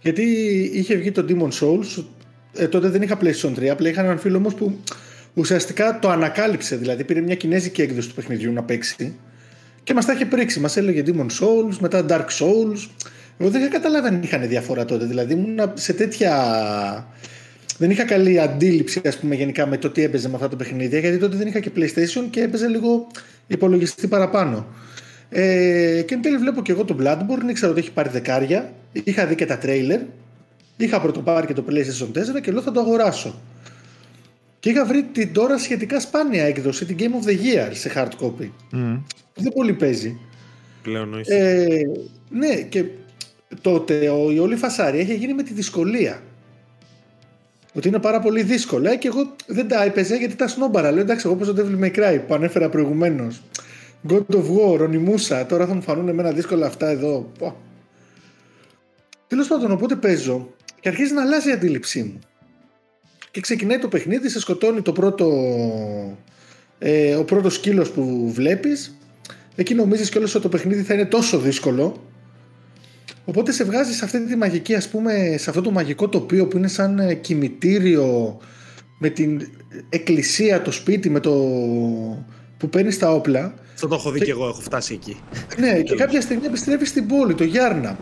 Γιατί 0.00 0.22
είχε 0.72 0.94
βγει 0.94 1.10
το 1.10 1.24
Demon 1.28 1.50
Souls, 1.60 2.04
ε, 2.56 2.68
τότε 2.68 2.88
δεν 2.88 3.02
είχα 3.02 3.18
PlayStation 3.20 3.54
3, 3.58 3.66
απλά 3.66 3.88
είχα 3.88 4.02
έναν 4.02 4.18
φίλο 4.18 4.36
όμως 4.36 4.54
που 4.54 4.78
ουσιαστικά 5.34 5.98
το 5.98 6.08
ανακάλυψε. 6.08 6.76
Δηλαδή 6.76 7.04
πήρε 7.04 7.20
μια 7.20 7.34
κινέζικη 7.34 7.82
έκδοση 7.82 8.08
του 8.08 8.14
παιχνιδιού 8.14 8.52
να 8.52 8.62
παίξει 8.62 9.16
και 9.84 9.94
μας 9.94 10.06
τα 10.06 10.12
είχε 10.12 10.26
πρίξει. 10.26 10.60
Μας 10.60 10.76
έλεγε 10.76 11.02
Demon 11.06 11.26
Souls, 11.26 11.76
μετά 11.80 12.06
Dark 12.08 12.26
Souls. 12.38 12.88
Εγώ 13.38 13.50
δεν 13.50 13.60
είχα 13.60 13.70
καταλάβει 13.70 14.08
αν 14.08 14.22
είχαν 14.22 14.48
διαφορά 14.48 14.84
τότε. 14.84 15.04
Δηλαδή 15.04 15.32
ήμουν 15.32 15.72
σε 15.74 15.92
τέτοια. 15.92 16.32
Δεν 17.78 17.90
είχα 17.90 18.04
καλή 18.04 18.40
αντίληψη, 18.40 19.00
ας 19.06 19.18
πούμε, 19.18 19.34
γενικά 19.34 19.66
με 19.66 19.78
το 19.78 19.90
τι 19.90 20.02
έπαιζε 20.02 20.28
με 20.28 20.34
αυτά 20.34 20.48
τα 20.48 20.56
παιχνίδια, 20.56 20.98
γιατί 20.98 21.18
τότε 21.18 21.36
δεν 21.36 21.46
είχα 21.46 21.60
και 21.60 21.70
PlayStation 21.76 22.26
και 22.30 22.42
έπαιζε 22.42 22.68
λίγο 22.68 23.06
υπολογιστή 23.46 24.06
παραπάνω. 24.06 24.66
Ε, 25.28 26.02
και 26.06 26.14
εν 26.14 26.22
τέλει 26.22 26.36
βλέπω 26.36 26.62
και 26.62 26.72
εγώ 26.72 26.84
το 26.84 26.96
Bloodborne, 27.00 27.48
ήξερα 27.48 27.70
ότι 27.70 27.80
έχει 27.80 27.92
πάρει 27.92 28.08
δεκάρια. 28.08 28.72
Είχα 28.92 29.26
δει 29.26 29.34
και 29.34 29.46
τα 29.46 29.58
τρέιλερ. 29.58 30.00
Είχα 30.76 31.00
πρωτοπάρει 31.00 31.46
και 31.46 31.52
το 31.52 31.64
PlayStation 31.68 32.36
4 32.36 32.40
και 32.42 32.52
λέω 32.52 32.62
θα 32.62 32.72
το 32.72 32.80
αγοράσω. 32.80 33.40
Και 34.60 34.70
είχα 34.70 34.84
βρει 34.84 35.02
την 35.02 35.32
τώρα 35.32 35.58
σχετικά 35.58 36.00
σπάνια 36.00 36.44
έκδοση, 36.44 36.84
την 36.84 36.96
Game 36.98 37.24
of 37.24 37.28
the 37.28 37.32
Year 37.32 37.70
σε 37.72 37.92
hard 37.94 38.24
copy. 38.24 38.50
Mm. 38.72 39.02
Δεν 39.34 39.52
πολύ 39.54 39.72
παίζει. 39.72 40.18
Πλέον 40.82 41.14
όχι. 41.14 41.32
Ε, 41.32 41.66
ναι, 42.30 42.54
και 42.54 42.84
τότε 43.60 44.08
ο, 44.08 44.30
η 44.30 44.38
όλη 44.38 44.56
φασάρια 44.56 45.00
είχε 45.00 45.14
γίνει 45.14 45.34
με 45.34 45.42
τη 45.42 45.52
δυσκολία. 45.52 46.22
Ότι 47.76 47.88
είναι 47.88 47.98
πάρα 47.98 48.20
πολύ 48.20 48.42
δύσκολα 48.42 48.96
και 48.96 49.08
εγώ 49.08 49.36
δεν 49.46 49.68
τα 49.68 49.84
έπαιζα 49.84 50.14
γιατί 50.14 50.34
τα 50.34 50.48
σνόμπαρα. 50.48 50.90
Λέω 50.90 51.00
εντάξει, 51.00 51.26
εγώ 51.26 51.36
παίζω 51.36 51.54
Devil 51.56 51.84
May 51.84 51.96
Cry 51.96 52.20
που 52.26 52.34
ανέφερα 52.34 52.68
προηγουμένως. 52.68 53.42
God 54.08 54.34
of 54.34 54.44
War, 54.56 54.78
Ονιμούσα. 54.80 55.46
Τώρα 55.46 55.66
θα 55.66 55.74
μου 55.74 55.82
φανούν 55.82 56.08
εμένα 56.08 56.30
δύσκολα 56.30 56.66
αυτά 56.66 56.88
εδώ. 56.88 57.32
Τέλος 59.26 59.48
πάντων, 59.48 59.70
οπότε 59.70 59.96
παίζω 59.96 60.54
και 60.80 60.88
αρχίζει 60.88 61.12
να 61.12 61.22
αλλάζει 61.22 61.48
η 61.48 61.52
αντίληψή 61.52 62.02
μου. 62.02 62.18
Και 63.30 63.40
ξεκινάει 63.40 63.78
το 63.78 63.88
παιχνίδι, 63.88 64.28
σε 64.28 64.40
σκοτώνει 64.40 64.82
το 64.82 64.92
πρώτο, 64.92 65.30
ε, 66.78 67.14
ο 67.14 67.24
πρώτος 67.24 67.54
σκύλος 67.54 67.90
που 67.90 68.30
βλέπεις. 68.32 68.98
Εκεί 69.56 69.74
νομίζεις 69.74 70.10
κιόλας 70.10 70.34
ότι 70.34 70.42
το 70.42 70.48
παιχνίδι 70.48 70.82
θα 70.82 70.94
είναι 70.94 71.04
τόσο 71.04 71.38
δύσκολο. 71.38 72.02
Οπότε 73.24 73.52
σε 73.52 73.64
βγάζεις 73.64 73.96
σε 73.96 74.04
αυτή 74.04 74.26
τη 74.26 74.36
μαγική, 74.36 74.74
ας 74.74 74.88
πούμε, 74.88 75.36
σε 75.38 75.50
αυτό 75.50 75.62
το 75.62 75.70
μαγικό 75.70 76.08
τοπίο 76.08 76.46
που 76.46 76.56
είναι 76.56 76.68
σαν 76.68 76.98
ε, 76.98 77.14
κημητήριο 77.14 78.38
με 78.98 79.08
την 79.08 79.48
εκκλησία, 79.88 80.62
το 80.62 80.70
σπίτι, 80.70 81.10
με 81.10 81.20
το 81.20 81.32
που 82.56 82.68
παίρνεις 82.68 82.98
τα 82.98 83.12
όπλα. 83.12 83.54
Αυτό 83.74 83.88
το 83.88 83.94
έχω 83.94 84.10
δει 84.10 84.20
και, 84.20 84.30
εγώ, 84.30 84.48
έχω 84.48 84.60
φτάσει 84.60 84.94
εκεί. 84.94 85.16
Ναι, 85.58 85.80
και 85.82 85.94
κάποια 85.94 86.20
στιγμή 86.20 86.46
επιστρέφεις 86.46 86.88
στην 86.88 87.06
πόλη, 87.06 87.34
το 87.34 87.44
Γιάρνα. 87.44 87.98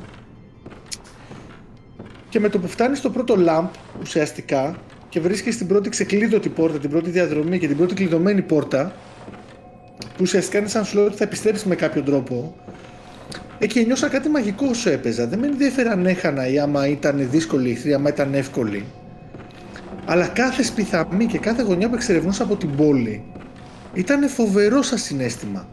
Και 2.29 2.41
με 2.41 2.49
το 2.49 2.59
που 2.59 2.69
φτάνεις 2.69 2.99
στο 2.99 3.11
πρώτο 3.11 3.37
λαμπ, 3.37 3.69
ουσιαστικά, 4.01 4.77
και 5.09 5.21
βρίσκεις 5.21 5.57
την 5.57 5.67
πρώτη 5.67 5.89
ξεκλείδωτη 5.89 6.49
πόρτα, 6.49 6.79
την 6.79 6.91
πρώτη 6.91 7.11
διαδρομή 7.11 7.59
και 7.59 7.67
την 7.67 7.77
πρώτη 7.77 7.95
κλειδωμένη 7.95 8.43
πόρτα, 8.43 8.95
που 9.99 10.19
ουσιαστικά 10.21 10.59
είναι 10.59 10.69
σαν 10.69 10.85
σου 10.85 10.97
λέω 10.97 11.07
ότι 11.07 11.17
θα 11.17 11.25
επιστρέψεις 11.25 11.65
με 11.65 11.75
κάποιο 11.75 12.03
τρόπο. 12.03 12.57
Εκεί 13.63 13.85
νιώσα 13.85 14.09
κάτι 14.09 14.29
μαγικό 14.29 14.67
όσο 14.71 14.91
έπαιζα. 14.91 15.27
Δεν 15.27 15.39
με 15.39 15.47
ενδιαφέρει 15.47 15.89
αν 15.89 16.07
έχανα 16.07 16.49
ή 16.49 16.59
άμα 16.59 16.87
ήταν 16.87 17.29
δύσκολη 17.31 17.69
η 17.69 17.73
εχθρή, 17.73 17.95
άμα 17.95 18.09
ήταν 18.09 18.35
εύκολη. 18.35 18.85
Αλλά 20.05 20.27
κάθε 20.27 20.63
σπιθαμή 20.63 21.27
και 21.27 21.39
κάθε 21.39 21.63
γωνιά 21.63 21.89
που 21.89 21.95
εξερευνούσα 21.95 22.43
από 22.43 22.57
την 22.57 22.77
πόλη 22.77 23.25
ήταν 23.95 24.29
φοβερό 24.29 24.83
σαν 24.83 24.99
συνέστημα. 24.99 25.69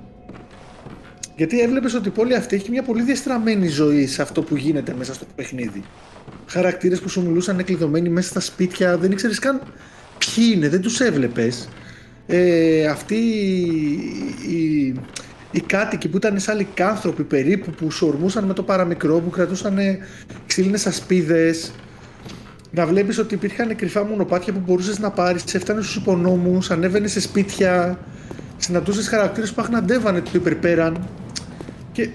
Γιατί 1.35 1.61
έβλεπες 1.61 1.93
ότι 1.93 2.07
η 2.07 2.11
πόλη 2.11 2.35
αυτή 2.35 2.55
έχει 2.55 2.69
μια 2.69 2.83
πολύ 2.83 3.01
διαστραμμένη 3.03 3.67
ζωή 3.67 4.07
σε 4.07 4.21
αυτό 4.21 4.41
που 4.41 4.55
γίνεται 4.55 4.93
μέσα 4.97 5.13
στο 5.13 5.25
παιχνίδι. 5.35 5.83
Χαρακτήρες 6.45 6.99
που 6.99 7.09
σου 7.09 7.21
μιλούσαν 7.21 7.63
κλειδωμένοι 7.63 8.09
μέσα 8.09 8.29
στα 8.29 8.39
σπίτια, 8.39 8.97
δεν 8.97 9.11
ήξερες 9.11 9.39
καν 9.39 9.61
ποιοι 10.17 10.51
είναι, 10.55 10.69
δεν 10.69 10.81
τους 10.81 10.99
έβλεπες. 10.99 11.69
Ε, 12.27 12.85
αυτοί 12.85 13.15
οι, 14.47 14.93
οι 15.51 15.59
κάτοικοι 15.61 16.07
που 16.07 16.17
ήταν 16.17 16.39
σαν 16.39 16.57
λικάνθρωποι 16.57 17.23
περίπου 17.23 17.71
που 17.71 17.91
σου 17.91 18.07
ορμούσαν 18.07 18.43
με 18.43 18.53
το 18.53 18.63
παραμικρό, 18.63 19.19
που 19.19 19.29
κρατούσαν 19.29 19.77
ξύλινες 20.47 20.87
ασπίδες, 20.87 21.71
να 22.71 22.85
βλέπεις 22.85 23.17
ότι 23.17 23.33
υπήρχαν 23.33 23.75
κρυφά 23.75 24.03
μονοπάτια 24.03 24.53
που 24.53 24.61
μπορούσες 24.65 24.99
να 24.99 25.09
πάρεις, 25.11 25.53
έφτανε 25.53 25.81
στους 25.81 25.95
υπονόμους, 25.95 26.71
ανέβαινε 26.71 27.07
σε 27.07 27.21
σπίτια, 27.21 27.99
συναντούσες 28.57 29.07
χαρακτήρες 29.07 29.53
που 29.53 29.61
αχναντεύανε 29.61 30.21
το 30.21 30.31
υπερπέραν. 30.33 31.07
Και 31.91 32.09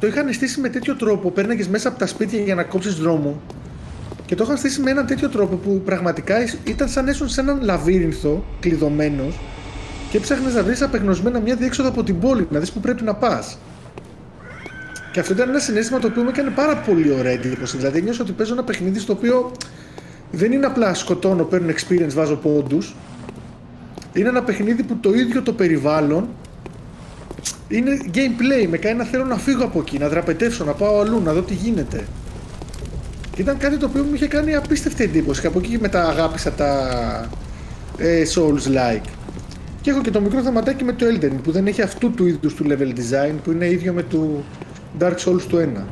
το 0.00 0.06
είχαν 0.06 0.32
στήσει 0.32 0.60
με 0.60 0.68
τέτοιο 0.68 0.96
τρόπο. 0.96 1.30
Πέρναγες 1.30 1.68
μέσα 1.68 1.88
από 1.88 1.98
τα 1.98 2.06
σπίτια 2.06 2.40
για 2.40 2.54
να 2.54 2.62
κόψεις 2.62 2.94
δρόμο. 2.94 3.42
Και 4.26 4.34
το 4.34 4.44
είχαν 4.44 4.56
στήσει 4.56 4.80
με 4.80 4.90
έναν 4.90 5.06
τέτοιο 5.06 5.28
τρόπο 5.28 5.56
που 5.56 5.82
πραγματικά 5.84 6.36
ήταν 6.64 6.88
σαν 6.88 7.08
έσουν 7.08 7.28
σε 7.28 7.40
έναν 7.40 7.60
λαβύρινθο 7.62 8.44
κλειδωμένος 8.60 9.38
και 10.10 10.20
ψάχνεις 10.20 10.54
να 10.54 10.62
βρει 10.62 10.82
απεγνωσμένα 10.82 11.40
μια 11.40 11.56
διέξοδο 11.56 11.88
από 11.88 12.02
την 12.02 12.20
πόλη, 12.20 12.46
να 12.50 12.58
δεις 12.58 12.72
που 12.72 12.80
πρέπει 12.80 13.02
να 13.02 13.14
πας. 13.14 13.58
Και 15.12 15.20
αυτό 15.20 15.32
ήταν 15.32 15.48
ένα 15.48 15.58
συνέστημα 15.58 15.98
το 15.98 16.06
οποίο 16.06 16.22
μου 16.22 16.28
έκανε 16.28 16.50
πάρα 16.50 16.76
πολύ 16.76 17.12
ωραία 17.12 17.32
εντύπωση. 17.32 17.76
Δηλαδή, 17.76 18.02
νιώθω 18.02 18.22
ότι 18.22 18.32
παίζω 18.32 18.52
ένα 18.52 18.62
παιχνίδι 18.62 18.98
στο 18.98 19.12
οποίο 19.12 19.52
δεν 20.30 20.52
είναι 20.52 20.66
απλά 20.66 20.94
σκοτώνω, 20.94 21.44
παίρνω 21.44 21.72
experience, 21.72 22.12
βάζω 22.14 22.36
πόντους. 22.36 22.96
Είναι 24.12 24.28
ένα 24.28 24.42
παιχνίδι 24.42 24.82
που 24.82 24.96
το 25.00 25.12
ίδιο 25.12 25.42
το 25.42 25.52
περιβάλλον 25.52 26.28
είναι 27.68 28.00
gameplay. 28.14 28.66
Με 28.70 28.76
κάνει 28.76 28.98
να 28.98 29.04
θέλω 29.04 29.24
να 29.24 29.36
φύγω 29.36 29.64
από 29.64 29.80
εκεί, 29.80 29.98
να 29.98 30.08
δραπετεύσω, 30.08 30.64
να 30.64 30.72
πάω 30.72 31.00
αλλού, 31.00 31.22
να 31.24 31.32
δω 31.32 31.40
τι 31.40 31.54
γίνεται. 31.54 32.04
Και 33.34 33.42
ήταν 33.42 33.58
κάτι 33.58 33.76
το 33.76 33.86
οποίο 33.86 34.02
μου 34.02 34.14
είχε 34.14 34.26
κάνει 34.28 34.54
απίστευτη 34.54 35.04
εντύπωση. 35.04 35.40
Και 35.40 35.46
από 35.46 35.58
εκεί 35.58 35.68
και 35.68 35.78
μετά 35.78 36.08
αγάπησα 36.08 36.52
τα 36.52 36.90
ε, 37.98 38.22
Souls-like. 38.34 39.17
Και 39.88 39.94
έχω 39.94 40.02
και 40.02 40.10
το 40.10 40.20
μικρό 40.20 40.42
θεματάκι 40.42 40.84
με 40.84 40.92
το 40.92 41.06
Elden 41.06 41.32
που 41.42 41.50
δεν 41.50 41.66
έχει 41.66 41.82
αυτού 41.82 42.10
του 42.10 42.26
είδους 42.26 42.54
του 42.54 42.64
level 42.68 42.88
design 42.88 43.34
που 43.44 43.50
είναι 43.50 43.66
ίδιο 43.66 43.92
με 43.92 44.02
το 44.02 44.42
Dark 44.98 45.14
Souls 45.14 45.42
του 45.48 45.56
1. 45.56 45.82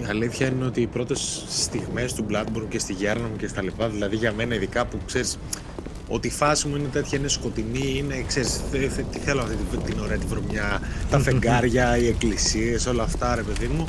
Η 0.00 0.04
αλήθεια 0.08 0.46
είναι 0.46 0.64
ότι 0.64 0.80
οι 0.80 0.86
πρώτες 0.86 1.44
στιγμές 1.48 2.12
του 2.12 2.26
Bloodborne 2.30 2.68
και 2.68 2.78
στη 2.78 2.92
Γέρνα 2.92 3.28
μου 3.28 3.36
και 3.36 3.46
στα 3.46 3.62
λοιπά, 3.62 3.88
δηλαδή 3.88 4.16
για 4.16 4.32
μένα 4.32 4.54
ειδικά 4.54 4.86
που 4.86 4.98
ξέρεις 5.06 5.38
ότι 6.08 6.26
η 6.26 6.30
φάση 6.30 6.68
μου 6.68 6.76
είναι 6.76 6.88
τέτοια, 6.92 7.18
είναι 7.18 7.28
σκοτεινή, 7.28 7.94
είναι, 7.96 8.24
ξέρεις, 8.26 8.60
τι 9.10 9.18
θέλω 9.18 9.40
αυτή 9.40 9.76
την 9.76 10.00
ωραία 10.00 10.16
τη 10.16 10.26
βρωμιά, 10.26 10.80
τα 11.10 11.18
φεγγάρια, 11.24 11.96
οι 11.98 12.06
εκκλησίες, 12.06 12.86
όλα 12.86 13.02
αυτά 13.02 13.34
ρε 13.34 13.42
παιδί 13.42 13.66
μου. 13.66 13.88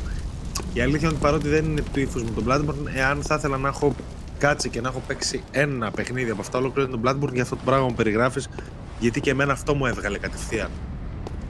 Η 0.73 0.81
αλήθεια 0.81 0.99
είναι 0.99 1.07
ότι 1.07 1.21
παρότι 1.21 1.47
δεν 1.47 1.65
είναι 1.65 1.81
του 1.93 1.99
ύφους 1.99 2.23
μου 2.23 2.31
το 2.35 2.43
Bloodborne, 2.47 2.95
εάν 2.95 3.21
θα 3.21 3.35
ήθελα 3.35 3.57
να 3.57 3.67
έχω 3.67 3.95
κάτσει 4.37 4.69
και 4.69 4.81
να 4.81 4.87
έχω 4.87 5.01
παίξει 5.07 5.43
ένα 5.51 5.91
παιχνίδι 5.91 6.29
από 6.29 6.41
αυτά 6.41 6.57
ολόκληρο 6.57 6.89
τον 6.89 7.01
Bloodborne 7.05 7.33
για 7.33 7.41
αυτό 7.41 7.55
το 7.55 7.61
πράγμα 7.65 7.87
που 7.87 7.93
περιγράφεις, 7.93 8.49
γιατί 8.99 9.21
και 9.21 9.29
εμένα 9.29 9.51
αυτό 9.51 9.75
μου 9.75 9.85
έβγαλε 9.85 10.17
κατευθείαν. 10.17 10.69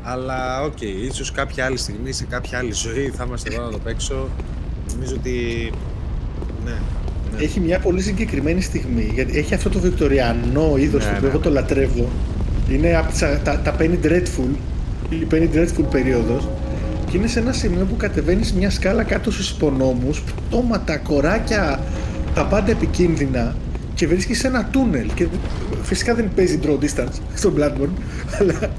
Αλλά 0.04 0.62
οκ, 0.62 0.78
okay, 0.78 1.10
ίσως 1.12 1.32
κάποια 1.32 1.66
άλλη 1.66 1.78
στιγμή, 1.78 2.12
σε 2.12 2.26
κάποια 2.26 2.58
άλλη 2.58 2.72
ζωή 2.72 3.12
θα 3.16 3.24
είμαστε 3.28 3.54
εδώ 3.54 3.64
να 3.64 3.72
το 3.72 3.78
παίξω. 3.78 4.30
Νομίζω 4.94 5.16
ότι 5.16 5.72
ναι, 6.66 6.72
ναι. 6.72 7.44
Έχει 7.44 7.60
μια 7.60 7.80
πολύ 7.80 8.02
συγκεκριμένη 8.02 8.62
στιγμή, 8.62 9.12
γιατί 9.14 9.38
έχει 9.38 9.54
αυτό 9.54 9.70
το 9.70 9.80
βικτοριανό 9.80 10.74
είδος 10.78 11.06
ναι, 11.06 11.12
που 11.12 11.22
ναι. 11.22 11.28
εγώ 11.28 11.40
το 11.40 11.50
λατρεύω. 11.50 12.10
Είναι 12.70 12.96
από 12.96 13.14
τα, 13.44 13.60
τα 13.60 13.76
Penny 13.80 14.06
Dreadful, 14.06 14.56
η 15.10 15.28
Penny 15.32 15.50
Dreadful 15.56 15.86
περίοδος 15.92 16.48
και 17.10 17.18
είναι 17.18 17.28
σε 17.28 17.40
ένα 17.40 17.52
σημείο 17.52 17.86
που 17.86 17.98
κατεβαίνεις 17.98 18.54
μια 18.54 18.70
σκάλα 18.70 19.04
κάτω 19.04 19.32
στους 19.32 19.50
υπονόμους, 19.50 20.22
πτώματα, 20.22 20.98
κοράκια, 20.98 21.80
τα 22.34 22.46
πάντα 22.46 22.72
επικίνδυνα 22.72 23.56
και 23.94 24.08
βρίσκεις 24.08 24.40
σε 24.40 24.48
ένα 24.48 24.66
τούνελ 24.72 25.14
και 25.14 25.28
φυσικά 25.86 26.16
δεν 26.16 26.30
παίζει 26.36 26.60
draw 26.64 26.78
distance 26.80 27.20
στο 27.36 27.54
Bloodborne 27.58 27.96
αλλά 28.40 28.72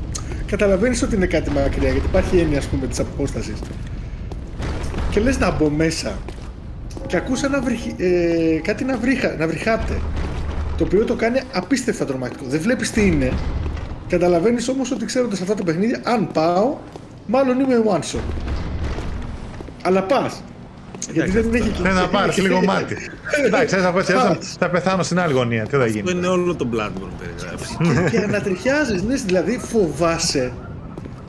καταλαβαίνεις 0.47 1.03
ότι 1.03 1.14
είναι 1.14 1.27
κάτι 1.27 1.51
μακριά 1.51 1.90
γιατί 1.90 2.07
υπάρχει 2.07 2.38
έννοια 2.38 2.59
ας 2.59 2.66
πούμε 2.66 2.87
της 2.87 2.99
απόστασης. 3.01 3.59
Και 5.11 5.21
λες 5.21 5.38
να 5.38 5.51
μπω 5.51 5.71
μέσα 5.71 6.19
και 7.07 7.16
ακούς 7.16 7.42
ένα 7.42 7.62
ε, 7.97 8.61
κάτι 8.62 8.85
να, 8.85 8.97
βρυχα, 8.97 9.37
να 9.38 9.47
βρυχάτε 9.47 10.01
το 10.77 10.85
οποίο 10.85 11.05
το 11.05 11.14
κάνει 11.14 11.40
απίστευτα 11.53 12.05
τρομακτικό. 12.05 12.45
Δεν 12.49 12.61
βλέπεις 12.61 12.90
τι 12.90 13.07
είναι. 13.07 13.33
Καταλαβαίνεις 14.09 14.69
όμως 14.69 14.90
ότι 14.90 15.05
ξέροντας 15.05 15.40
αυτά 15.40 15.55
τα 15.55 15.62
παιχνίδια 15.64 16.01
αν 16.05 16.29
πάω 16.33 16.77
μάλλον 17.27 17.61
είμαι 17.61 17.83
one 17.87 18.01
shot. 18.01 18.35
Αλλά 19.83 20.03
πας 20.03 20.42
γιατί 21.12 21.30
δεν 21.30 21.54
έχει 21.54 21.82
Ναι, 21.82 21.90
να 21.90 22.09
πάρεις 22.09 22.38
λίγο 22.38 22.64
μάτι. 22.64 22.96
Εντάξει, 23.46 23.76
θα, 23.76 23.92
θα, 24.02 24.38
θα 24.59 24.68
πεθάνω 24.68 25.02
στην 25.02 25.20
άλλη 25.20 25.32
γωνία. 25.32 25.66
Τι 25.66 25.76
θα 25.76 25.87
γίνει. 25.87 26.00
Αυτό 26.00 26.16
είναι 26.16 26.26
όλο 26.26 26.54
το 26.54 26.68
Bloodborne 26.72 27.12
περιγράφει. 27.18 28.11
και 28.11 28.18
ανατριχιάζεις, 28.18 29.02
ναι, 29.02 29.14
δηλαδή 29.14 29.59
φοβάσαι. 29.59 30.52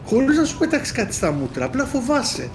Χωρίς 0.06 0.38
να 0.38 0.46
σου 0.46 0.58
πετάξεις 0.58 0.92
κάτι 0.94 1.14
στα 1.14 1.32
μούτρα, 1.32 1.66
απλά 1.66 1.86
φοβάσαι. 1.86 2.50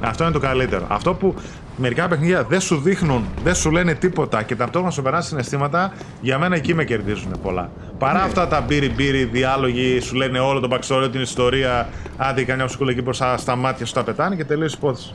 Αυτό 0.00 0.24
είναι 0.24 0.32
το 0.32 0.38
καλύτερο. 0.38 0.86
Αυτό 0.88 1.14
που 1.14 1.34
μερικά 1.76 2.08
παιχνίδια 2.08 2.42
δεν 2.42 2.60
σου 2.60 2.76
δείχνουν, 2.76 3.24
δεν 3.44 3.54
σου 3.54 3.70
λένε 3.70 3.94
τίποτα 3.94 4.42
και 4.42 4.56
ταυτόχρονα 4.56 4.92
σου 4.92 5.02
περάσει 5.02 5.28
συναισθήματα, 5.28 5.92
για 6.20 6.38
μένα 6.38 6.56
εκεί 6.56 6.74
με 6.74 6.84
κερδίζουν 6.84 7.40
πολλά. 7.42 7.70
Παρά 7.98 8.18
ναι. 8.18 8.24
αυτά 8.24 8.48
τα 8.48 8.60
μπύρι 8.60 8.90
μπύρι 8.90 9.24
διάλογοι, 9.24 10.00
σου 10.00 10.14
λένε 10.14 10.38
όλο 10.38 10.60
το 10.60 10.68
backstory, 10.70 11.08
την 11.12 11.20
ιστορία, 11.20 11.88
άντε 12.16 12.44
κανένα 12.44 12.68
σου 12.68 12.84
εκεί 12.88 13.02
μπροστά 13.02 13.36
στα 13.36 13.56
μάτια 13.56 13.86
σου 13.86 13.92
τα 13.92 14.02
πετάνε 14.04 14.36
και 14.36 14.44
τελείως 14.44 14.72
υπόθεση. 14.74 15.14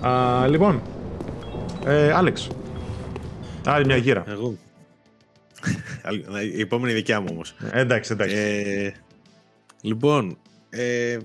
Α, 0.00 0.46
λοιπόν, 0.48 0.82
ε, 1.84 2.12
Άλεξ. 2.12 2.48
Άλλη 3.64 3.84
μια 3.84 3.96
γύρα. 3.96 4.24
Εγώ. 4.28 4.56
Η 6.54 6.60
επόμενη 6.60 6.92
δικιά 6.92 7.20
μου 7.20 7.26
όμως. 7.30 7.54
Ε, 7.72 7.80
εντάξει, 7.80 8.12
εντάξει. 8.12 8.34
Ε, 8.36 8.92
λοιπόν, 9.80 10.38
ε, 10.70 11.18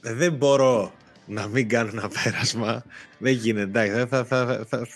δεν 0.00 0.32
μπορώ 0.32 0.92
να 1.26 1.46
μην 1.46 1.68
κάνω 1.68 1.90
ένα 1.92 2.10
πέρασμα. 2.22 2.84
Δεν 3.18 3.32
γίνεται, 3.32 3.62
εντάξει. 3.62 4.06
Θα, 4.08 4.24
θα, 4.24 4.64
θα, 4.68 4.86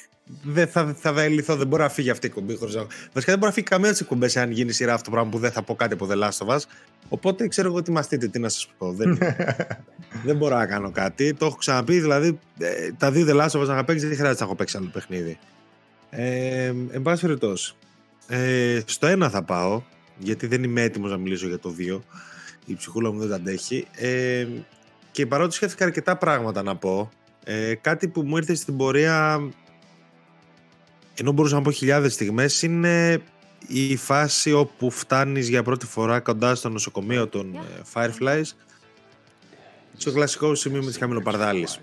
δεν 0.43 0.69
θα, 0.69 0.95
θα 0.99 1.13
βεληθώ, 1.13 1.57
δεν 1.57 1.67
μπορεί 1.67 1.83
να 1.83 1.89
φύγει 1.89 2.11
αυτή 2.11 2.27
η 2.27 2.31
κομπή. 2.31 2.57
Χωρίς 2.57 2.75
να... 2.75 2.81
Βασικά 3.13 3.33
δεν 3.33 3.35
μπορεί 3.39 3.47
να 3.47 3.53
φύγει 3.53 3.67
καμία 3.67 3.93
τη 3.93 3.99
εκπομπέ 4.01 4.31
αν 4.35 4.51
γίνει 4.51 4.73
σειρά 4.73 4.93
αυτό 4.93 5.05
το 5.05 5.11
πράγμα 5.11 5.31
που 5.31 5.39
δεν 5.39 5.51
θα 5.51 5.63
πω 5.63 5.75
κάτι 5.75 5.93
από 5.93 6.09
The 6.11 6.23
Last 6.23 6.47
of 6.47 6.55
Us. 6.55 6.61
Οπότε 7.09 7.49
ξέρω 7.49 7.69
εγώ 7.69 7.83
τι 7.83 7.91
μαστείτε, 7.91 8.29
τι 8.29 8.39
να 8.39 8.49
σας 8.49 8.69
πω. 8.79 8.93
Δεν, 8.93 9.19
δεν 10.27 10.37
μπορώ 10.37 10.57
να 10.57 10.67
κάνω 10.67 10.91
κάτι. 10.91 11.35
Το 11.35 11.47
έχω 11.47 11.57
ξαναπεί, 11.57 12.01
δηλαδή 12.01 12.39
ε, 12.59 12.93
τα 12.97 13.11
δύο 13.11 13.27
The 13.29 13.43
Last 13.43 13.61
of 13.61 13.63
Us 13.63 13.67
να 13.67 13.85
παίξει 13.85 14.07
δεν 14.07 14.17
χρειάζεται 14.17 14.41
να 14.41 14.47
έχω 14.47 14.55
παίξει 14.55 14.77
άλλο 14.77 14.91
παιχνίδι. 14.93 15.39
Ε, 16.11 16.73
εν 16.91 17.03
πάση 17.03 17.23
περιπτώσει. 17.23 17.75
Ε, 18.29 18.81
στο 18.85 19.07
ένα 19.07 19.31
θα 19.31 19.43
πάω, 19.43 19.83
γιατί 20.19 20.47
δεν 20.47 20.63
είμαι 20.63 20.83
έτοιμος 20.83 21.11
να 21.11 21.17
μιλήσω 21.17 21.47
για 21.47 21.59
το 21.59 21.71
δύο. 21.71 22.05
Η 22.67 22.75
ψυχούλα 22.75 23.13
μου 23.13 23.19
δεν 23.19 23.29
τα 23.29 23.35
αντέχει. 23.35 23.87
Ε, 23.97 24.47
και 25.11 25.27
παρότι 25.27 25.55
σκέφτηκα 25.55 25.85
αρκετά 25.85 26.17
πράγματα 26.17 26.63
να 26.63 26.77
πω, 26.77 27.11
ε, 27.45 27.75
κάτι 27.75 28.09
που 28.09 28.23
μου 28.23 28.37
ήρθε 28.37 28.55
στην 28.55 28.77
πορεία 28.77 29.49
ενώ 31.21 31.33
μπορούσα 31.33 31.55
να 31.55 31.63
πω 31.63 31.71
χιλιάδες 31.71 32.13
στιγμές, 32.13 32.63
είναι 32.63 33.23
η 33.67 33.97
φάση 33.97 34.53
όπου 34.53 34.91
φτάνεις 34.91 35.49
για 35.49 35.63
πρώτη 35.63 35.87
φορά 35.87 36.21
κοντά 36.21 36.55
στο 36.55 36.69
νοσοκομείο 36.69 37.27
των 37.29 37.55
ε, 37.55 37.59
Fireflies 37.93 38.51
στο 39.97 40.13
κλασικό 40.13 40.55
σημείο 40.55 40.81
με 40.83 40.87
τις 40.87 40.99
χαμηλοπαρδάλεις. 40.99 41.79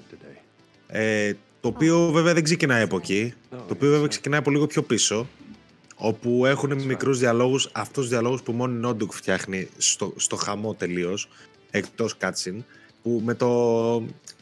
Ε, 0.88 1.34
Το 1.62 1.68
οποίο 1.68 2.10
βέβαια 2.12 2.34
δεν 2.34 2.44
ξεκινάει 2.44 2.82
από 2.82 2.98
εκεί. 2.98 3.34
Το 3.50 3.66
οποίο 3.72 3.90
βέβαια 3.90 4.08
ξεκινάει 4.08 4.40
από 4.40 4.52
λίγο 4.52 4.68
πιο 4.68 4.82
πίσω. 4.84 5.28
Όπου 5.96 6.46
έχουν 6.46 6.84
μικρούς 6.84 7.20
διαλόγους, 7.20 7.70
αυτούς 7.72 8.02
τους 8.02 8.10
διαλόγους 8.10 8.42
που 8.42 8.52
μόνο 8.52 8.74
η 8.74 8.78
Νόντουκ 8.78 9.14
φτιάχνει 9.14 9.70
στο, 9.78 10.14
στο 10.16 10.36
χαμό 10.36 10.74
τελείως. 10.74 11.30
Εκτός 11.72 12.18
κάτσιν. 12.18 12.64
Που 13.04 13.22
με 13.26 13.34
το 13.34 13.48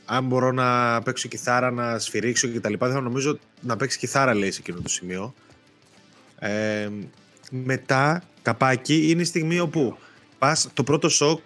αν 0.05 0.25
μπορώ 0.25 0.51
να 0.51 1.01
παίξω 1.01 1.27
κιθάρα, 1.27 1.71
να 1.71 1.99
σφυρίξω 1.99 2.47
και 2.47 2.59
τα 2.59 2.69
λοιπά, 2.69 2.91
θα 2.91 3.01
νομίζω 3.01 3.39
να 3.61 3.77
παίξει 3.77 3.97
κιθάρα 3.97 4.33
λέει 4.33 4.51
σε 4.51 4.59
εκείνο 4.59 4.79
το 4.81 4.89
σημείο. 4.89 5.33
Ε, 6.39 6.89
μετά, 7.51 8.23
καπάκι, 8.41 9.09
είναι 9.09 9.21
η 9.21 9.25
στιγμή 9.25 9.59
όπου 9.59 9.97
πας 10.37 10.69
το 10.73 10.83
πρώτο 10.83 11.09
σοκ 11.09 11.39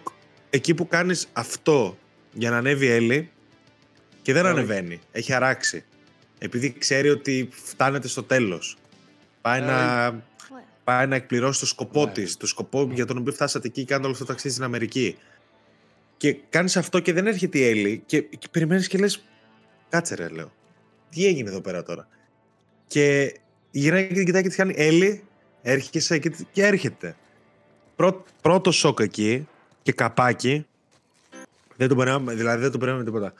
εκεί 0.50 0.74
που 0.74 0.88
κάνεις 0.88 1.28
αυτό 1.32 1.98
για 2.32 2.50
να 2.50 2.56
ανέβει 2.56 2.86
η 2.86 2.90
Έλλη 2.90 3.30
και 4.22 4.32
δεν 4.32 4.46
ανεβαίνει. 4.46 5.00
Έχει 5.12 5.32
αράξει. 5.32 5.84
Επειδή 6.38 6.72
ξέρει 6.78 7.08
ότι 7.08 7.48
φτάνεται 7.64 8.08
στο 8.08 8.22
τέλος. 8.22 8.76
Πάει, 9.40 9.60
να, 9.60 10.10
πάει 10.84 11.06
να 11.06 11.14
εκπληρώσει 11.14 11.60
το 11.60 11.66
σκοπό 11.66 12.04
ναι. 12.04 12.12
της, 12.12 12.36
το 12.36 12.46
σκοπό 12.46 12.90
για 12.92 13.06
τον 13.06 13.18
οποίο 13.18 13.32
φτάσατε 13.32 13.66
εκεί 13.66 13.80
και 13.80 13.86
κάνετε 13.86 14.06
όλο 14.06 14.14
αυτό 14.14 14.24
το 14.24 14.32
ταξίδι 14.32 14.54
στην 14.54 14.64
Αμερική. 14.64 15.16
Και 16.18 16.36
κάνεις 16.48 16.76
αυτό 16.76 17.00
και 17.00 17.12
δεν 17.12 17.26
έρχεται 17.26 17.58
η 17.58 17.68
Έλλη 17.68 18.02
και, 18.06 18.20
και 18.20 18.48
περιμένεις 18.50 18.88
και 18.88 18.98
λες 18.98 19.24
κάτσε 19.88 20.14
ρε 20.14 20.28
λέω. 20.28 20.52
Τι 21.10 21.26
έγινε 21.26 21.50
εδώ 21.50 21.60
πέρα 21.60 21.82
τώρα; 21.82 22.08
Και 22.86 23.34
γυρνάει 23.70 24.06
και 24.06 24.14
την 24.14 24.24
κοιτάει 24.24 24.42
και 24.42 24.48
τη 24.48 24.56
κάνει 24.56 24.74
Έλλη, 24.76 25.22
έρχεσαι 25.62 26.18
και, 26.18 26.32
και 26.52 26.64
έρχεται. 26.64 27.16
πρώτο 28.42 28.72
σοκ 28.72 29.00
εκεί 29.00 29.48
και 29.82 29.92
καπάκι. 29.92 30.66
Δεν 31.76 31.88
το 31.88 31.96
περνάμε, 31.96 32.34
δηλαδή 32.34 32.62
δεν 32.62 32.70
το 32.70 32.78
περνάμε 32.78 33.04
τίποτα. 33.04 33.32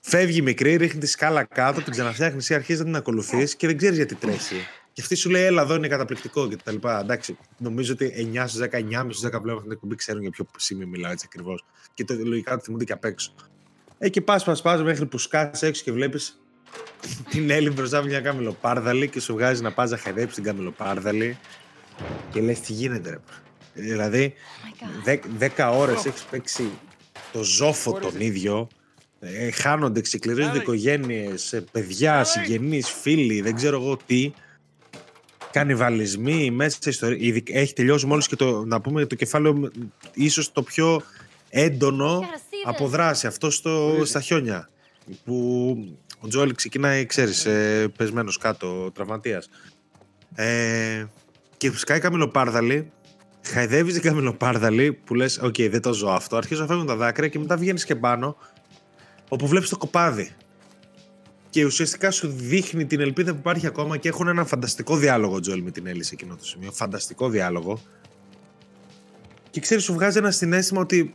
Φεύγει 0.00 0.42
μικρή, 0.42 0.76
ρίχνει 0.76 1.00
τη 1.00 1.06
σκάλα 1.06 1.44
κάτω, 1.44 1.82
την 1.82 1.92
ξαναφτιάχνεις, 1.92 2.42
εσύ 2.42 2.54
αρχίζεις 2.54 2.78
να 2.80 2.86
την 2.86 2.96
ακολουθείς 2.96 3.56
και 3.56 3.66
δεν 3.66 3.76
ξέρεις 3.76 3.96
γιατί 3.96 4.14
τρέχει. 4.14 4.66
Και 4.96 5.02
αυτή 5.02 5.14
σου 5.14 5.30
λέει: 5.30 5.44
Έλα, 5.44 5.62
εδώ 5.62 5.74
είναι 5.74 5.88
καταπληκτικό 5.88 6.48
και 6.48 6.56
τα 6.64 6.72
λοιπά. 6.72 7.00
Εντάξει, 7.00 7.38
νομίζω 7.58 7.92
ότι 7.92 8.30
9 8.34 8.44
στους 8.46 8.60
10, 8.60 8.68
9,5 8.70 9.06
στου 9.10 9.28
10 9.28 9.42
πλέον 9.42 9.56
αυτή 9.56 9.62
την 9.62 9.72
εκπομπή 9.72 9.94
ξέρουν 9.94 10.20
για 10.20 10.30
ποιο 10.30 10.46
σημείο 10.56 10.86
μιλάω 10.86 11.12
έτσι 11.12 11.24
ακριβώς. 11.28 11.64
Και 11.94 12.04
το 12.04 12.14
λογικά 12.14 12.56
το 12.56 12.62
θυμούνται 12.62 12.84
και 12.84 12.92
απ' 12.92 13.04
έξω. 13.04 13.34
Ε, 13.98 14.08
και 14.08 14.20
πας, 14.20 14.44
πας, 14.44 14.62
πας 14.62 14.82
μέχρι 14.82 15.06
που 15.06 15.18
σκάσει 15.18 15.66
έξω 15.66 15.82
και 15.84 15.92
βλέπεις 15.92 16.40
την 17.30 17.50
Έλλη 17.50 17.70
μπροστά 17.70 17.98
από 17.98 18.06
μια 18.06 18.20
καμιλοπάρδαλη 18.20 19.08
και 19.08 19.20
σου 19.20 19.32
βγάζει 19.32 19.62
να 19.62 19.72
πας 19.72 19.90
να 19.90 19.96
χαϊδέψεις 19.96 20.34
την 20.34 20.44
καμιλοπάρδαλη. 20.44 21.38
Και 22.30 22.40
λες: 22.40 22.60
Τι 22.60 22.72
γίνεται, 22.72 23.10
ρε. 23.10 23.18
Δηλαδή, 23.74 24.34
10 25.56 25.70
ώρες 25.72 26.04
έχεις 26.04 26.22
παίξει 26.22 26.70
το 27.32 27.42
ζόφο 27.42 27.92
τον 27.92 28.20
ίδιο 28.20 28.68
ε, 29.20 29.50
χάνονται, 29.50 30.00
ξεκληρίζονται 30.00 30.58
οικογένειες, 30.58 31.52
ε, 31.52 31.64
παιδιά, 31.72 32.24
συγγενείς, 32.24 32.90
φίλοι, 32.90 33.40
δεν 33.40 33.54
ξέρω 33.54 33.80
εγώ 33.80 33.96
τι. 34.06 34.32
Κανιβαλισμοί 35.52 36.50
μέσα 36.50 36.78
σε 36.80 36.90
ιστορία. 36.90 37.42
Έχει 37.46 37.72
τελειώσει 37.72 38.06
μόλις 38.06 38.28
και 38.28 38.36
το, 38.36 38.64
να 38.64 38.80
πούμε 38.80 39.06
το 39.06 39.14
κεφάλαιο, 39.14 39.70
ίσως 40.14 40.52
το 40.52 40.62
πιο 40.62 41.02
έντονο 41.50 42.22
από 42.64 42.88
δράση. 42.88 43.26
Αυτό 43.26 43.50
στο, 43.50 44.00
στα 44.04 44.20
χιόνια. 44.20 44.68
Που 45.24 45.76
ο 46.20 46.28
Τζόελ 46.28 46.54
ξεκινάει, 46.54 47.06
ξέρεις, 47.06 47.44
ε, 47.46 47.88
πεσμένος 47.96 48.38
κάτω, 48.38 48.90
τραυματίας. 48.94 49.48
Ε, 50.34 51.04
και 51.56 51.72
σκάει 51.74 51.98
καμιλοπάρδαλη, 51.98 52.90
χαϊδεύεις 53.42 53.92
την 53.92 54.02
καμιλοπάρδαλη 54.02 54.92
που 54.92 55.14
λες: 55.14 55.38
Οκ, 55.38 55.54
okay, 55.54 55.68
δεν 55.70 55.80
το 55.80 55.92
ζω 55.92 56.08
αυτό. 56.08 56.36
Αρχίζουν 56.36 56.62
να 56.62 56.68
φεύγουν 56.68 56.86
τα 56.86 56.96
δάκρυα 56.96 57.28
και 57.28 57.38
μετά 57.38 57.56
βγαίνεις 57.56 57.84
και 57.84 57.96
πάνω 57.96 58.36
όπου 59.28 59.46
βλέπεις 59.46 59.68
το 59.68 59.76
κοπάδι 59.76 60.34
και 61.56 61.64
ουσιαστικά 61.64 62.10
σου 62.10 62.28
δείχνει 62.28 62.86
την 62.86 63.00
ελπίδα 63.00 63.32
που 63.32 63.38
υπάρχει 63.38 63.66
ακόμα 63.66 63.96
και 63.96 64.08
έχουν 64.08 64.28
ένα 64.28 64.44
φανταστικό 64.44 64.96
διάλογο 64.96 65.40
Τζόελ 65.40 65.62
με 65.62 65.70
την 65.70 65.86
Έλλη 65.86 66.02
σε 66.02 66.14
εκείνο 66.14 66.36
το 66.36 66.44
σημείο, 66.44 66.72
φανταστικό 66.72 67.28
διάλογο. 67.28 67.80
Και 69.50 69.60
ξέρεις 69.60 69.84
σου 69.84 69.92
βγάζει 69.92 70.18
ένα 70.18 70.30
συνέστημα 70.30 70.80
ότι 70.80 71.12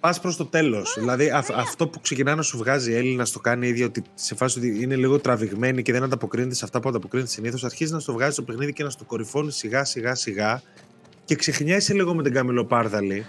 πας 0.00 0.20
προς 0.20 0.36
το 0.36 0.46
τέλος. 0.46 0.94
Δηλαδή 0.98 1.30
αυτό 1.56 1.88
που 1.88 2.00
ξεκινά 2.00 2.34
να 2.34 2.42
σου 2.42 2.58
βγάζει 2.58 2.90
η 2.90 2.94
Έλλη 2.94 3.14
να 3.14 3.24
στο 3.24 3.40
κάνει 3.40 3.68
ίδιο 3.68 3.86
ότι 3.86 4.02
σε 4.14 4.34
φάση 4.34 4.58
ότι 4.58 4.82
είναι 4.82 4.96
λίγο 4.96 5.18
τραβηγμένη 5.18 5.82
και 5.82 5.92
δεν 5.92 6.02
ανταποκρίνεται 6.02 6.54
σε 6.54 6.64
αυτά 6.64 6.80
που 6.80 6.88
ανταποκρίνεται 6.88 7.30
συνήθως, 7.30 7.64
αρχίζει 7.64 7.92
να 7.92 7.98
στο 7.98 8.12
βγάζει 8.12 8.36
το 8.36 8.42
παιχνίδι 8.42 8.72
και 8.72 8.82
να 8.82 8.90
στο 8.90 9.04
κορυφώνει 9.04 9.52
σιγά 9.52 9.84
σιγά 9.84 10.14
σιγά. 10.14 10.62
Και 11.24 11.34
ξεχνιέσαι 11.34 11.94
λίγο 11.94 12.14
με 12.14 12.22
την 12.22 12.32
Καμιλοπάρδαλη 12.32 13.26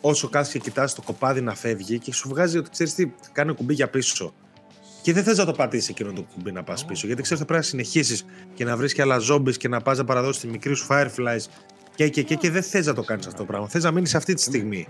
όσο 0.00 0.28
κάθεσαι 0.28 0.58
και 0.58 0.70
κοιτά 0.70 0.84
το 0.94 1.02
κοπάδι 1.02 1.40
να 1.40 1.54
φεύγει 1.54 1.98
και 1.98 2.12
σου 2.12 2.28
βγάζει 2.28 2.58
ότι 2.58 2.70
ξέρεις 2.70 2.94
τι, 2.94 3.12
κάνει 3.32 3.54
κουμπί 3.54 3.74
για 3.74 3.88
πίσω. 3.88 4.34
Και 5.06 5.12
δεν 5.12 5.24
θες 5.24 5.38
να 5.38 5.44
το 5.44 5.52
πατήσεις 5.52 5.88
εκείνο 5.88 6.12
το 6.12 6.22
κουμπί 6.22 6.52
να 6.52 6.62
πας 6.62 6.84
πίσω. 6.84 7.06
Γιατί 7.06 7.22
ξέρεις 7.22 7.42
ότι 7.42 7.52
πρέπει 7.52 7.64
να 7.64 7.70
συνεχίσεις 7.70 8.24
και 8.54 8.64
να 8.64 8.76
βρεις 8.76 8.94
και 8.94 9.02
άλλα 9.02 9.18
ζόμπι 9.18 9.56
και 9.56 9.68
να 9.68 9.80
πας 9.80 9.98
να 9.98 10.04
παραδώσεις 10.04 10.40
τη 10.40 10.48
μικρή 10.48 10.74
σου 10.74 10.86
Fireflies. 10.90 11.44
Και, 11.94 12.08
και, 12.08 12.22
και, 12.22 12.34
και 12.34 12.50
δεν 12.50 12.62
θες 12.62 12.86
να 12.86 12.94
το 12.94 13.02
κάνεις 13.02 13.26
αυτό 13.26 13.38
το 13.38 13.44
πράγμα. 13.44 13.68
Θες 13.68 13.82
να 13.82 13.90
μείνεις 13.90 14.14
αυτή 14.14 14.34
τη 14.34 14.40
στιγμή. 14.40 14.86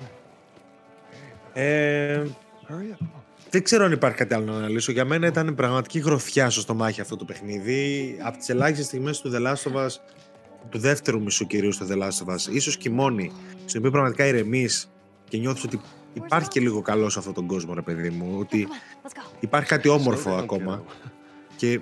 Ε, 1.53 2.23
δεν 3.51 3.63
ξέρω 3.63 3.85
αν 3.85 3.93
υπάρχει 3.93 4.17
κάτι 4.17 4.35
άλλο 4.35 4.45
να 4.45 4.57
αναλύσω. 4.57 4.93
Για 4.93 5.05
μένα 5.05 5.27
ήταν 5.27 5.55
πραγματική 5.55 5.99
γροθιά 5.99 6.51
στο 6.51 6.61
στομάχι 6.61 7.01
αυτό 7.01 7.17
το 7.17 7.25
παιχνίδι. 7.25 8.17
Από 8.23 8.39
τις 8.39 8.49
ελάχιστες 8.49 8.87
στιγμές 8.87 9.21
του 9.21 9.33
The 9.35 9.47
Last 9.47 9.73
of 9.73 9.85
Us, 9.85 9.91
του 10.69 10.79
δεύτερου 10.79 11.23
μισού 11.23 11.47
κυρίω 11.47 11.73
στο 11.73 11.87
The 11.91 12.03
Last 12.03 12.27
of 12.27 12.35
Us, 12.35 12.53
ίσως 12.53 12.77
και 12.77 12.91
μόνη, 12.91 13.33
στην 13.65 13.81
οποία 13.81 13.91
πραγματικά 13.91 14.27
ηρεμείς 14.27 14.91
και 15.29 15.39
νιώθεις 15.39 15.65
ότι 15.65 15.81
υπάρχει 16.17 16.49
και 16.49 16.61
λίγο 16.61 16.83
καλό 16.83 17.09
σε 17.09 17.19
αυτόν 17.19 17.35
τον 17.35 17.47
κόσμο, 17.47 17.75
ρε 17.75 17.83
παιδί 17.83 18.11
μου. 18.11 18.37
Ότι 18.39 18.69
υπάρχει 19.41 19.69
κάτι 19.69 19.89
όμορφο 19.89 20.35
ακόμα. 20.35 20.85
Και 21.57 21.81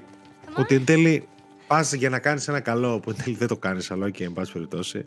ότι 0.56 0.74
εν 0.74 0.84
τέλει 0.84 1.28
πας 1.66 1.92
για 1.92 2.08
να 2.08 2.18
κάνεις 2.18 2.48
ένα 2.48 2.60
καλό, 2.60 3.00
που 3.00 3.10
εν 3.10 3.16
τέλει 3.24 3.36
δεν 3.36 3.48
το 3.48 3.56
κάνεις, 3.56 3.90
αλλά 3.90 4.10
και 4.10 4.24
εν 4.24 4.32
πάση 4.32 4.52
περιπτώσει. 4.52 5.02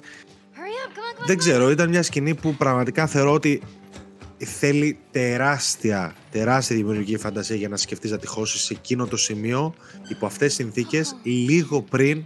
Δεν 1.25 1.37
ξέρω, 1.37 1.69
ήταν 1.69 1.89
μια 1.89 2.03
σκηνή 2.03 2.35
που 2.35 2.55
πραγματικά 2.55 3.07
θεωρώ 3.07 3.33
ότι 3.33 3.61
θέλει 4.37 4.99
τεράστια, 5.11 6.15
τεράστια 6.31 6.75
δημιουργική 6.75 7.17
φαντασία 7.17 7.55
για 7.55 7.69
να 7.69 7.77
σκεφτείς 7.77 8.11
να 8.11 8.17
τη 8.17 8.27
χώσεις 8.27 8.61
σε 8.61 8.73
εκείνο 8.73 9.07
το 9.07 9.17
σημείο, 9.17 9.73
υπό 10.07 10.25
αυτές 10.25 10.47
τις 10.47 10.55
συνθήκες, 10.55 11.15
λίγο 11.23 11.81
πριν 11.81 12.25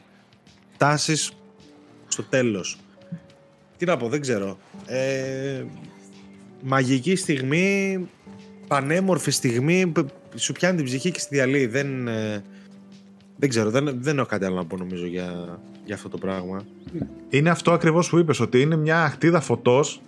φτάσει 0.73 1.15
στο 2.07 2.23
τέλος. 2.23 2.77
Τι 3.77 3.85
να 3.85 3.97
πω, 3.97 4.09
δεν 4.09 4.21
ξέρω. 4.21 4.57
Ε, 4.85 5.63
μαγική 6.63 7.15
στιγμή, 7.15 7.99
πανέμορφη 8.67 9.31
στιγμή, 9.31 9.91
σου 10.35 10.53
πιάνει 10.53 10.75
την 10.75 10.85
ψυχή 10.85 11.11
και 11.11 11.19
στη 11.19 11.35
διαλύει. 11.35 11.67
Δεν, 11.67 12.07
ε, 12.07 12.43
δεν 13.37 13.49
ξέρω, 13.49 13.69
δεν, 13.69 13.97
δεν 13.99 14.17
έχω 14.17 14.27
κάτι 14.27 14.45
άλλο 14.45 14.55
να 14.55 14.65
πω 14.65 14.77
νομίζω 14.77 15.05
για, 15.05 15.59
για 15.85 15.95
αυτό 15.95 16.09
το 16.09 16.17
πράγμα. 16.17 16.61
Είναι 17.29 17.49
αυτό 17.49 17.71
ακριβώς 17.71 18.09
που 18.09 18.17
είπες, 18.17 18.39
ότι 18.39 18.61
είναι 18.61 18.75
μια 18.75 19.03
αχτίδα 19.03 19.39
φωτός 19.39 20.01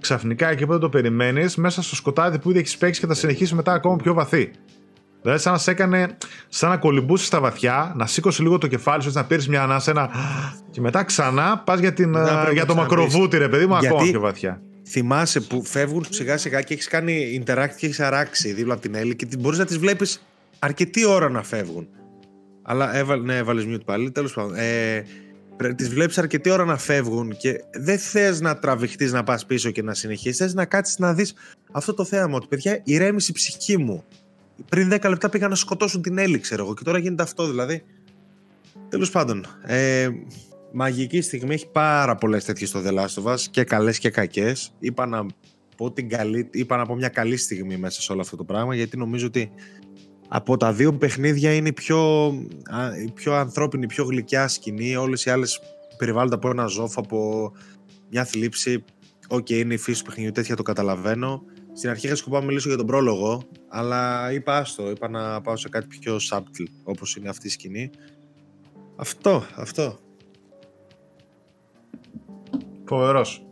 ξαφνικά 0.00 0.50
εκεί 0.50 0.66
που 0.66 0.72
δεν 0.72 0.80
το 0.80 0.88
περιμένεις, 0.88 1.56
μέσα 1.56 1.82
στο 1.82 1.94
σκοτάδι 1.94 2.38
που 2.38 2.50
ήδη 2.50 2.58
έχεις 2.58 2.76
παίξει 2.76 3.00
και 3.00 3.06
θα 3.06 3.14
συνεχίσει 3.14 3.54
μετά 3.54 3.72
ακόμα 3.72 3.96
πιο 3.96 4.14
βαθύ. 4.14 4.50
Δηλαδή, 5.22 5.40
σαν 5.40 5.52
να 5.52 5.58
σε 5.58 5.70
έκανε, 5.70 6.16
σαν 6.48 6.70
να 6.70 6.76
κολυμπούσες 6.76 7.26
στα 7.26 7.40
βαθιά, 7.40 7.92
να 7.96 8.06
σήκωσε 8.06 8.42
λίγο 8.42 8.58
το 8.58 8.66
κεφάλι 8.66 9.02
σου, 9.02 9.10
να 9.14 9.24
πήρες 9.24 9.48
μια 9.48 9.62
ανάσα, 9.62 10.10
και 10.70 10.80
μετά 10.80 11.04
ξανά 11.04 11.62
πας 11.64 11.80
για, 11.80 11.94
ε, 11.98 12.52
για 12.52 12.66
το 12.66 12.74
μακροβούτι, 12.74 13.38
ρε 13.38 13.48
παιδί 13.48 13.66
μου, 13.66 13.74
ακόμα 13.76 14.02
πιο 14.02 14.20
βαθιά 14.20 14.60
θυμάσαι 14.92 15.40
που 15.40 15.64
φεύγουν 15.64 16.06
σιγά 16.08 16.36
σιγά 16.36 16.62
και 16.62 16.74
έχεις 16.74 16.88
κάνει 16.88 17.42
interact 17.44 17.72
και 17.76 17.86
έχεις 17.86 18.00
αράξει 18.00 18.52
δίπλα 18.52 18.72
από 18.72 18.82
την 18.82 18.94
Έλλη 18.94 19.16
και 19.16 19.26
μπορείς 19.38 19.58
να 19.58 19.64
τις 19.64 19.78
βλέπεις 19.78 20.22
αρκετή 20.58 21.04
ώρα 21.06 21.28
να 21.28 21.42
φεύγουν. 21.42 21.88
Αλλά 22.62 22.96
έβαλε, 22.96 23.22
ναι, 23.22 23.36
έβαλες 23.36 23.64
mute 23.68 23.84
πάλι. 23.84 24.10
Τέλος 24.10 24.32
πάντων. 24.32 24.54
Ε, 24.56 25.04
τις 25.76 25.88
βλέπεις 25.88 26.18
αρκετή 26.18 26.50
ώρα 26.50 26.64
να 26.64 26.76
φεύγουν 26.78 27.36
και 27.36 27.60
δεν 27.72 27.98
θες 27.98 28.40
να 28.40 28.58
τραβηχτείς 28.58 29.12
να 29.12 29.22
πας 29.22 29.46
πίσω 29.46 29.70
και 29.70 29.82
να 29.82 29.94
συνεχίσεις. 29.94 30.36
Θες 30.36 30.54
να 30.54 30.64
κάτσεις 30.64 30.98
να 30.98 31.14
δεις 31.14 31.34
αυτό 31.72 31.94
το 31.94 32.04
θέαμα. 32.04 32.36
Ότι 32.36 32.46
παιδιά, 32.46 32.80
ηρέμησε 32.84 33.30
η 33.30 33.34
ψυχή 33.34 33.78
μου. 33.78 34.04
Πριν 34.68 34.92
10 34.92 35.08
λεπτά 35.08 35.28
πήγαν 35.28 35.50
να 35.50 35.56
σκοτώσουν 35.56 36.02
την 36.02 36.18
Έλλη, 36.18 36.38
ξέρω 36.38 36.64
εγώ. 36.64 36.74
Και 36.74 36.84
τώρα 36.84 36.98
γίνεται 36.98 37.22
αυτό 37.22 37.46
δηλαδή. 37.46 37.84
Τέλος 38.88 39.10
πάντων. 39.10 39.46
Ε, 39.62 40.08
μαγική 40.72 41.20
στιγμή. 41.20 41.54
Έχει 41.54 41.70
πάρα 41.70 42.14
πολλές 42.14 42.44
τέτοιες 42.44 42.68
στο 42.68 42.82
The 42.84 42.98
Last 42.98 43.22
of 43.22 43.32
Us 43.32 43.40
και 43.50 43.64
καλές 43.64 43.98
και 43.98 44.10
κακές. 44.10 44.72
Είπα 44.78 45.06
να 45.06 45.26
πω, 45.76 45.92
την 45.92 46.08
καλή, 46.08 46.48
είπα 46.52 46.76
να 46.76 46.86
πω 46.86 46.94
μια 46.94 47.08
καλή 47.08 47.36
στιγμή 47.36 47.76
μέσα 47.76 48.00
σε 48.02 48.12
όλο 48.12 48.20
αυτό 48.20 48.36
το 48.36 48.44
πράγμα 48.44 48.74
γιατί 48.74 48.96
νομίζω 48.96 49.26
ότι 49.26 49.50
από 50.28 50.56
τα 50.56 50.72
δύο 50.72 50.94
παιχνίδια 50.94 51.54
είναι 51.54 51.68
η 51.68 51.72
πιο, 51.72 52.32
η 53.06 53.10
πιο 53.10 53.34
ανθρώπινη, 53.34 53.84
η 53.84 53.86
πιο 53.86 54.04
γλυκιά 54.04 54.48
σκηνή. 54.48 54.96
Όλες 54.96 55.24
οι 55.24 55.30
άλλες 55.30 55.60
περιβάλλονται 55.98 56.34
από 56.34 56.50
ένα 56.50 56.66
ζόφο, 56.66 57.00
από 57.00 57.52
μια 58.10 58.24
θλίψη. 58.24 58.84
Οκ, 59.28 59.46
okay, 59.46 59.50
είναι 59.52 59.74
η 59.74 59.76
φύση 59.76 59.98
του 59.98 60.06
παιχνιδιού, 60.06 60.32
τέτοια 60.32 60.56
το 60.56 60.62
καταλαβαίνω. 60.62 61.42
Στην 61.72 61.90
αρχή 61.90 62.06
είχα 62.06 62.16
σκοπό 62.16 62.38
να 62.38 62.44
μιλήσω 62.44 62.68
για 62.68 62.76
τον 62.76 62.86
πρόλογο, 62.86 63.42
αλλά 63.68 64.32
είπα 64.32 64.56
άστο, 64.56 64.90
είπα 64.90 65.08
να 65.08 65.40
πάω 65.40 65.56
σε 65.56 65.68
κάτι 65.68 65.86
πιο 65.86 66.16
subtle, 66.30 66.66
όπως 66.82 67.16
είναι 67.16 67.28
αυτή 67.28 67.46
η 67.46 67.50
σκηνή. 67.50 67.90
Αυτό, 68.96 69.44
αυτό. 69.54 69.98
Φοβερός. 72.84 73.46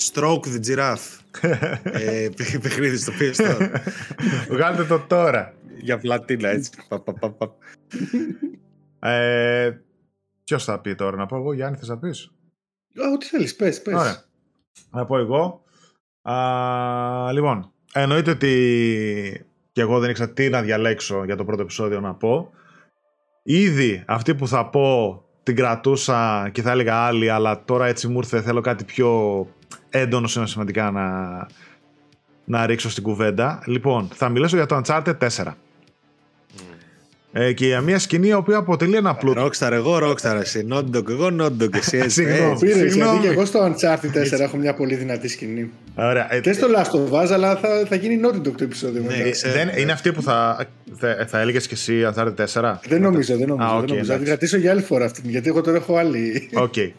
Stroke 0.00 0.40
the 0.44 0.60
Giraffe. 0.66 1.18
ε, 1.82 2.28
παιχνίδι 2.62 2.96
στο 2.96 3.12
PS 3.20 3.56
Βγάλτε 4.50 4.84
το 4.84 4.98
τώρα. 5.00 5.54
Για 5.80 5.98
πλατίνα 5.98 6.48
έτσι. 6.48 6.70
ε, 8.98 9.70
Ποιος 10.44 10.64
θα 10.64 10.80
πει 10.80 10.94
τώρα, 10.94 11.16
να 11.16 11.26
πω 11.26 11.36
εγώ, 11.36 11.52
Γιάννη, 11.52 11.76
θες 11.78 11.88
να 11.88 11.98
πεις; 11.98 12.32
Ό,τι 13.14 13.26
θέλεις, 13.26 13.56
πες, 13.56 13.82
πες. 13.82 13.94
Ωραία. 13.94 14.22
Να 14.90 15.04
πω 15.06 15.18
εγώ. 15.18 15.62
Α, 16.22 17.32
λοιπόν, 17.32 17.72
εννοείται 17.92 18.30
ότι 18.30 19.46
και 19.72 19.80
εγώ 19.80 19.98
δεν 19.98 20.10
ήξερα 20.10 20.32
τι 20.32 20.48
να 20.48 20.62
διαλέξω 20.62 21.24
για 21.24 21.36
το 21.36 21.44
πρώτο 21.44 21.62
επεισόδιο 21.62 22.00
να 22.00 22.14
πω. 22.14 22.50
Ήδη 23.42 24.04
αυτή 24.06 24.34
που 24.34 24.48
θα 24.48 24.68
πω 24.68 25.22
την 25.48 25.56
κρατούσα 25.56 26.48
και 26.52 26.62
θα 26.62 26.70
έλεγα 26.70 26.94
άλλη, 26.94 27.30
αλλά 27.30 27.64
τώρα 27.64 27.86
έτσι 27.86 28.08
μου 28.08 28.18
ήρθε 28.18 28.42
θέλω 28.42 28.60
κάτι 28.60 28.84
πιο 28.84 29.46
έντονο 29.90 30.26
σημαντικά 30.26 30.90
να, 30.90 31.46
να 32.44 32.66
ρίξω 32.66 32.90
στην 32.90 33.02
κουβέντα. 33.02 33.62
Λοιπόν, 33.66 34.08
θα 34.14 34.28
μιλήσω 34.28 34.56
για 34.56 34.66
το 34.66 34.80
Uncharted 34.84 35.18
4. 35.18 35.52
Ε, 37.32 37.52
και 37.52 37.66
για 37.66 37.80
μια 37.80 37.98
σκηνή 37.98 38.28
η 38.28 38.32
οποία 38.32 38.56
αποτελεί 38.56 38.96
ένα 38.96 39.14
πλούτο. 39.14 39.46
Rockstar, 39.46 39.70
εγώ 39.72 39.98
Rockstar, 40.02 40.38
εσύ 40.40 40.66
Naughty 40.72 41.08
εγώ 41.08 41.28
Naughty 41.40 41.74
εσύ 41.76 41.96
έτσι. 41.96 42.10
Συγγνώμη, 42.10 42.58
γιατί 42.60 43.18
και 43.20 43.28
εγώ 43.28 43.44
στο 43.44 43.64
Uncharted 43.66 44.36
4 44.36 44.40
έχω 44.40 44.56
μια 44.56 44.74
πολύ 44.74 44.94
δυνατή 44.94 45.28
σκηνή. 45.28 45.70
Ωραία. 45.94 46.34
Ε, 46.34 46.40
και 46.40 46.52
στο 46.52 46.66
Last 46.76 46.96
of 46.96 47.22
Us, 47.22 47.30
αλλά 47.32 47.56
θα, 47.56 47.68
θα 47.88 47.94
γίνει 47.96 48.20
Naughty 48.24 48.36
Dog 48.36 48.52
το 48.56 48.64
επεισόδιο. 48.64 49.02
Ναι, 49.02 49.50
δεν, 49.52 49.70
είναι 49.78 49.92
αυτή 49.92 50.12
που 50.12 50.22
θα, 50.22 50.66
θα, 50.94 51.26
θα 51.28 51.40
έλεγες 51.40 51.66
και 51.66 51.74
εσύ 51.74 52.10
Uncharted 52.14 52.34
4. 52.52 52.74
Δεν 52.88 53.00
νομίζω, 53.00 53.36
δεν 53.36 53.48
νομίζω. 53.48 53.68
Ah, 53.68 53.76
okay, 53.76 53.78
δεν 53.78 53.88
νομίζω. 53.88 54.12
Θα 54.12 54.16
την 54.16 54.26
κρατήσω 54.26 54.56
για 54.56 54.70
άλλη 54.70 54.82
φορά 54.82 55.04
αυτή, 55.04 55.22
γιατί 55.24 55.48
εγώ 55.48 55.60
τώρα 55.60 55.76
έχω 55.76 55.96
άλλη. 55.96 56.50
Okay. 56.54 56.90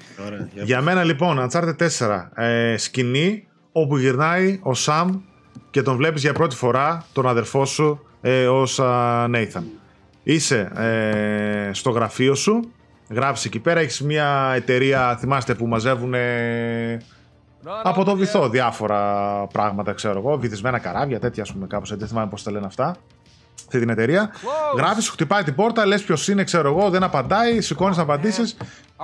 για 0.64 0.82
μένα 0.82 1.04
λοιπόν, 1.04 1.50
Uncharted 1.50 1.76
4, 2.00 2.28
ε, 2.36 2.78
σκηνή 2.78 3.48
όπου 3.72 3.98
γυρνάει 3.98 4.60
ο 4.62 4.74
Σαμ 4.74 5.22
και 5.70 5.82
τον 5.82 5.96
βλέπεις 5.96 6.22
για 6.22 6.34
πρώτη 6.34 6.56
φορά 6.56 7.06
τον 7.14 7.28
αδερφό 7.28 7.66
σου 7.66 8.06
ε, 8.22 8.48
ως 8.48 8.80
Nathan 8.82 9.64
είσαι 10.24 10.72
ε, 10.76 11.74
στο 11.74 11.90
γραφείο 11.90 12.36
σου, 12.36 12.72
γράψει 13.10 13.48
εκεί 13.48 13.60
πέρα, 13.60 13.80
έχεις 13.80 14.02
μια 14.02 14.52
εταιρεία, 14.56 15.18
θυμάστε 15.20 15.54
που 15.54 15.68
μαζεύουν 15.68 16.14
από 17.84 18.04
το 18.04 18.16
βυθό 18.16 18.50
διάφορα 18.50 19.04
πράγματα, 19.48 19.94
ξέρω 19.94 20.20
εγώ, 20.20 20.38
βυθισμένα 20.38 20.80
καράβια, 20.80 21.20
τέτοια 21.20 21.44
ας 21.44 21.54
πούμε 21.54 21.68
κάπως, 21.68 21.96
δεν 21.96 22.08
θυμάμαι 22.08 22.30
πώς 22.30 22.44
τα 22.44 22.52
λένε 22.52 22.66
αυτά, 22.66 22.96
αυτή 23.66 23.80
την 23.80 23.90
εταιρεία. 23.90 24.32
Γράφεις, 24.78 25.04
σου 25.04 25.12
χτυπάει 25.12 25.44
την 25.44 25.56
πόρτα, 25.56 25.86
λες 25.86 26.04
ποιος 26.04 26.28
είναι, 26.28 26.44
ξέρω 26.44 26.70
εγώ, 26.70 26.90
δεν 26.90 27.04
απαντάει, 27.04 27.62
σηκώνεις 27.62 27.98
να 27.98 28.04
απαντήσεις 28.04 28.58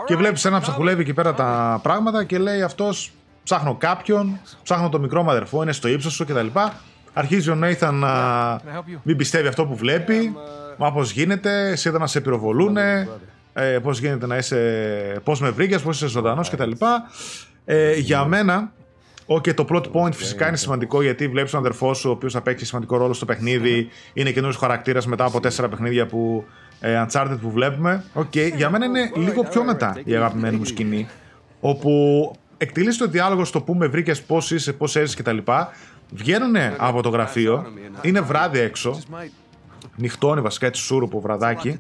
και 0.06 0.16
βλέπεις 0.16 0.46
ένα 0.46 0.60
ψαχουλεύει 0.60 1.02
εκεί 1.02 1.14
πέρα 1.14 1.34
τα 1.34 1.80
πράγματα 1.84 2.24
και 2.24 2.38
λέει 2.38 2.62
αυτός 2.62 3.12
ψάχνω 3.44 3.76
κάποιον, 3.76 4.40
ψάχνω 4.64 4.90
το 4.90 5.00
μικρό 5.00 5.24
μου 5.24 5.30
αδερφό, 5.30 5.62
είναι 5.62 5.72
στο 5.72 5.88
ύψος 5.88 6.14
σου 6.14 6.26
κτλ. 6.26 6.48
Αρχίζει 7.14 7.50
ο 7.50 7.56
Νέιθαν 7.56 7.96
να 7.96 8.60
μην 9.04 9.18
πιστεύει 9.18 9.48
αυτό 9.48 9.66
που 9.66 9.76
βλέπει. 9.76 10.36
Μα 10.78 10.92
πώς 10.92 11.12
γίνεται, 11.12 11.70
εσύ 11.70 11.90
εδώ 11.90 11.98
να 11.98 12.08
σε 12.08 12.22
πυροβολούνε, 12.22 13.10
ε, 13.54 13.80
πώς 13.80 14.00
γίνεται 14.00 14.26
να 14.26 14.38
είσαι. 14.38 15.22
Πώς 15.24 15.40
με 15.40 15.50
βρήκες, 15.50 15.82
πώς 15.82 15.96
είσαι 15.96 16.08
ζωντανός 16.08 16.50
κτλ. 16.50 16.72
Ε, 17.66 17.94
για 17.96 18.26
μένα, 18.26 18.72
ο 19.26 19.42
και 19.42 19.54
το 19.54 19.66
plot 19.70 19.84
point 19.92 20.14
φυσικά 20.14 20.48
είναι 20.48 20.58
σημαντικό 20.58 21.02
γιατί 21.02 21.28
βλέπεις 21.28 21.52
τον 21.52 21.60
αδερφό 21.60 21.94
σου, 21.94 22.10
ο 22.10 22.12
οποίος 22.12 22.34
θα 22.34 22.42
παίξει 22.42 22.66
σημαντικό 22.66 22.98
ρόλο 22.98 23.14
στο 23.14 23.26
παιχνίδι, 23.26 23.90
είναι 24.14 24.32
καινούριος 24.32 24.58
χαρακτήρας 24.58 25.08
μετά 25.08 25.26
από 25.26 25.40
τέσσερα 25.40 25.70
παιχνίδια 25.70 26.06
που. 26.06 26.46
Ε, 26.80 27.06
Uncharted 27.06 27.38
που 27.42 27.52
βλέπουμε. 27.52 28.04
Okay, 28.16 28.52
για 28.56 28.70
μένα 28.70 28.86
είναι 28.86 29.12
λίγο 29.16 29.44
πιο 29.44 29.64
μετά 29.64 29.98
η 30.04 30.16
αγαπημένη 30.16 30.58
μου 30.58 30.66
σκηνή. 30.66 31.08
Όπου 31.60 32.32
εκτελείς 32.58 32.98
το 32.98 33.08
διάλογο 33.08 33.46
στο 33.46 33.62
που 33.62 33.74
με 33.74 33.88
βρήκες, 33.88 34.22
πώς 34.22 34.52
είσαι, 34.52 34.74
πώς 34.74 34.96
έζησες 34.96 35.16
κτλ. 35.16 35.38
Βγαίνουν 36.12 36.56
από 36.78 37.02
το 37.02 37.10
γραφείο, 37.10 37.66
είναι 38.02 38.22
βράδυ 38.22 38.60
έξω, 38.60 39.00
νυχτώνει 39.96 40.42
βασικά 40.42 40.66
έτσι 40.66 40.82
σούρουπο 40.82 41.20
βραδάκι 41.20 41.80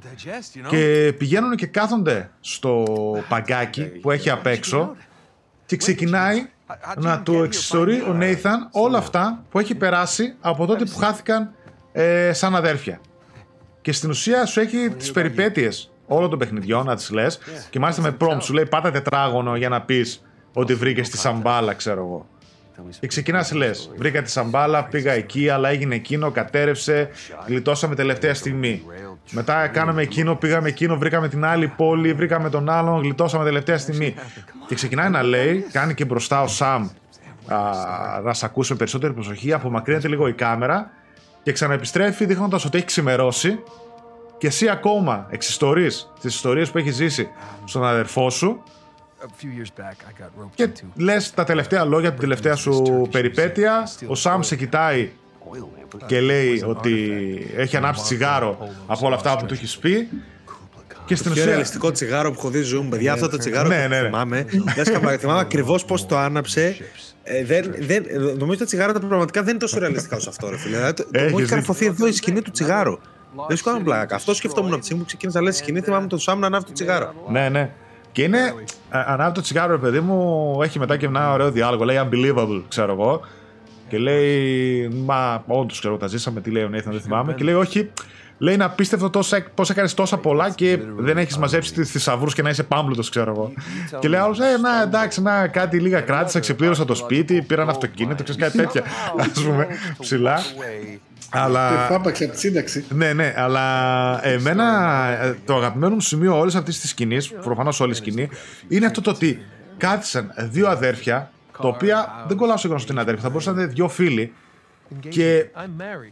και 0.70 1.14
πηγαίνουν 1.18 1.56
και 1.56 1.66
κάθονται 1.66 2.30
στο 2.40 2.84
παγκάκι 3.30 3.84
που 3.84 4.12
έχει 4.12 4.30
απ' 4.30 4.46
έξω 4.46 4.96
και 5.66 5.78
ξεκινάει 5.78 6.50
να 6.98 7.22
του 7.22 7.44
εξιστορεί 7.44 8.02
ο 8.02 8.14
Νέιθαν 8.14 8.70
όλα 8.72 8.98
αυτά 8.98 9.44
που 9.50 9.60
έχει 9.60 9.76
περάσει 9.76 10.36
από 10.42 10.66
τότε 10.66 10.86
που 10.86 10.98
χάθηκαν 10.98 11.54
ε, 11.92 12.34
σαν 12.34 12.56
αδέρφια. 12.56 13.00
Και 13.82 13.92
στην 13.92 14.10
ουσία 14.10 14.46
σου 14.46 14.60
έχει 14.60 14.90
τις 14.90 15.12
περιπέτειες 15.12 15.92
όλων 16.08 16.30
των 16.30 16.40
παιχνιδιών 16.40 16.86
να 16.86 16.96
τις 16.96 17.12
λες. 17.12 17.40
Και 17.70 17.80
μάλιστα 17.80 18.02
με 18.02 18.18
prompt 18.20 18.42
σου 18.42 18.54
λέει 18.54 18.66
πάτα 18.66 18.92
τετράγωνο 18.92 19.56
για 19.56 19.70
να 19.70 19.82
πεις 19.82 20.26
ότι 20.54 20.74
βρήκες 20.74 21.10
τη 21.10 21.18
σαμπάλα 21.18 21.74
ξέρω 21.74 22.00
εγώ. 22.02 22.28
Και 23.00 23.08
ξεκινάς, 23.08 23.54
λες: 23.54 23.92
Βρήκα 23.98 24.22
τη 24.22 24.32
σαμπάλα, 24.32 24.84
πήγα 24.84 25.12
εκεί, 25.12 25.50
αλλά 25.50 25.70
έγινε 25.70 25.96
εκείνο, 25.96 26.32
κατέρευσε, 26.32 27.10
γλιτώσαμε 27.48 27.96
τελευταία 27.96 28.34
στιγμή. 28.34 28.84
Μετά 29.32 29.68
κάναμε 29.68 30.02
εκείνο, 30.02 30.36
πήγαμε 30.36 30.68
εκείνο, 30.68 30.98
βρήκαμε 30.98 31.28
την 31.28 31.46
άλλη 31.46 31.68
πόλη, 31.68 32.14
βρήκαμε 32.14 32.50
τον 32.50 32.70
άλλον, 32.70 33.02
γλιτώσαμε 33.02 33.44
τελευταία 33.44 33.78
στιγμή. 33.78 34.14
Και 34.68 34.76
ξεκινάει 34.76 35.10
να 35.10 35.24
λέει, 35.24 35.66
κάνει 35.72 35.94
και 35.94 36.06
μπροστά 36.06 36.42
ο 36.42 36.48
Σαμ 36.48 36.90
α, 37.48 37.58
να 38.24 38.34
σε 38.34 38.46
ακούσει 38.46 38.72
με 38.72 38.78
περισσότερη 38.78 39.14
προσοχή, 39.14 39.54
απομακρύνεται 39.54 40.08
λίγο 40.08 40.28
η 40.28 40.34
κάμερα 40.34 40.92
και 41.44 41.52
ξαναεπιστρέφει 41.52 42.26
δείχνοντας 42.26 42.66
ότι 42.66 42.78
έχει 42.78 42.86
ξημερώσει. 42.86 43.60
Και 44.38 44.48
εσύ 44.48 44.70
ακόμα 44.70 45.28
εξιστορείς 45.30 46.12
τις 46.22 46.36
ιστορίες 46.36 46.72
που 46.72 46.78
έχεις 46.78 46.96
ζήσει 46.96 47.30
στον 47.66 47.86
αδερφό 47.86 48.30
σου 48.30 48.64
και 50.56 50.70
λες 50.96 51.34
τα 51.34 51.44
τελευταία 51.44 51.86
λόγια, 51.86 52.12
την 52.12 52.20
τελευταία 52.20 52.56
σου 52.56 53.08
περιπέτεια. 53.12 53.84
Ο 54.08 54.16
Σαμ 54.16 54.42
σε 54.42 54.56
κοιτάει 54.56 55.12
και 56.06 56.20
λέει 56.20 56.64
ότι 56.66 57.12
έχει 57.56 57.78
ανάψει 57.78 58.04
τσιγάρο 58.04 58.70
από 58.88 59.06
όλα 59.06 59.16
αυτά 59.16 59.38
που 59.38 59.46
του 59.46 59.54
έχεις 59.54 59.78
πει. 59.78 60.08
Και 61.06 61.16
στην 61.16 61.32
ουσία. 61.32 61.46
ρεαλιστικό 61.46 61.92
τσιγάρο 61.92 62.32
που 62.32 62.40
χωδεί 62.40 62.62
ζουμ, 62.62 62.90
παιδιά. 62.90 63.14
Αυτό 63.14 63.30
το 63.30 63.38
τσιγάρο 63.38 63.68
ναι, 63.68 63.76
ναι, 63.76 63.88
ναι. 63.88 64.06
θυμάμαι. 64.06 64.46
θυμάμαι 65.20 65.40
ακριβώς 65.40 65.86
πώς 65.86 66.06
το 66.06 66.18
άναψε. 66.18 66.76
Ε, 67.24 67.44
δεν, 67.46 67.76
δεν, 67.80 68.06
νομίζω 68.38 68.60
τα 68.60 68.66
τσιγάρα 68.66 68.94
τα 68.94 69.00
πραγματικά 69.00 69.42
δεν 69.42 69.50
είναι 69.50 69.60
τόσο 69.60 69.80
ρεαλιστικά 69.80 70.16
όσο 70.16 70.30
αυτό. 70.30 70.50
Ρε, 70.50 70.58
φίλε. 70.58 70.78
Δηλαδή, 70.78 71.32
μου 71.32 71.40
έχει 71.40 71.48
καρφωθεί 71.48 71.86
εδώ 71.86 72.08
η 72.08 72.12
σκηνή 72.12 72.42
του 72.42 72.52
τσιγάρου. 72.52 72.98
Δεν 73.48 73.58
σου 73.58 73.64
κάνω 73.64 73.80
πλάκα. 73.80 74.16
Αυτό 74.16 74.34
σκεφτόμουν 74.34 74.70
από 74.70 74.80
τη 74.80 74.86
στιγμή 74.86 75.02
που 75.02 75.08
ξεκίνησα 75.08 75.40
να 75.40 75.46
λες 75.46 75.58
σκηνή. 75.58 75.82
Θυμάμαι 75.82 76.08
τον 76.08 76.20
Σάμ 76.20 76.40
να 76.40 76.46
ανάβει 76.46 76.66
το 76.66 76.72
τσιγάρο. 76.72 77.14
Ναι, 77.30 77.50
ναι. 77.50 77.72
Και 78.12 78.22
είναι. 78.24 78.54
Ανάβει 79.08 79.34
το 79.34 79.42
τσιγάρο, 79.42 79.72
ρε 79.72 79.78
παιδί 79.78 80.00
μου, 80.00 80.60
έχει 80.62 80.80
μετά 80.80 80.98
και 80.98 81.06
ένα 81.06 81.34
ωραίο 81.34 81.52
διάλογο. 81.52 81.84
Λέει 81.84 81.98
unbelievable, 82.04 82.64
ξέρω 82.68 82.92
εγώ. 82.92 83.22
Και 83.90 83.98
λέει. 83.98 84.88
Μα 85.06 85.44
όντως 85.48 85.80
ξέρω, 85.80 85.98
τα 85.98 86.08
ζήσαμε. 86.08 86.42
Τι 86.42 86.52
λέει 86.52 86.64
ο 86.64 86.70
Νέιθαν, 86.70 86.92
δεν 86.92 87.02
θυμάμαι. 87.02 87.34
Και 87.34 87.44
λέει, 87.44 87.54
Όχι, 87.54 87.92
λέει 88.38 88.54
είναι 88.54 88.64
απίστευτο 88.64 89.10
πώς 89.56 89.70
έκανες 89.70 89.94
τόσα 89.94 90.18
πολλά 90.18 90.50
και 90.50 90.80
δεν 90.98 91.18
έχεις 91.18 91.38
μαζέψει 91.38 91.74
τι 91.74 91.84
θησαυρούς 91.84 92.34
και 92.34 92.42
να 92.42 92.50
είσαι 92.50 92.64
πάμπλουτο, 92.64 93.02
ξέρω 93.02 93.32
εγώ. 93.32 93.52
Και 94.00 94.08
λέει 94.08 94.20
άλλος, 94.20 94.40
Ε, 94.40 94.58
να 94.62 94.82
εντάξει, 94.82 95.22
να 95.22 95.48
κάτι 95.48 95.80
λίγα 95.80 96.02
κράτησα, 96.02 96.40
ξεπλήρωσα 96.40 96.86
το 96.86 96.96
σπίτι, 96.96 97.42
πήρα 97.42 97.62
ένα 97.62 97.72
αυτοκίνητο, 97.72 98.24
ξέρεις 98.24 98.42
κάτι 98.42 98.58
τέτοια. 98.58 98.84
Α 99.18 99.42
πούμε, 99.44 99.68
ψηλά. 100.00 100.40
Αλλά... 101.30 101.88
από 101.96 102.12
τη 102.12 102.30
σύνταξη. 102.34 102.86
Ναι, 102.90 103.14
ναι, 103.14 103.34
αλλά 103.38 104.28
εμένα 104.28 104.64
ε, 105.22 105.36
το 105.46 105.56
αγαπημένο 105.56 105.94
μου 105.94 106.02
σημείο 106.02 106.40
όλης 106.40 106.56
αυτής 106.56 106.80
της 106.80 106.90
σκηνής, 106.90 107.32
προφανώς 107.32 107.80
όλη 107.80 107.92
η 107.92 107.96
σκηνή, 107.96 108.30
είναι 108.68 108.86
αυτό 108.86 109.02
το 109.02 109.10
ότι 109.10 109.42
κάθισαν 109.78 110.34
δύο 110.38 110.68
αδέρφια, 110.68 111.32
τα 111.62 111.68
οποία 111.68 112.26
δεν 112.28 112.38
κολλάω 112.38 112.58
σε 112.58 112.68
γνωστή 112.68 112.94
αδέρφια, 112.98 113.24
θα 113.24 113.30
μπορούσαν 113.30 113.56
να 113.56 113.62
είναι 113.62 113.72
δύο 113.72 113.88
φίλοι, 113.88 114.34
και 115.10 115.46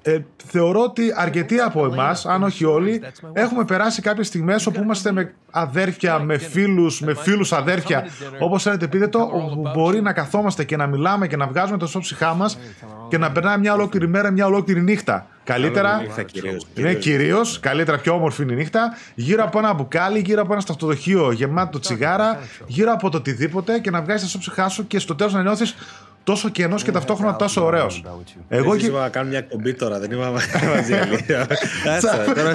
ε, 0.02 0.20
θεωρώ 0.46 0.80
ότι 0.80 1.14
αρκετοί 1.16 1.60
από 1.60 1.86
εμάς, 1.86 2.26
αν 2.26 2.44
όχι 2.44 2.66
όλοι, 2.66 3.02
έχουμε 3.34 3.66
περάσει 3.66 4.02
κάποιες 4.02 4.28
στιγμές 4.28 4.66
όπου 4.66 4.82
είμαστε 4.82 5.12
με 5.12 5.34
αδέρφια, 5.52 6.20
με 6.20 6.38
φίλους, 6.38 7.02
με 7.02 7.14
φίλους 7.16 7.54
αδέρφια, 7.54 8.06
όπως 8.40 8.64
θέλετε 8.64 8.88
πείτε 8.88 9.08
το, 9.08 9.20
όπου 9.20 9.72
μπορεί 9.74 10.02
να 10.02 10.14
καθόμαστε 10.14 10.64
και 10.64 10.78
να 10.78 10.88
μιλάμε 10.88 11.28
και 11.28 11.38
να 11.38 11.48
βγάζουμε 11.48 11.78
το 11.78 12.00
ψυχά 12.00 12.34
μας 12.34 12.58
και 13.10 13.18
να 13.18 13.32
περνάει 13.32 13.58
μια 13.58 13.74
ολόκληρη 13.74 14.08
μέρα, 14.08 14.32
μια 14.32 14.46
ολόκληρη 14.46 14.82
νύχτα. 14.82 15.28
Καλύτερα. 15.44 16.02
Ναι, 16.74 16.94
κυρίως. 16.94 17.60
Καλύτερα, 17.60 17.98
πιο 17.98 18.14
όμορφη 18.14 18.44
είναι 18.44 18.54
η 18.54 18.56
νύχτα. 18.56 18.98
Γύρω 19.16 19.44
από 19.44 19.60
ένα 19.60 19.74
μπουκάλι, 19.74 20.20
γύρω 20.20 20.42
από 20.42 20.54
ένα 20.54 20.62
σταυτοδοχείο 20.62 21.32
γεμάτο 21.32 21.80
τσιγάρα, 21.80 22.40
γύρω 22.66 22.92
από 22.92 23.10
το 23.10 23.18
οτιδήποτε 23.18 23.80
και 23.80 23.92
να 23.92 24.02
βγάζεις 24.02 24.32
τη 24.32 24.38
ψυχή 24.38 24.70
σου 24.70 24.88
και 24.88 25.00
στο 25.00 25.16
τέλος 25.16 25.34
να 25.34 25.42
νιώθεις 25.42 25.76
τόσο 26.24 26.50
κενός 26.50 26.84
και 26.84 26.92
ταυτόχρονα 26.92 27.36
τόσο 27.36 27.66
ωραίος. 27.66 28.04
Εγώ 28.48 28.76
και. 28.76 28.90
να 28.90 29.10
κάνω 29.10 29.30
μια 29.30 29.38
εκπομπή 29.38 29.74
τώρα, 29.74 30.00
δεν 30.00 30.12
είμαι 30.12 30.32
μαζί. 30.76 30.94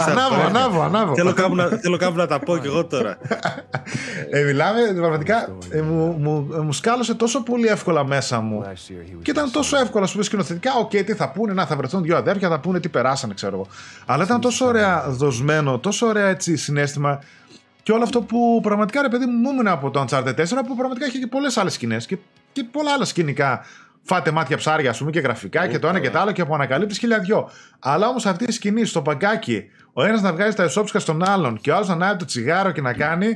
Ανάβω, 0.09 0.43
ανάβω, 0.47 0.83
ανάβω. 0.83 1.15
Θέλω 1.81 1.97
κάπου 1.97 2.17
να 2.17 2.27
τα 2.27 2.39
πω 2.39 2.59
κι 2.59 2.67
εγώ 2.67 2.85
τώρα. 2.85 3.19
Ε, 4.31 4.43
μιλάμε, 4.43 4.81
πραγματικά 4.97 5.57
ε, 5.71 5.81
μου 5.81 6.73
σκάλωσε 6.73 7.15
τόσο 7.15 7.43
πολύ 7.43 7.67
εύκολα 7.67 8.05
μέσα 8.05 8.41
μου. 8.41 8.65
Και 9.23 9.31
ήταν 9.31 9.51
τόσο 9.51 9.77
εύκολο, 9.77 10.05
ας 10.05 10.13
πούμε, 10.13 10.25
σκηνοθετικά. 10.25 10.75
Οκ, 10.79 10.91
τι 10.91 11.15
θα 11.15 11.31
πούνε, 11.31 11.53
να 11.53 11.67
θα 11.67 11.77
βρεθούν 11.77 12.03
δύο 12.03 12.17
αδέρφια, 12.17 12.49
θα 12.49 12.61
πούνε 12.61 12.81
τι 12.81 12.89
περάσανε, 12.89 13.35
ξέρω 13.35 13.55
εγώ. 13.55 13.67
Αλλά 14.07 14.25
ήταν 14.25 14.41
τόσο 14.41 14.67
ωραία 14.67 15.05
δοσμένο, 15.09 15.79
τόσο 15.79 16.07
ωραία 16.07 16.27
έτσι 16.27 16.57
συναίσθημα. 16.57 17.21
Και 17.83 17.93
όλο 17.95 18.03
αυτό 18.03 18.21
που 18.23 18.61
πραγματικά 18.63 19.03
ρε 19.03 19.09
παιδί 19.09 19.25
μου 19.27 19.53
μου 19.53 19.71
από 19.71 19.91
το 19.91 20.05
Uncharted 20.09 20.35
4 20.35 20.45
που 20.67 20.77
πραγματικά 20.77 21.07
είχε 21.07 21.19
και 21.19 21.27
πολλές 21.27 21.57
άλλες 21.57 21.73
σκηνές. 21.73 22.07
Και 22.07 22.19
και 22.63 22.69
πολλά 22.73 22.93
άλλα 22.93 23.05
σκηνικά. 23.05 23.65
Φάτε 24.03 24.31
μάτια 24.31 24.57
ψάρια, 24.57 24.91
ας 24.91 24.99
πούμε, 24.99 25.11
και 25.11 25.21
γραφικά 25.21 25.67
και 25.67 25.79
το 25.79 25.89
ένα 25.89 26.01
και 26.01 26.11
το 26.11 26.19
άλλο 26.19 26.33
και 26.33 26.45
που 26.45 26.55
ανακαλύπτεις 26.55 26.99
χίλια 26.99 27.19
δυο. 27.19 27.51
Αλλά 27.79 28.09
όμως 28.09 28.27
αυτή 28.27 28.45
η 28.45 28.53
σκηνή 28.53 28.85
στο 28.85 29.03
παγκάκι, 29.03 29.65
ο 29.93 30.05
ένας 30.05 30.23
να 30.23 30.33
βγάζει 30.33 30.57
τα 30.57 30.63
εσόψικα 30.63 30.99
στον 30.99 31.29
άλλον 31.29 31.59
και 31.61 31.71
ο 31.71 31.75
άλλος 31.75 31.89
να 31.89 31.95
ανάβει 31.95 32.19
το 32.19 32.25
τσιγάρο 32.25 32.71
και 32.71 32.81
να 32.81 32.93
κάνει. 32.93 33.27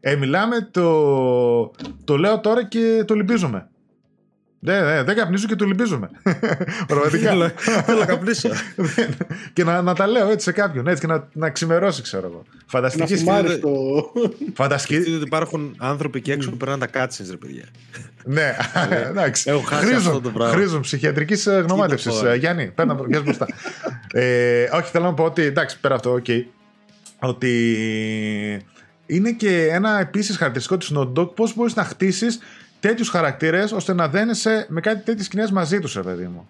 Ε, 0.00 0.16
μιλάμε, 0.16 0.68
το, 0.70 1.70
το 2.04 2.16
λέω 2.16 2.40
τώρα 2.40 2.64
και 2.64 3.04
το 3.06 3.14
λυπίζομαι. 3.14 3.68
Ναι, 4.64 4.80
ναι, 4.80 5.02
δεν 5.02 5.16
καπνίζω 5.16 5.46
και 5.46 5.54
το 5.54 5.64
λυπίζομαι. 5.64 6.10
Πραγματικά. 6.86 7.52
Θέλω 7.56 7.98
να 7.98 8.04
καπνίσω. 8.04 8.48
και 9.52 9.64
να, 9.64 9.82
να 9.82 9.94
τα 9.94 10.06
λέω 10.06 10.30
έτσι 10.30 10.44
σε 10.44 10.52
κάποιον, 10.52 10.86
έτσι 10.86 11.00
και 11.00 11.06
να, 11.06 11.28
να 11.32 11.50
ξημερώσει, 11.50 12.02
ξέρω 12.02 12.26
εγώ. 12.26 12.42
Φανταστική 12.66 13.16
σκηνή. 13.16 13.58
Το... 13.58 13.68
Φανταστική. 14.54 15.14
ότι 15.14 15.24
υπάρχουν 15.24 15.74
άνθρωποι 15.78 16.18
εκεί 16.18 16.30
έξω 16.30 16.50
που 16.50 16.56
περνάνε 16.56 16.80
τα 16.80 16.86
cutscene, 16.86 17.26
ρε 17.30 17.36
παιδιά. 17.36 17.64
ναι, 18.24 18.56
εντάξει. 19.08 19.50
Χρήζουν, 19.64 20.34
χρήζουν 20.40 20.80
ψυχιατρικής 20.80 21.46
γνωμάτευσης. 21.46 22.22
Γιάννη, 22.38 22.66
παίρνω 22.66 22.94
το 22.94 23.22
μπροστά. 23.22 23.46
ε, 24.12 24.68
όχι, 24.72 24.90
θέλω 24.90 25.04
να 25.04 25.14
πω 25.14 25.24
ότι 25.24 25.42
εντάξει, 25.42 25.80
πέρα 25.80 25.94
αυτό, 25.94 26.12
OK. 26.12 26.24
Okay, 26.28 26.42
ότι 27.18 27.52
είναι 29.06 29.32
και 29.32 29.68
ένα 29.70 30.00
επίσης 30.00 30.36
χαρακτηριστικό 30.36 30.78
της 30.78 30.92
Naughty 30.94 31.12
Dog 31.20 31.34
πώς 31.34 31.54
μπορείς 31.54 31.74
να 31.74 31.84
χτίσεις 31.84 32.38
τέτοιους 32.82 33.08
χαρακτήρες 33.08 33.72
ώστε 33.72 33.92
να 33.94 34.08
δένεσαι 34.08 34.66
με 34.68 34.80
κάτι 34.80 35.04
τέτοιες 35.04 35.26
σκηνές 35.26 35.50
μαζί 35.50 35.78
τους, 35.78 35.94
ρε 35.94 36.02
παιδί 36.02 36.26
μου. 36.26 36.48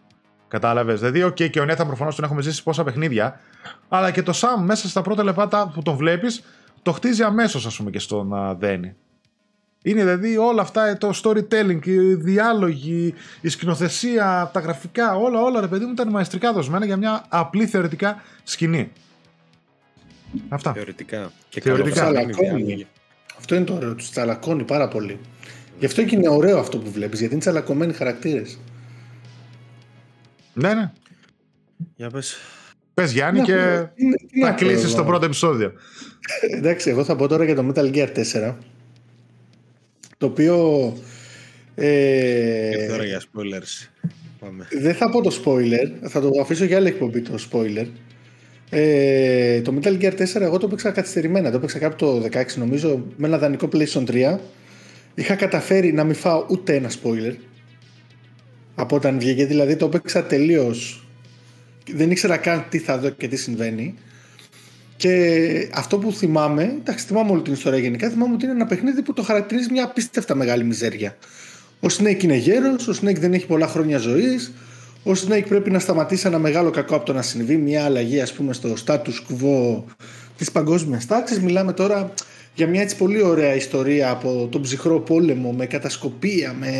Κατάλαβες. 0.48 1.00
Δηλαδή, 1.00 1.22
OK, 1.22 1.36
okay, 1.36 1.50
και 1.50 1.60
ο 1.60 1.64
Νέθαν 1.64 1.86
προφανώς 1.86 2.14
τον 2.14 2.24
έχουμε 2.24 2.42
ζήσει 2.42 2.62
πόσα 2.62 2.84
παιχνίδια, 2.84 3.40
αλλά 3.88 4.10
και 4.10 4.22
το 4.22 4.32
Σαμ 4.32 4.64
μέσα 4.64 4.88
στα 4.88 5.02
πρώτα 5.02 5.24
λεπτά 5.24 5.70
που 5.74 5.82
τον 5.82 5.96
βλέπεις, 5.96 6.42
το 6.82 6.92
χτίζει 6.92 7.22
αμέσως, 7.22 7.66
ας 7.66 7.76
πούμε, 7.76 7.90
και 7.90 7.98
στο 7.98 8.54
δένει. 8.54 8.94
Είναι 9.82 10.00
δηλαδή 10.00 10.36
όλα 10.36 10.62
αυτά 10.62 10.96
το 10.98 11.10
storytelling, 11.22 11.86
οι 11.86 12.14
διάλογοι, 12.14 13.14
η 13.40 13.48
σκηνοθεσία, 13.48 14.50
τα 14.52 14.60
γραφικά, 14.60 15.16
όλα, 15.16 15.40
όλα 15.40 15.60
ρε 15.60 15.66
παιδί 15.66 15.84
μου 15.84 15.92
ήταν 15.92 16.08
μαεστρικά 16.08 16.52
δοσμένα 16.52 16.84
για 16.84 16.96
μια 16.96 17.24
απλή 17.28 17.66
θεωρητικά 17.66 18.22
σκηνή. 18.42 18.92
Αυτά. 20.48 20.72
Θεωρητικά. 20.72 21.32
Και 21.48 21.60
θεωρητικά. 21.60 22.10
Αυτό 23.38 23.54
είναι 23.54 23.64
το 23.64 23.74
ωραίο, 23.74 23.94
του 23.94 24.04
τσαλακώνει 24.10 24.64
πάρα 24.64 24.88
πολύ. 24.88 25.18
Γι' 25.82 25.88
αυτό 25.88 26.04
και 26.04 26.14
είναι 26.14 26.28
ωραίο 26.28 26.58
αυτό 26.58 26.78
που 26.78 26.90
βλέπεις, 26.90 27.18
γιατί 27.18 27.34
είναι 27.34 27.42
τσαλακωμένοι 27.42 27.92
χαρακτήρες. 27.92 28.58
Ναι, 30.52 30.74
ναι. 30.74 30.92
Για 31.96 32.10
πες. 32.10 32.36
Πες 32.94 33.12
Γιάννη 33.12 33.40
και 33.40 33.86
θα 34.42 34.50
κλείσει 34.50 34.94
το 34.94 35.04
πρώτο 35.04 35.24
επεισόδιο. 35.24 35.72
Εντάξει, 36.50 36.90
εγώ 36.90 37.04
θα 37.04 37.16
πω 37.16 37.28
τώρα 37.28 37.44
για 37.44 37.54
το 37.54 37.72
Metal 37.74 37.94
Gear 37.94 38.08
4. 38.48 38.54
Το 40.18 40.26
οποίο. 40.26 40.56
Ε, 41.74 42.86
τώρα 42.88 43.04
για 43.04 43.20
spoilers. 43.20 43.88
Πάμε. 44.38 44.68
Δεν 44.80 44.94
θα 44.94 45.10
πω 45.10 45.22
το 45.22 45.42
spoiler, 45.44 46.08
θα 46.08 46.20
το 46.20 46.30
αφήσω 46.40 46.64
για 46.64 46.76
άλλη 46.76 46.88
εκπομπή 46.88 47.20
το 47.20 47.38
spoiler. 47.50 47.86
Ε, 48.70 49.60
το 49.60 49.78
Metal 49.80 50.00
Gear 50.00 50.12
4 50.12 50.40
εγώ 50.40 50.58
το 50.58 50.66
έπαιξα 50.66 50.90
καθυστερημένα. 50.90 51.50
Το 51.50 51.56
έπαιξα 51.56 51.78
κάπου 51.78 51.96
το 51.96 52.28
16 52.32 52.44
νομίζω 52.56 53.06
με 53.16 53.26
ένα 53.26 53.38
δανεικό 53.38 53.68
PlayStation 53.72 54.04
3 54.06 54.38
είχα 55.14 55.34
καταφέρει 55.34 55.92
να 55.92 56.04
μην 56.04 56.14
φάω 56.14 56.46
ούτε 56.48 56.74
ένα 56.74 56.90
spoiler 56.90 57.34
από 58.74 58.96
όταν 58.96 59.18
βγήκε. 59.18 59.46
Δηλαδή 59.46 59.76
το 59.76 59.86
έπαιξα 59.86 60.24
τελείως. 60.24 61.06
Δεν 61.92 62.10
ήξερα 62.10 62.36
καν 62.36 62.64
τι 62.68 62.78
θα 62.78 62.98
δω 62.98 63.08
και 63.08 63.28
τι 63.28 63.36
συμβαίνει. 63.36 63.94
Και 64.96 65.68
αυτό 65.74 65.98
που 65.98 66.12
θυμάμαι, 66.12 66.62
εντάξει, 66.62 67.06
θυμάμαι 67.06 67.30
όλη 67.30 67.42
την 67.42 67.52
ιστορία 67.52 67.78
γενικά. 67.78 68.08
Θυμάμαι 68.08 68.34
ότι 68.34 68.44
είναι 68.44 68.54
ένα 68.54 68.66
παιχνίδι 68.66 69.02
που 69.02 69.12
το 69.12 69.22
χαρακτηρίζει 69.22 69.70
μια 69.70 69.84
απίστευτα 69.84 70.34
μεγάλη 70.34 70.64
μιζέρια. 70.64 71.16
Ο 71.80 71.86
Snake 71.98 72.22
είναι 72.22 72.36
γέρος, 72.36 72.88
ο 72.88 72.92
Snake 73.02 73.18
δεν 73.18 73.32
έχει 73.32 73.46
πολλά 73.46 73.66
χρόνια 73.66 73.98
ζωής. 73.98 74.52
Ο 75.04 75.10
Snake 75.10 75.44
πρέπει 75.48 75.70
να 75.70 75.78
σταματήσει 75.78 76.26
ένα 76.26 76.38
μεγάλο 76.38 76.70
κακό 76.70 76.94
από 76.94 77.04
το 77.04 77.12
να 77.12 77.22
συμβεί, 77.22 77.56
μια 77.56 77.84
αλλαγή, 77.84 78.20
ας 78.20 78.32
πούμε, 78.32 78.52
στο 78.52 78.74
status 78.86 79.16
quo 79.28 79.82
της 80.36 80.50
παγκόσμιας 80.52 81.06
τάξης. 81.06 81.40
Μιλάμε 81.40 81.72
τώρα 81.72 82.12
για 82.54 82.66
μια 82.66 82.80
έτσι 82.80 82.96
πολύ 82.96 83.22
ωραία 83.22 83.54
ιστορία 83.54 84.10
από 84.10 84.48
τον 84.50 84.62
ψυχρό 84.62 85.00
πόλεμο 85.00 85.52
με 85.52 85.66
κατασκοπία, 85.66 86.54
με 86.58 86.70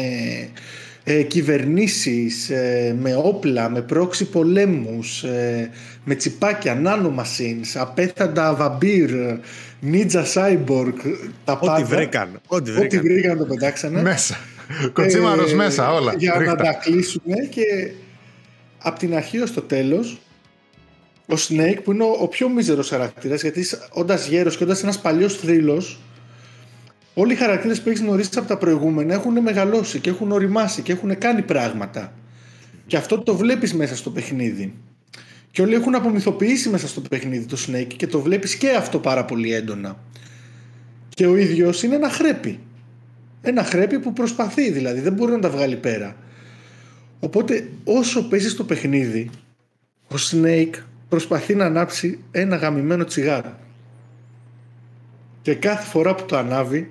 ε, 1.04 1.22
κυβερνήσεις, 1.22 2.50
ε, 2.50 2.96
με 3.00 3.14
όπλα, 3.14 3.70
με 3.70 3.82
πρόξη 3.82 4.24
πολέμους, 4.24 5.22
ε, 5.22 5.70
με 6.04 6.14
τσιπάκια, 6.14 6.82
nano 6.84 7.20
machines, 7.20 7.74
απέθαντα 7.74 8.54
βαμπύρ, 8.54 9.10
ninja 9.82 10.24
cyborg, 10.34 10.94
τα 11.44 11.52
ό,τι 11.52 11.66
πάντα. 11.66 11.84
Βρήκαν, 11.84 12.40
ό,τι 12.46 12.70
βρήκαν. 12.70 12.86
Ό,τι 12.86 13.00
βρήκαν 13.00 13.38
το 13.38 13.44
πετάξανε. 13.44 14.02
Μέσα. 14.02 14.36
Κοτσίμαρος 14.92 15.54
μέσα 15.54 15.92
όλα. 15.92 16.14
Για 16.18 16.42
να 16.46 16.56
τα 16.56 16.72
κλείσουμε 16.72 17.36
και 17.50 17.90
από 18.78 18.98
την 18.98 19.14
αρχή 19.14 19.38
ως 19.38 19.52
το 19.52 19.60
τέλος 19.60 20.20
ο 21.32 21.36
Snake 21.48 21.78
που 21.84 21.92
είναι 21.92 22.04
ο, 22.20 22.28
πιο 22.28 22.48
μίζερος 22.48 22.88
χαρακτήρας 22.88 23.42
γιατί 23.42 23.66
όντας 23.90 24.26
γέρος 24.26 24.56
και 24.56 24.64
όντας 24.64 24.82
ένας 24.82 25.00
παλιός 25.00 25.36
θρύλος 25.36 26.00
όλοι 27.14 27.32
οι 27.32 27.36
χαρακτήρες 27.36 27.82
που 27.82 27.88
έχεις 27.88 28.00
γνωρίσει 28.00 28.30
από 28.36 28.48
τα 28.48 28.56
προηγούμενα 28.56 29.14
έχουν 29.14 29.40
μεγαλώσει 29.40 29.98
και 29.98 30.10
έχουν 30.10 30.32
οριμάσει 30.32 30.82
και 30.82 30.92
έχουν 30.92 31.18
κάνει 31.18 31.42
πράγματα. 31.42 32.12
Και 32.86 32.96
αυτό 32.96 33.18
το 33.18 33.36
βλέπεις 33.36 33.74
μέσα 33.74 33.96
στο 33.96 34.10
παιχνίδι. 34.10 34.74
Και 35.50 35.62
όλοι 35.62 35.74
έχουν 35.74 35.94
απομυθοποιήσει 35.94 36.68
μέσα 36.68 36.88
στο 36.88 37.00
παιχνίδι 37.00 37.44
το 37.44 37.56
Snake 37.66 37.92
και 37.96 38.06
το 38.06 38.20
βλέπεις 38.20 38.56
και 38.56 38.70
αυτό 38.70 38.98
πάρα 38.98 39.24
πολύ 39.24 39.54
έντονα. 39.54 40.04
Και 41.08 41.26
ο 41.26 41.36
ίδιος 41.36 41.82
είναι 41.82 41.94
ένα 41.94 42.08
χρέπι. 42.08 42.58
Ένα 43.42 43.64
χρέπι 43.64 43.98
που 43.98 44.12
προσπαθεί 44.12 44.70
δηλαδή 44.70 45.00
δεν 45.00 45.12
μπορεί 45.12 45.32
να 45.32 45.38
τα 45.38 45.50
βγάλει 45.50 45.76
πέρα. 45.76 46.16
Οπότε 47.20 47.68
όσο 47.84 48.28
παίζει 48.28 48.54
το 48.54 48.64
παιχνίδι 48.64 49.30
ο 50.08 50.14
Snake 50.30 50.74
προσπαθεί 51.12 51.54
να 51.54 51.64
ανάψει 51.64 52.18
ένα 52.30 52.56
γαμημένο 52.56 53.04
τσιγάρο. 53.04 53.58
Και 55.42 55.54
κάθε 55.54 55.88
φορά 55.88 56.14
που 56.14 56.24
το 56.24 56.36
ανάβει, 56.36 56.90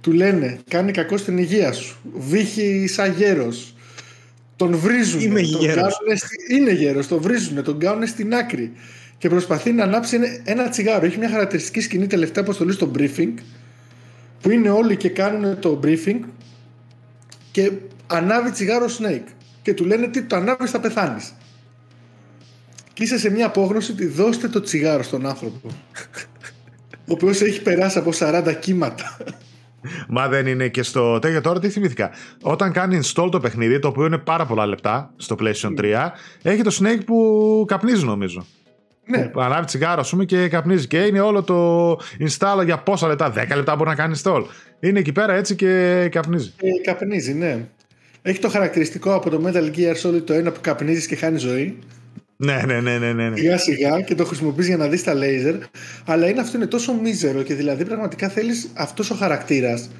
του 0.00 0.12
λένε 0.12 0.58
κάνει 0.68 0.92
κακό 0.92 1.16
στην 1.16 1.38
υγεία 1.38 1.72
σου. 1.72 1.96
Βύχει 2.16 2.86
σαν 2.86 3.12
γέρος. 3.12 3.74
Τον 4.56 4.76
βρίζουν. 4.76 5.20
Είμαι 5.20 5.40
γέρος. 5.40 5.98
Είναι 6.50 6.72
γέρος. 6.72 7.08
Τον 7.08 7.20
βρίζουν. 7.20 7.62
Τον 7.62 7.78
κάνουν 7.78 8.06
στην 8.06 8.34
άκρη. 8.34 8.72
Και 9.18 9.28
προσπαθεί 9.28 9.72
να 9.72 9.82
ανάψει 9.82 10.18
ένα 10.44 10.68
τσιγάρο. 10.68 11.06
Έχει 11.06 11.18
μια 11.18 11.30
χαρακτηριστική 11.30 11.80
σκηνή 11.80 12.06
τελευταία 12.06 12.42
αποστολή 12.42 12.72
στο 12.72 12.90
briefing. 12.98 13.34
Που 14.40 14.50
είναι 14.50 14.70
όλοι 14.70 14.96
και 14.96 15.08
κάνουν 15.08 15.58
το 15.58 15.80
briefing. 15.84 16.20
Και 17.50 17.72
ανάβει 18.06 18.50
τσιγάρο 18.50 18.86
Snake. 18.98 19.28
Και 19.62 19.74
του 19.74 19.84
λένε 19.84 20.08
τι 20.08 20.22
το 20.22 20.36
ανάβεις 20.36 20.70
θα 20.70 20.80
πεθάνεις 20.80 21.32
και 22.94 23.02
είσαι 23.02 23.18
σε 23.18 23.30
μια 23.30 23.46
απόγνωση 23.46 23.92
ότι 23.92 24.06
δώστε 24.06 24.48
το 24.48 24.60
τσιγάρο 24.60 25.02
στον 25.02 25.26
άνθρωπο. 25.26 25.68
ο 26.88 27.12
οποίος 27.12 27.40
έχει 27.40 27.62
περάσει 27.62 27.98
από 27.98 28.10
40 28.18 28.56
κύματα. 28.60 29.16
Μα 30.08 30.28
δεν 30.28 30.46
είναι 30.46 30.68
και 30.68 30.82
στο. 30.82 31.18
Τέτοιο 31.18 31.40
τώρα 31.40 31.60
τι 31.60 31.68
θυμήθηκα. 31.68 32.10
Όταν 32.42 32.72
κάνει 32.72 33.00
install 33.02 33.28
το 33.30 33.40
παιχνίδι, 33.40 33.78
το 33.78 33.88
οποίο 33.88 34.04
είναι 34.04 34.18
πάρα 34.18 34.46
πολλά 34.46 34.66
λεπτά 34.66 35.12
στο 35.16 35.36
PlayStation 35.40 35.80
3, 35.80 36.10
έχει 36.42 36.62
το 36.62 36.76
Snake 36.80 37.04
που 37.06 37.64
καπνίζει 37.68 38.04
νομίζω. 38.04 38.46
Ναι. 39.06 39.24
Που 39.24 39.40
ανάβει 39.40 39.66
τσιγάρο, 39.66 40.00
ας 40.00 40.10
πούμε, 40.10 40.24
και 40.24 40.48
καπνίζει. 40.48 40.86
Και 40.86 40.98
είναι 40.98 41.20
όλο 41.20 41.42
το 41.42 41.90
install 42.18 42.64
για 42.64 42.78
πόσα 42.78 43.08
λεπτά, 43.08 43.32
10 43.32 43.54
λεπτά 43.54 43.76
μπορεί 43.76 43.88
να 43.88 43.94
κάνει 43.94 44.20
install. 44.22 44.44
Είναι 44.80 44.98
εκεί 44.98 45.12
πέρα 45.12 45.32
έτσι 45.32 45.54
και 45.54 46.08
καπνίζει. 46.10 46.52
Και 46.56 46.68
καπνίζει, 46.84 47.34
ναι. 47.34 47.66
Έχει 48.22 48.38
το 48.38 48.48
χαρακτηριστικό 48.48 49.14
από 49.14 49.30
το 49.30 49.42
Metal 49.46 49.76
Gear 49.76 49.94
Solid 50.02 50.22
το 50.24 50.32
ένα 50.32 50.52
που 50.52 50.60
καπνίζεις 50.60 51.06
και 51.06 51.16
χάνεις 51.16 51.40
ζωή. 51.40 51.78
Ναι, 52.36 52.62
ναι, 52.66 52.80
ναι, 52.80 52.98
ναι, 52.98 53.12
ναι. 53.12 53.36
Σιγά 53.36 53.58
σιγά 53.58 54.00
και 54.00 54.14
το 54.14 54.24
χρησιμοποιείς 54.24 54.66
για 54.66 54.76
να 54.76 54.88
δεις 54.88 55.04
τα 55.04 55.14
λέιζερ. 55.14 55.54
Αλλά 56.04 56.28
είναι 56.28 56.40
αυτό 56.40 56.56
είναι 56.56 56.66
τόσο 56.66 56.94
μίζερο 56.94 57.42
και 57.42 57.54
δηλαδή 57.54 57.84
πραγματικά 57.84 58.28
θέλεις 58.28 58.68
αυτός 58.74 59.10
ο 59.10 59.14
χαρακτήρας 59.14 59.90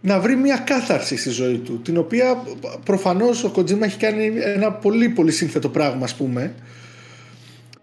να 0.00 0.20
βρει 0.20 0.36
μια 0.36 0.56
κάθαρση 0.56 1.16
στη 1.16 1.30
ζωή 1.30 1.58
του. 1.58 1.80
Την 1.82 1.96
οποία 1.96 2.42
προφανώς 2.84 3.44
ο 3.44 3.50
Κοτζίμα 3.50 3.86
έχει 3.86 3.98
κάνει 3.98 4.32
ένα 4.42 4.72
πολύ 4.72 5.08
πολύ 5.08 5.32
σύνθετο 5.32 5.68
πράγμα, 5.68 6.04
ας 6.04 6.14
πούμε. 6.14 6.54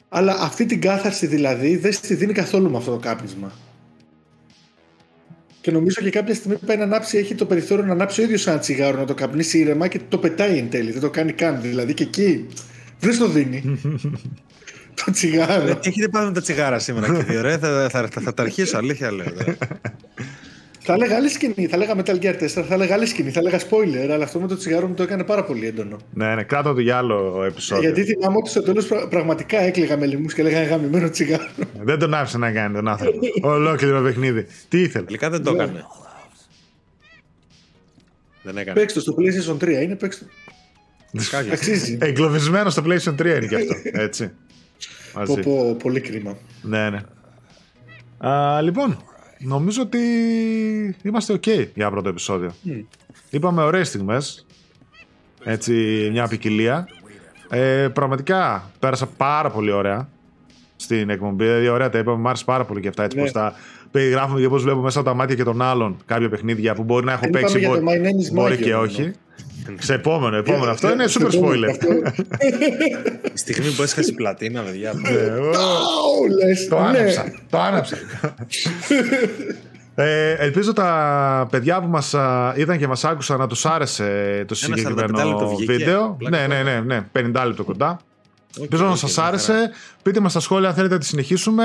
Αλλά 0.09 0.37
αυτή 0.39 0.65
την 0.65 0.81
κάθαρση 0.81 1.27
δηλαδή 1.27 1.77
δεν 1.77 1.93
στη 1.93 2.15
δίνει 2.15 2.33
καθόλου 2.33 2.71
με 2.71 2.77
αυτό 2.77 2.91
το 2.91 2.97
κάπνισμα. 2.97 3.51
Και 5.61 5.71
νομίζω 5.71 6.01
και 6.01 6.09
κάποια 6.09 6.33
στιγμή 6.33 6.57
που 6.57 6.65
πάει 6.65 6.77
να 6.77 6.83
ανάψει, 6.83 7.17
έχει 7.17 7.35
το 7.35 7.45
περιθώριο 7.45 7.85
να 7.85 7.91
ανάψει 7.91 8.21
ο 8.21 8.23
ίδιος 8.23 8.47
ένα 8.47 8.59
τσιγάρο, 8.59 8.97
να 8.97 9.05
το 9.05 9.13
καπνίσει 9.13 9.59
ήρεμα 9.59 9.87
και 9.87 9.99
το 10.09 10.17
πετάει 10.17 10.57
εν 10.57 10.69
τέλει. 10.69 10.91
Δεν 10.91 11.01
το 11.01 11.09
κάνει 11.09 11.31
καν. 11.31 11.61
Δηλαδή 11.61 11.93
και 11.93 12.03
εκεί 12.03 12.47
δεν 13.03 13.13
στο 13.13 13.27
δίνει. 13.27 13.79
το 15.05 15.11
τσιγάρο. 15.11 15.67
Ε, 15.67 15.79
έχετε 15.83 16.07
πάει 16.07 16.25
με 16.25 16.31
τα 16.31 16.41
τσιγάρα 16.41 16.79
σήμερα 16.79 17.15
και 17.15 17.23
δύο, 17.23 17.41
ρε. 17.41 17.57
Θα, 17.57 17.89
θα, 17.89 18.07
θα, 18.07 18.21
θα 18.21 18.33
τα 18.33 18.43
αρχίσω, 18.43 18.77
αλήθεια 18.77 19.11
λέω. 19.11 19.33
Θα 20.85 20.93
έλεγα 20.93 21.15
άλλη 21.15 21.29
σκηνή, 21.29 21.67
θα 21.67 21.75
έλεγα 21.75 21.95
Metal 21.95 22.19
Gear 22.19 22.43
4, 22.43 22.47
θα 22.47 22.73
έλεγα 22.73 22.93
άλλη 22.93 23.05
σκηνή, 23.05 23.29
θα 23.29 23.39
έλεγα 23.39 23.59
spoiler, 23.59 24.09
αλλά 24.11 24.23
αυτό 24.23 24.39
με 24.39 24.47
το 24.47 24.57
τσιγάρο 24.57 24.87
μου 24.87 24.93
το 24.93 25.03
έκανε 25.03 25.23
πάρα 25.23 25.43
πολύ 25.43 25.67
έντονο. 25.67 25.97
Ναι, 26.13 26.35
ναι, 26.35 26.43
κάτω 26.43 26.73
το 26.73 26.79
για 26.79 26.97
άλλο 26.97 27.43
επεισόδιο. 27.43 27.83
Γιατί 27.83 28.03
θυμάμαι 28.03 28.37
ότι 28.37 28.49
στο 28.49 28.61
τέλος 28.61 28.87
πραγματικά 29.09 29.59
έκλαιγα 29.59 29.97
με 29.97 30.05
λιμούς 30.05 30.33
και 30.33 30.41
έλεγα 30.41 30.63
γαμημένο 30.63 31.09
τσιγάρο. 31.09 31.47
δεν 31.81 31.99
τον 31.99 32.13
άφησε 32.13 32.37
να 32.37 32.51
κάνει 32.51 32.73
τον 32.75 32.87
άνθρωπο. 32.87 33.19
Ολόκληρο 33.41 34.01
παιχνίδι. 34.01 34.45
Τι 34.69 34.81
ήθελε; 34.81 35.05
Τελικά 35.05 35.29
δεν 35.29 35.43
το 35.43 35.51
έκανε. 35.51 35.85
Δεν 38.43 38.57
έκανε. 38.57 38.79
Παίξτε 38.79 38.99
στο 38.99 39.15
PlayStation 39.17 39.63
3, 39.63 39.83
είναι 39.83 39.95
παίξτε. 39.95 40.25
Αξίζει. 41.51 41.97
Εγκλωβισμένο 42.01 42.69
στο 42.69 42.83
PlayStation 42.85 43.15
3 43.15 43.19
είναι 43.25 43.45
και 43.47 43.55
αυτό. 43.55 43.73
Έτσι. 43.91 44.31
Μαζί. 45.15 45.33
Πω, 45.33 45.39
πω, 45.43 45.75
πολύ 45.83 45.99
κρίμα. 46.01 46.37
Ναι, 46.61 46.89
ναι. 46.89 46.99
Α, 48.29 48.61
λοιπόν, 48.61 48.97
νομίζω 49.39 49.81
ότι 49.81 49.97
είμαστε 51.03 51.33
ok 51.33 51.67
για 51.75 51.89
πρώτο 51.89 52.09
επεισόδιο. 52.09 52.53
Είπαμε 53.29 53.61
ωραίες 53.63 53.87
στιγμές. 53.87 54.45
Έτσι, 55.43 55.73
μια 56.11 56.27
ποικιλία. 56.27 56.87
Ε, 57.49 57.87
πραγματικά 57.93 58.71
πέρασα 58.79 59.05
πάρα 59.07 59.49
πολύ 59.49 59.71
ωραία 59.71 60.09
στην 60.75 61.09
εκπομπή. 61.09 61.43
Δηλαδή, 61.43 61.67
ωραία 61.67 61.89
τα 61.89 61.97
είπαμε. 61.99 62.17
Μ' 62.21 62.27
άρεσε 62.27 62.43
πάρα 62.45 62.65
πολύ 62.65 62.81
και 62.81 62.87
αυτά 62.87 63.03
έτσι 63.03 63.17
Ναι. 63.17 63.23
πως 63.23 63.31
τα 63.31 63.53
περιγράφουμε 63.91 64.39
και 64.39 64.49
πώς 64.49 64.63
βλέπω 64.63 64.79
μέσα 64.81 64.99
από 64.99 65.09
τα 65.09 65.15
μάτια 65.15 65.35
και 65.35 65.43
των 65.43 65.61
άλλων 65.61 65.97
κάποια 66.05 66.29
παιχνίδια 66.29 66.73
που 66.75 66.83
μπορεί 66.83 67.05
να 67.05 67.11
έχω 67.11 67.21
Δεν 67.21 67.29
παίξει. 67.31 67.59
είπαμε 67.59 67.73
για 67.75 67.83
Μπορεί, 67.83 68.01
το 68.01 68.03
My 68.03 68.07
Name 68.11 68.29
is 68.29 68.33
μπορεί 68.33 68.55
Michael, 68.55 68.61
και 68.63 68.73
όμως. 68.73 68.89
όχι. 68.97 69.11
Σε 69.79 69.93
επόμενο, 69.93 70.35
επόμενο. 70.35 70.71
Αυτό 70.71 70.91
είναι 70.91 71.05
super 71.07 71.31
spoiler. 71.31 71.69
Αυτό- 71.69 71.87
Η 73.33 73.37
στιγμή 73.37 73.69
που 73.69 73.81
έσχασε 73.83 74.09
η 74.09 74.13
πλατίνα, 74.13 74.61
παιδιά. 74.61 74.93
Ε, 75.05 75.25
ω. 75.29 75.49
Ω, 75.49 75.53
λες, 76.45 76.67
Το 76.67 76.79
ναι. 76.79 76.87
άναψα. 76.87 77.25
Το 77.49 77.59
άναψα. 77.59 77.97
Ε, 79.95 80.31
ελπίζω 80.31 80.73
τα 80.73 81.47
παιδιά 81.51 81.81
που 81.81 81.87
μας 81.87 82.13
α, 82.13 82.53
είδαν 82.57 82.77
και 82.77 82.87
μας 82.87 83.03
άκουσαν 83.05 83.39
να 83.39 83.47
τους 83.47 83.65
άρεσε 83.65 84.03
το 84.47 84.55
45 84.55 84.57
συγκεκριμένο 84.57 85.23
λεπτό 85.29 85.47
βγήκε. 85.55 85.73
βίντεο. 85.73 86.15
Πλάκα 86.19 86.37
Ναι, 86.37 86.47
ναι, 86.47 86.63
ναι, 86.63 86.79
ναι, 86.79 87.05
50 87.11 87.43
λεπτό 87.45 87.63
κοντά. 87.63 87.99
Οκ, 88.57 88.61
Ελπίζω 88.63 88.83
να 88.83 88.89
οκ, 88.89 88.97
σας 88.97 89.17
μια 89.17 89.25
άρεσε. 89.27 89.51
χαρά. 89.53 89.69
Πείτε 90.01 90.19
μας 90.19 90.31
στα 90.31 90.39
σχόλια 90.39 90.67
αν 90.69 90.75
θέλετε 90.75 90.93
να 90.93 90.99
τη 90.99 91.05
συνεχίσουμε 91.05 91.63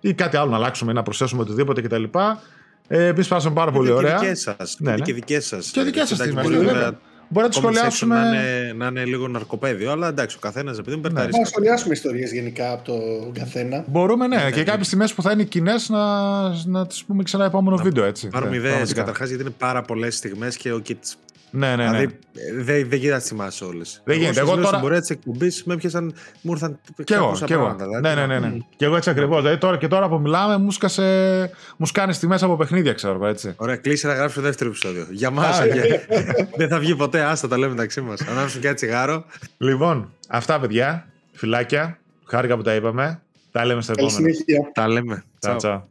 ή 0.00 0.14
κάτι 0.14 0.36
άλλο 0.36 0.50
να 0.50 0.56
αλλάξουμε 0.56 0.90
ή 0.90 0.94
να 0.94 1.02
προσθέσουμε 1.02 1.42
οτιδήποτε 1.42 1.80
κτλ. 1.80 2.04
Ε, 2.88 3.06
Εμείς 3.06 3.28
περάσαμε 3.28 3.54
πάρα 3.54 3.70
πολύ 3.70 3.86
Και 3.88 3.94
ωραία. 3.94 4.18
δικές 4.18 4.40
σας, 4.40 4.76
Ναι, 4.78 4.90
ναι. 4.90 4.98
Και 4.98 5.12
δικές 5.12 5.46
σας. 5.46 5.70
Και 5.70 5.82
δικές 5.82 6.08
σας 6.08 6.20
Εντάξει, 6.20 6.44
στιγμές, 6.44 6.92
μπορεί 7.28 7.48
βέβαια. 7.48 7.60
να- 7.60 7.60
Μπορεί 7.60 7.74
να 7.74 7.80
τη 7.80 7.80
comment 7.80 7.86
section 7.86 7.92
σχολιάσουμε. 7.92 8.14
Να 8.14 8.28
είναι, 8.28 8.72
να 8.76 8.86
είναι 8.86 9.04
λίγο 9.04 9.28
ναρκοπέδιο, 9.28 9.90
αλλά 9.90 10.08
εντάξει, 10.08 10.36
ο 10.36 10.40
καθένας 10.40 10.78
επειδή 10.78 10.96
μου 10.96 11.02
περνάει. 11.02 11.28
Να 11.38 11.44
σχολιάσουμε 11.44 11.92
ιστορίες 11.94 12.32
γενικά 12.32 12.72
από 12.72 12.84
τον 12.84 13.32
καθένα. 13.32 13.84
Μπορούμε, 13.86 14.26
ναι, 14.26 14.36
ναι, 14.36 14.50
και 14.50 14.56
ναι. 14.56 14.62
κάποιες 14.64 14.88
στιγμές 14.88 15.14
που 15.14 15.22
θα 15.22 15.30
είναι 15.32 15.42
κοινές 15.44 15.88
να, 15.88 16.48
να 16.64 16.86
τις 16.86 17.04
πούμε 17.04 17.22
και 17.22 17.28
σε 17.28 17.36
ένα 17.36 17.44
επόμενο 17.44 17.76
βίντεο, 17.76 18.04
έτσι. 18.04 18.28
Πάρουμε 18.28 18.50
Ναι, 18.50 18.56
ιδέες 18.56 18.70
πραγματικά. 18.72 19.00
καταρχάς 19.00 19.28
γιατί 19.28 19.42
είναι 19.42 19.52
πάρα 19.58 19.82
πολλές 19.82 20.16
στιγμές 20.16 20.56
και 20.56 20.72
ο 20.72 20.82
Kits. 20.88 21.14
Ναι, 21.50 21.76
ναι, 21.76 21.84
ναι. 21.84 21.90
Δηλαδή 21.90 22.18
δεν 22.54 22.88
δεν 22.88 22.98
γίνεται 22.98 23.14
να 23.14 23.18
θυμάσαι 23.20 23.64
όλες. 23.64 24.00
Δεν 24.04 24.18
γίνεται. 24.18 24.40
Εγώ 24.40 24.54
τώρα- 24.54 24.66
Στην 24.66 24.80
πορεία 24.80 25.00
της 25.00 25.10
εκπομπής 25.10 25.64
με 25.64 25.74
έπιασαν. 25.74 26.14
Μου 26.40 26.52
ήρθαν. 26.52 26.78
Κι 27.04 27.12
εγώ, 27.12 27.28
600 27.30 27.44
κι 27.46 27.52
εγώ. 27.52 27.62
πράγματα, 27.62 27.84
δηλαδή. 27.84 28.20
Ναι, 28.20 28.26
ναι, 28.26 28.38
ναι, 28.38 28.48
ναι. 28.48 28.56
Και 28.76 28.84
εγώ 28.84 28.96
έτσι 28.96 29.10
ακριβώς. 29.10 29.42
Δηλαδή 29.42 29.58
τώρα 29.58 29.76
και 29.76 29.88
τώρα 29.88 30.08
που 30.08 30.18
μιλάμε, 30.20 30.56
μου 30.58 30.70
σκασε. 30.70 31.50
Μου 31.76 31.86
σκάνε 31.86 32.12
στη 32.12 32.26
μέσα 32.26 32.44
από 32.44 32.56
παιχνίδια, 32.56 32.92
ξέρω 32.92 33.14
εγώ 33.14 33.26
έτσι. 33.26 33.54
Ωραία, 33.56 33.76
κλείσει 33.76 34.06
να 34.06 34.14
γράψεις 34.14 34.34
το 34.36 34.40
δεύτερο 34.42 34.70
επεισόδιο. 34.70 35.06
Για 35.10 35.30
μας. 35.30 35.60
Α, 35.60 35.64
δεν 36.58 36.68
θα 36.68 36.78
βγει 36.78 36.94
ποτέ, 36.96 37.22
άστα 37.22 37.48
τα 37.48 37.58
λέμε 37.58 37.70
μεταξύ 37.72 38.00
μας. 38.00 38.20
Ανάψουν 38.20 38.60
και 38.60 38.66
ένα 38.66 38.76
τσιγάρο. 38.76 39.24
Λοιπόν, 39.58 40.12
αυτά 40.28 40.60
παιδιά. 40.60 41.06
Φιλάκια. 41.32 41.98
Χάρηκα 42.24 42.56
που 42.56 42.62
τα 42.62 42.74
είπαμε. 42.74 43.20
Τα 43.52 43.64
λέμε 43.64 43.82
στο 43.82 43.92
Καλή 43.92 44.06
επόμενο. 44.08 44.34
συνέχεια. 44.34 44.70
Τα 44.74 44.88
λέμε. 44.88 45.24
Τσαου, 45.38 45.56
τσαου. 45.56 45.82